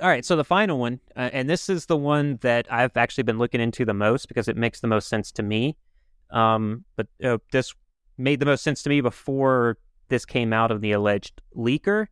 All 0.00 0.08
right, 0.08 0.24
so 0.24 0.36
the 0.36 0.44
final 0.44 0.78
one, 0.78 1.00
uh, 1.16 1.30
and 1.32 1.48
this 1.48 1.70
is 1.70 1.86
the 1.86 1.96
one 1.96 2.38
that 2.42 2.70
I've 2.70 2.96
actually 2.96 3.24
been 3.24 3.38
looking 3.38 3.60
into 3.60 3.84
the 3.84 3.94
most 3.94 4.28
because 4.28 4.48
it 4.48 4.56
makes 4.56 4.80
the 4.80 4.88
most 4.88 5.08
sense 5.08 5.32
to 5.32 5.42
me. 5.42 5.76
Um, 6.30 6.84
but 6.96 7.06
uh, 7.22 7.38
this 7.52 7.74
made 8.18 8.40
the 8.40 8.46
most 8.46 8.62
sense 8.62 8.82
to 8.82 8.90
me 8.90 9.00
before 9.00 9.78
this 10.08 10.24
came 10.24 10.52
out 10.52 10.70
of 10.70 10.80
the 10.80 10.92
alleged 10.92 11.40
leaker. 11.56 12.06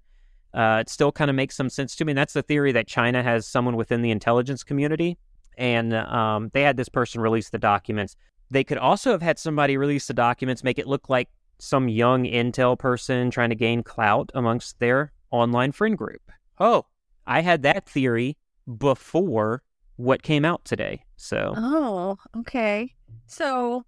Uh, 0.54 0.78
it 0.80 0.88
still 0.88 1.12
kind 1.12 1.30
of 1.30 1.34
makes 1.36 1.56
some 1.56 1.70
sense 1.70 1.96
to 1.96 2.04
me. 2.04 2.12
And 2.12 2.18
that's 2.18 2.34
the 2.34 2.42
theory 2.42 2.72
that 2.72 2.86
China 2.86 3.22
has 3.22 3.46
someone 3.46 3.76
within 3.76 4.02
the 4.02 4.10
intelligence 4.10 4.62
community, 4.62 5.18
and 5.56 5.94
um, 5.94 6.50
they 6.52 6.62
had 6.62 6.76
this 6.76 6.88
person 6.88 7.20
release 7.20 7.50
the 7.50 7.58
documents. 7.58 8.16
They 8.50 8.64
could 8.64 8.78
also 8.78 9.12
have 9.12 9.22
had 9.22 9.38
somebody 9.38 9.76
release 9.76 10.06
the 10.06 10.14
documents, 10.14 10.62
make 10.62 10.78
it 10.78 10.86
look 10.86 11.08
like 11.08 11.28
some 11.58 11.88
young 11.88 12.24
intel 12.24 12.78
person 12.78 13.30
trying 13.30 13.50
to 13.50 13.54
gain 13.54 13.82
clout 13.82 14.30
amongst 14.34 14.78
their 14.78 15.12
online 15.30 15.72
friend 15.72 15.96
group. 15.96 16.20
Oh, 16.58 16.84
I 17.26 17.40
had 17.40 17.62
that 17.62 17.88
theory 17.88 18.36
before 18.78 19.62
what 19.96 20.22
came 20.22 20.44
out 20.44 20.64
today. 20.64 21.04
So, 21.16 21.54
Oh, 21.56 22.18
okay. 22.38 22.92
So, 23.26 23.84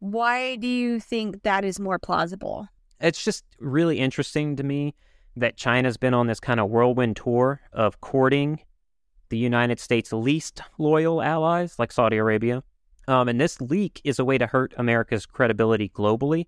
why 0.00 0.56
do 0.56 0.66
you 0.66 1.00
think 1.00 1.42
that 1.42 1.64
is 1.64 1.80
more 1.80 1.98
plausible? 1.98 2.68
It's 3.00 3.22
just 3.24 3.44
really 3.58 3.98
interesting 3.98 4.56
to 4.56 4.62
me 4.62 4.94
that 5.36 5.56
China's 5.56 5.96
been 5.96 6.14
on 6.14 6.26
this 6.26 6.40
kind 6.40 6.60
of 6.60 6.68
whirlwind 6.68 7.16
tour 7.16 7.60
of 7.72 8.00
courting 8.00 8.60
the 9.28 9.38
United 9.38 9.78
States' 9.78 10.12
least 10.12 10.62
loyal 10.78 11.22
allies, 11.22 11.78
like 11.78 11.92
Saudi 11.92 12.16
Arabia. 12.16 12.62
Um, 13.06 13.28
and 13.28 13.40
this 13.40 13.60
leak 13.60 14.00
is 14.04 14.18
a 14.18 14.24
way 14.24 14.38
to 14.38 14.46
hurt 14.46 14.74
America's 14.76 15.26
credibility 15.26 15.88
globally. 15.88 16.46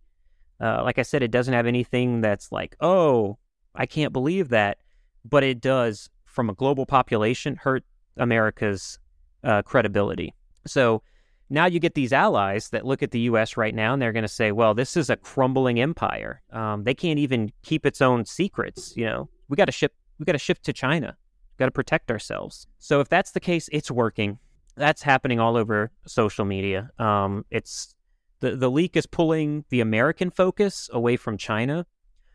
Uh, 0.60 0.82
like 0.82 0.98
I 0.98 1.02
said, 1.02 1.22
it 1.22 1.30
doesn't 1.30 1.54
have 1.54 1.66
anything 1.66 2.20
that's 2.20 2.52
like, 2.52 2.76
oh, 2.80 3.38
I 3.74 3.86
can't 3.86 4.12
believe 4.12 4.48
that. 4.48 4.78
But 5.24 5.42
it 5.42 5.60
does, 5.60 6.10
from 6.24 6.50
a 6.50 6.54
global 6.54 6.86
population, 6.86 7.56
hurt 7.56 7.84
America's 8.16 8.98
uh, 9.44 9.62
credibility. 9.62 10.34
So 10.66 11.02
now 11.50 11.66
you 11.66 11.80
get 11.80 11.94
these 11.94 12.12
allies 12.12 12.70
that 12.70 12.86
look 12.86 13.02
at 13.02 13.10
the 13.10 13.20
U.S. 13.20 13.56
right 13.56 13.74
now 13.74 13.92
and 13.92 14.00
they're 14.00 14.12
going 14.12 14.22
to 14.22 14.28
say, 14.28 14.52
well, 14.52 14.72
this 14.72 14.96
is 14.96 15.10
a 15.10 15.16
crumbling 15.16 15.80
empire. 15.80 16.40
Um, 16.52 16.84
they 16.84 16.94
can't 16.94 17.18
even 17.18 17.52
keep 17.62 17.84
its 17.84 18.00
own 18.00 18.24
secrets. 18.24 18.96
You 18.96 19.06
know, 19.06 19.28
we 19.48 19.56
got 19.56 19.64
to 19.64 19.72
ship, 19.72 19.92
we 20.18 20.24
got 20.24 20.32
to 20.32 20.38
shift 20.38 20.64
to 20.64 20.72
China. 20.72 21.16
Got 21.58 21.66
to 21.66 21.72
protect 21.72 22.10
ourselves. 22.10 22.66
So 22.78 23.00
if 23.00 23.08
that's 23.08 23.32
the 23.32 23.40
case, 23.40 23.68
it's 23.72 23.90
working. 23.90 24.38
That's 24.76 25.02
happening 25.02 25.40
all 25.40 25.56
over 25.56 25.90
social 26.06 26.44
media. 26.44 26.90
Um, 26.98 27.44
it's 27.50 27.94
the 28.38 28.56
the 28.56 28.70
leak 28.70 28.96
is 28.96 29.04
pulling 29.04 29.64
the 29.68 29.80
American 29.80 30.30
focus 30.30 30.88
away 30.92 31.16
from 31.16 31.36
China 31.36 31.84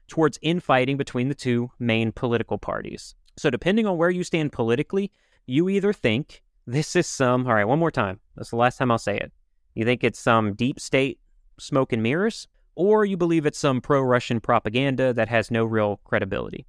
towards 0.08 0.38
infighting 0.44 0.98
between 0.98 1.30
the 1.30 1.36
two 1.36 1.72
main 1.80 2.12
political 2.12 2.60
parties. 2.60 3.16
So 3.38 3.50
depending 3.50 3.88
on 3.88 3.98
where 3.98 4.12
you 4.12 4.24
stand 4.24 4.52
politically, 4.52 5.12
you 5.48 5.70
either 5.70 5.92
think 5.92 6.44
this 6.68 6.96
is 6.96 7.08
some, 7.08 7.48
all 7.48 7.54
right, 7.54 7.66
one 7.66 7.80
more 7.80 7.92
time. 7.92 8.20
That's 8.36 8.50
the 8.50 8.56
last 8.56 8.78
time 8.78 8.92
I'll 8.92 8.98
say 8.98 9.18
it. 9.18 9.32
You 9.76 9.86
think 9.86 10.04
it's 10.04 10.20
some 10.20 10.54
deep 10.54 10.80
state 10.80 11.20
smoke 11.60 11.94
and 11.94 12.02
mirrors, 12.02 12.48
or 12.76 13.06
you 13.06 13.18
believe 13.18 13.46
it's 13.46 13.60
some 13.60 13.82
pro 13.82 14.02
Russian 14.02 14.40
propaganda 14.40 15.14
that 15.14 15.30
has 15.30 15.52
no 15.52 15.66
real 15.66 16.00
credibility. 16.04 16.66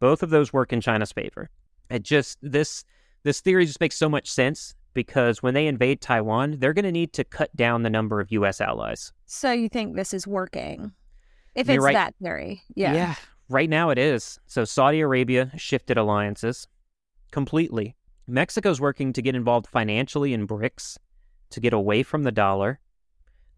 Both 0.00 0.22
of 0.22 0.30
those 0.30 0.52
work 0.52 0.72
in 0.72 0.80
China's 0.80 1.12
favor. 1.12 1.48
It 1.90 2.02
just, 2.02 2.38
this, 2.42 2.84
this 3.22 3.40
theory 3.40 3.66
just 3.66 3.80
makes 3.80 3.96
so 3.96 4.08
much 4.08 4.30
sense 4.30 4.74
because 4.92 5.42
when 5.42 5.54
they 5.54 5.66
invade 5.66 6.00
Taiwan, 6.00 6.56
they're 6.58 6.72
going 6.72 6.84
to 6.84 6.92
need 6.92 7.12
to 7.12 7.24
cut 7.24 7.54
down 7.54 7.82
the 7.82 7.90
number 7.90 8.20
of 8.20 8.32
U.S. 8.32 8.60
allies. 8.60 9.12
So 9.26 9.52
you 9.52 9.68
think 9.68 9.94
this 9.94 10.12
is 10.12 10.26
working? 10.26 10.92
If 11.54 11.68
it's 11.68 11.82
right. 11.82 11.94
that 11.94 12.14
theory, 12.22 12.62
yeah. 12.74 12.92
Yeah, 12.92 13.14
right 13.48 13.70
now 13.70 13.90
it 13.90 13.98
is. 13.98 14.38
So 14.46 14.64
Saudi 14.64 15.00
Arabia 15.00 15.50
shifted 15.56 15.96
alliances 15.96 16.66
completely. 17.30 17.94
Mexico's 18.26 18.80
working 18.80 19.12
to 19.12 19.22
get 19.22 19.34
involved 19.34 19.66
financially 19.66 20.32
in 20.32 20.46
BRICS 20.46 20.98
to 21.50 21.60
get 21.60 21.72
away 21.72 22.02
from 22.02 22.24
the 22.24 22.32
dollar. 22.32 22.80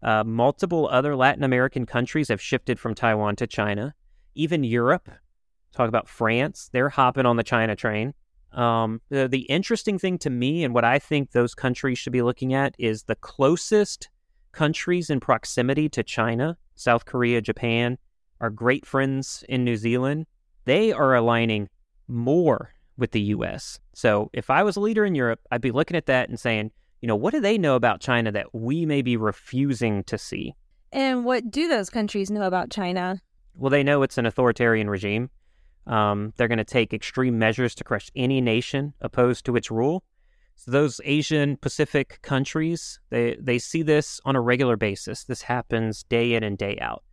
Uh, 0.01 0.23
multiple 0.23 0.87
other 0.91 1.15
Latin 1.15 1.43
American 1.43 1.85
countries 1.85 2.29
have 2.29 2.41
shifted 2.41 2.79
from 2.79 2.95
Taiwan 2.95 3.35
to 3.37 3.47
China. 3.47 3.95
Even 4.35 4.63
Europe, 4.63 5.09
talk 5.73 5.89
about 5.89 6.07
France, 6.07 6.69
they're 6.71 6.89
hopping 6.89 7.25
on 7.25 7.35
the 7.35 7.43
China 7.43 7.75
train. 7.75 8.13
Um, 8.51 9.01
the, 9.09 9.27
the 9.27 9.41
interesting 9.41 9.99
thing 9.99 10.17
to 10.19 10.29
me 10.29 10.63
and 10.63 10.73
what 10.73 10.85
I 10.85 10.99
think 10.99 11.31
those 11.31 11.53
countries 11.53 11.97
should 11.97 12.13
be 12.13 12.21
looking 12.21 12.53
at 12.53 12.75
is 12.79 13.03
the 13.03 13.15
closest 13.15 14.09
countries 14.51 15.09
in 15.09 15.19
proximity 15.19 15.89
to 15.89 16.03
China, 16.03 16.57
South 16.75 17.05
Korea, 17.05 17.41
Japan, 17.41 17.97
our 18.41 18.49
great 18.49 18.85
friends 18.85 19.43
in 19.49 19.63
New 19.63 19.75
Zealand, 19.75 20.25
they 20.65 20.91
are 20.91 21.13
aligning 21.15 21.69
more 22.07 22.73
with 22.99 23.11
the 23.11 23.21
US. 23.21 23.79
So 23.93 24.29
if 24.33 24.49
I 24.49 24.63
was 24.63 24.75
a 24.75 24.81
leader 24.81 25.05
in 25.05 25.15
Europe, 25.15 25.39
I'd 25.51 25.61
be 25.61 25.71
looking 25.71 25.97
at 25.97 26.05
that 26.07 26.29
and 26.29 26.39
saying, 26.39 26.71
you 27.01 27.07
know, 27.07 27.15
what 27.15 27.33
do 27.33 27.39
they 27.39 27.57
know 27.57 27.75
about 27.75 28.01
China 28.01 28.31
that 28.31 28.53
we 28.53 28.85
may 28.85 29.01
be 29.01 29.17
refusing 29.17 30.03
to 30.03 30.17
see? 30.17 30.53
And 30.91 31.23
what 31.23 31.49
do 31.49 31.67
those 31.67 31.89
countries 31.89 32.29
know 32.29 32.43
about 32.43 32.71
China? 32.71 33.21
Well, 33.55 33.69
they 33.69 33.83
know 33.83 34.03
it's 34.03 34.17
an 34.17 34.25
authoritarian 34.25 34.89
regime. 34.89 35.29
Um, 35.87 36.33
they're 36.37 36.47
going 36.47 36.57
to 36.57 36.63
take 36.63 36.93
extreme 36.93 37.39
measures 37.39 37.73
to 37.75 37.83
crush 37.83 38.11
any 38.15 38.41
nation 38.41 38.93
opposed 39.01 39.45
to 39.45 39.55
its 39.55 39.71
rule. 39.71 40.03
So 40.55 40.71
those 40.71 40.99
Asian 41.05 41.55
Pacific 41.57 42.19
countries, 42.21 42.99
they, 43.09 43.37
they 43.39 43.59
see 43.59 43.81
this 43.81 44.19
on 44.25 44.35
a 44.35 44.41
regular 44.41 44.75
basis. 44.75 45.23
This 45.23 45.41
happens 45.41 46.03
day 46.03 46.33
in 46.33 46.43
and 46.43 46.57
day 46.57 46.77
out. 46.81 47.03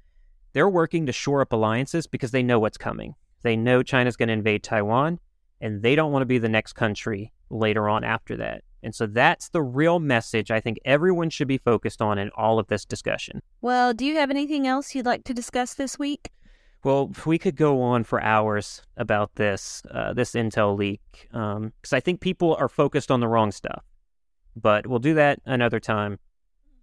They're 0.53 0.69
working 0.69 1.07
to 1.07 1.13
shore 1.13 1.43
up 1.43 1.53
alliances 1.53 2.07
because 2.07 2.33
they 2.33 2.43
know 2.43 2.59
what's 2.59 2.79
coming. 2.79 3.15
They 3.43 3.57
know 3.57 3.83
China's 3.83 4.17
going 4.17 4.29
to 4.29 4.33
invade 4.33 4.65
Taiwan, 4.65 5.21
and 5.61 5.83
they 5.83 5.95
don't 5.95 6.13
want 6.13 6.23
to 6.23 6.27
be 6.27 6.39
the 6.39 6.49
next 6.49 6.75
country 6.75 7.33
later 7.51 7.89
on 7.89 8.05
after 8.05 8.37
that. 8.37 8.63
And 8.83 8.95
so 8.95 9.07
that's 9.07 9.49
the 9.49 9.63
real 9.63 9.99
message 9.99 10.51
I 10.51 10.61
think 10.61 10.79
everyone 10.85 11.31
should 11.31 11.49
be 11.49 11.59
focused 11.59 12.01
on 12.01 12.19
in 12.19 12.31
all 12.37 12.59
of 12.59 12.69
this 12.69 12.85
discussion. 12.85 13.43
Well, 13.61 13.93
do 13.95 14.05
you 14.05 14.17
have 14.17 14.31
anything 14.31 14.67
else 14.67 14.95
you'd 14.95 15.07
like 15.07 15.25
to 15.25 15.35
discuss 15.35 15.75
this 15.75 15.99
week? 15.99 16.31
Well, 16.85 17.11
we 17.25 17.39
could 17.39 17.57
go 17.57 17.83
on 17.83 18.05
for 18.05 18.23
hours 18.23 18.83
about 18.97 19.35
this 19.35 19.83
uh, 19.91 20.13
this 20.13 20.33
intel 20.35 20.79
leak 20.79 21.01
because 21.33 21.93
I 21.93 21.99
think 21.99 22.21
people 22.21 22.55
are 22.61 22.69
focused 22.69 23.11
on 23.11 23.19
the 23.19 23.27
wrong 23.27 23.51
stuff. 23.51 23.83
But 24.55 24.87
we'll 24.87 25.01
do 25.01 25.15
that 25.15 25.41
another 25.45 25.81
time. 25.81 26.21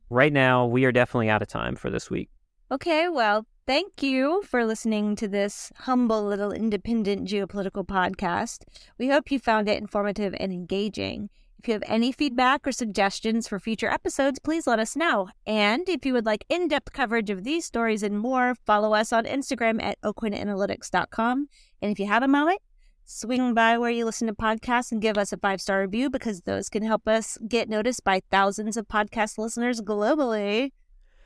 Right 0.10 0.34
now, 0.34 0.66
we 0.66 0.84
are 0.84 0.92
definitely 0.92 1.30
out 1.30 1.42
of 1.42 1.48
time 1.48 1.76
for 1.76 1.90
this 1.90 2.10
week. 2.10 2.30
Okay, 2.70 3.08
well, 3.08 3.46
thank 3.66 4.04
you 4.04 4.44
for 4.44 4.66
listening 4.66 5.16
to 5.18 5.28
this 5.28 5.72
humble 5.80 6.24
little 6.24 6.52
independent 6.52 7.28
geopolitical 7.28 7.86
podcast. 7.86 8.64
We 8.98 9.10
hope 9.10 9.32
you 9.32 9.40
found 9.40 9.70
it 9.70 9.78
informative 9.78 10.36
and 10.40 10.52
engaging. 10.52 11.30
If 11.60 11.70
you 11.70 11.74
have 11.74 11.84
any 11.88 12.12
feedback 12.12 12.68
or 12.68 12.74
suggestions 12.74 13.48
for 13.48 13.58
future 13.58 13.90
episodes, 13.90 14.38
please 14.40 14.68
let 14.68 14.80
us 14.80 14.98
know. 14.98 15.30
And 15.48 15.88
if 15.88 16.06
you 16.06 16.12
would 16.12 16.26
like 16.26 16.44
in 16.50 16.68
depth 16.68 16.92
coverage 16.92 17.30
of 17.30 17.46
these 17.46 17.66
stories 17.66 18.04
and 18.04 18.20
more, 18.20 18.56
follow 18.66 18.94
us 18.94 19.14
on 19.14 19.24
Instagram 19.24 19.82
at 19.82 20.02
oaklandanalytics.com. 20.02 21.48
And 21.82 21.92
if 21.92 22.00
you 22.00 22.08
have 22.08 22.22
a 22.22 22.28
moment, 22.28 22.60
swing 23.06 23.54
by 23.54 23.78
where 23.78 23.92
you 23.92 24.04
listen 24.04 24.28
to 24.28 24.34
podcasts 24.34 24.92
and 24.92 25.02
give 25.02 25.18
us 25.18 25.32
a 25.32 25.38
five 25.38 25.62
star 25.62 25.82
review 25.82 26.10
because 26.10 26.42
those 26.42 26.68
can 26.68 26.84
help 26.84 27.08
us 27.08 27.38
get 27.48 27.70
noticed 27.70 28.04
by 28.04 28.22
thousands 28.30 28.76
of 28.76 28.90
podcast 28.90 29.38
listeners 29.38 29.80
globally. 29.80 30.72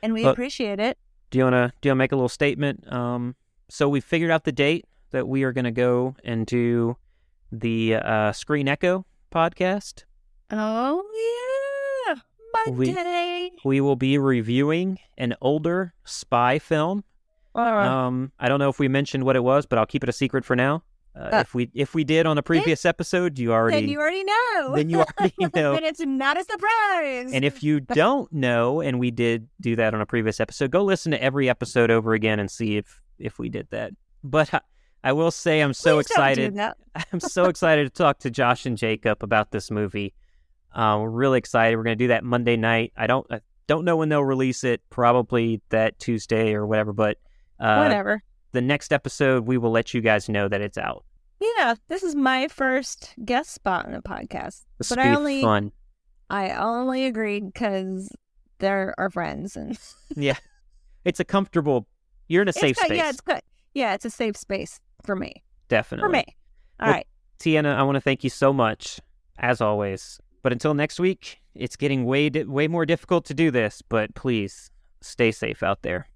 And 0.04 0.12
we 0.12 0.24
appreciate 0.24 0.78
it. 0.78 0.98
Do 1.30 1.38
you 1.38 1.44
wanna 1.44 1.72
do 1.80 1.88
you 1.88 1.90
wanna 1.90 1.98
make 1.98 2.12
a 2.12 2.16
little 2.16 2.28
statement? 2.28 2.90
Um, 2.92 3.34
so 3.68 3.88
we 3.88 4.00
figured 4.00 4.30
out 4.30 4.44
the 4.44 4.52
date 4.52 4.86
that 5.10 5.28
we 5.28 5.42
are 5.44 5.52
gonna 5.52 5.70
go 5.72 6.16
and 6.24 6.46
do 6.46 6.96
the 7.52 7.96
uh, 7.96 8.32
Screen 8.32 8.68
Echo 8.68 9.04
podcast. 9.32 10.04
Oh 10.50 11.04
yeah, 12.06 12.14
We- 12.72 12.86
Monday. 12.92 13.50
We 13.64 13.80
will 13.80 13.96
be 13.96 14.16
reviewing 14.18 14.98
an 15.18 15.34
older 15.40 15.92
spy 16.04 16.58
film. 16.58 17.04
Um, 17.86 18.32
I 18.38 18.48
don't 18.48 18.58
know 18.60 18.68
if 18.70 18.78
we 18.78 18.88
mentioned 18.88 19.24
what 19.24 19.36
it 19.36 19.42
was, 19.42 19.66
but 19.66 19.78
I'll 19.78 19.86
keep 19.86 20.02
it 20.02 20.08
a 20.08 20.12
secret 20.12 20.44
for 20.44 20.54
now. 20.56 20.82
Uh, 21.18 21.24
Uh, 21.36 21.40
if 21.40 21.54
we 21.54 21.70
if 21.74 21.94
we 21.94 22.04
did 22.04 22.26
on 22.26 22.38
a 22.38 22.42
previous 22.42 22.84
episode, 22.84 23.38
you 23.38 23.52
already 23.52 23.80
then 23.80 23.88
you 23.88 23.98
already 23.98 24.22
know. 24.24 24.72
then 24.74 24.88
you 24.88 24.98
already 25.00 25.34
know. 25.54 25.72
then 25.74 25.84
it's 25.84 26.00
not 26.00 26.38
a 26.40 26.44
surprise. 26.44 27.32
And 27.32 27.44
if 27.44 27.62
you 27.62 27.80
don't 27.80 28.32
know, 28.32 28.80
and 28.80 28.98
we 29.00 29.10
did 29.10 29.48
do 29.60 29.74
that 29.76 29.94
on 29.94 30.00
a 30.00 30.06
previous 30.06 30.38
episode, 30.40 30.70
go 30.70 30.84
listen 30.84 31.10
to 31.12 31.22
every 31.22 31.48
episode 31.48 31.90
over 31.90 32.12
again 32.14 32.38
and 32.38 32.50
see 32.50 32.76
if 32.76 33.00
if 33.18 33.38
we 33.38 33.48
did 33.48 33.66
that. 33.70 33.92
But 34.22 34.52
I, 34.54 34.60
I 35.02 35.12
will 35.12 35.30
say 35.30 35.60
I'm 35.60 35.72
so 35.74 35.96
Please 35.96 36.06
do 36.06 36.12
excited. 36.12 36.54
that. 36.56 36.76
I'm 37.12 37.20
so 37.20 37.44
excited 37.46 37.84
to 37.84 37.90
talk 37.90 38.18
to 38.20 38.30
Josh 38.30 38.66
and 38.66 38.76
Jacob 38.76 39.22
about 39.22 39.50
this 39.50 39.70
movie. 39.70 40.14
Uh, 40.72 40.98
we're 41.00 41.10
really 41.10 41.38
excited. 41.38 41.76
We're 41.76 41.84
going 41.84 41.98
to 41.98 42.04
do 42.04 42.08
that 42.08 42.22
Monday 42.24 42.56
night. 42.56 42.92
I 42.96 43.06
don't 43.08 43.26
I 43.32 43.40
don't 43.66 43.84
know 43.84 43.96
when 43.96 44.08
they'll 44.08 44.24
release 44.24 44.62
it. 44.64 44.82
Probably 44.90 45.60
that 45.70 45.98
Tuesday 45.98 46.54
or 46.54 46.66
whatever. 46.66 46.92
But 46.92 47.18
uh, 47.58 47.76
Whatever. 47.82 48.22
the 48.52 48.60
next 48.60 48.92
episode, 48.92 49.46
we 49.46 49.58
will 49.58 49.70
let 49.72 49.94
you 49.94 50.00
guys 50.00 50.28
know 50.28 50.46
that 50.48 50.60
it's 50.60 50.78
out. 50.78 51.04
Yeah, 51.40 51.74
this 51.88 52.02
is 52.02 52.14
my 52.14 52.48
first 52.48 53.14
guest 53.24 53.50
spot 53.50 53.86
on 53.86 53.94
a 53.94 54.02
podcast, 54.02 54.64
This 54.78 54.88
but 54.88 54.98
I 54.98 55.14
only 55.14 55.42
fun. 55.42 55.72
I 56.30 56.50
only 56.50 57.06
agreed 57.06 57.52
because 57.52 58.10
they're 58.58 58.94
our 58.98 59.10
friends 59.10 59.56
and 59.56 59.78
Yeah, 60.16 60.36
it's 61.04 61.20
a 61.20 61.24
comfortable. 61.24 61.86
You're 62.26 62.42
in 62.42 62.48
a 62.48 62.52
safe 62.52 62.72
it's 62.72 62.80
space. 62.82 62.98
Yeah, 62.98 63.08
it's 63.10 63.20
good. 63.20 63.40
Yeah, 63.74 63.94
it's 63.94 64.04
a 64.04 64.10
safe 64.10 64.36
space 64.36 64.80
for 65.04 65.14
me. 65.16 65.42
definitely 65.68 66.06
For 66.08 66.12
me. 66.12 66.24
All 66.80 66.86
Well, 66.86 66.94
right. 66.96 67.06
Tiana, 67.38 67.74
I 67.76 67.82
want 67.84 67.94
to 67.96 68.00
thank 68.00 68.24
you 68.24 68.30
so 68.30 68.52
much, 68.52 69.00
as 69.38 69.60
always. 69.60 70.20
But 70.42 70.52
until 70.52 70.74
next 70.74 70.98
week, 70.98 71.40
it's 71.54 71.76
getting 71.76 72.04
way 72.04 72.28
way 72.30 72.68
more 72.68 72.84
difficult 72.84 73.24
to 73.26 73.34
do 73.34 73.50
this. 73.50 73.82
But 73.82 74.14
please 74.14 74.70
stay 75.00 75.30
safe 75.30 75.62
out 75.62 75.82
there. 75.82 76.08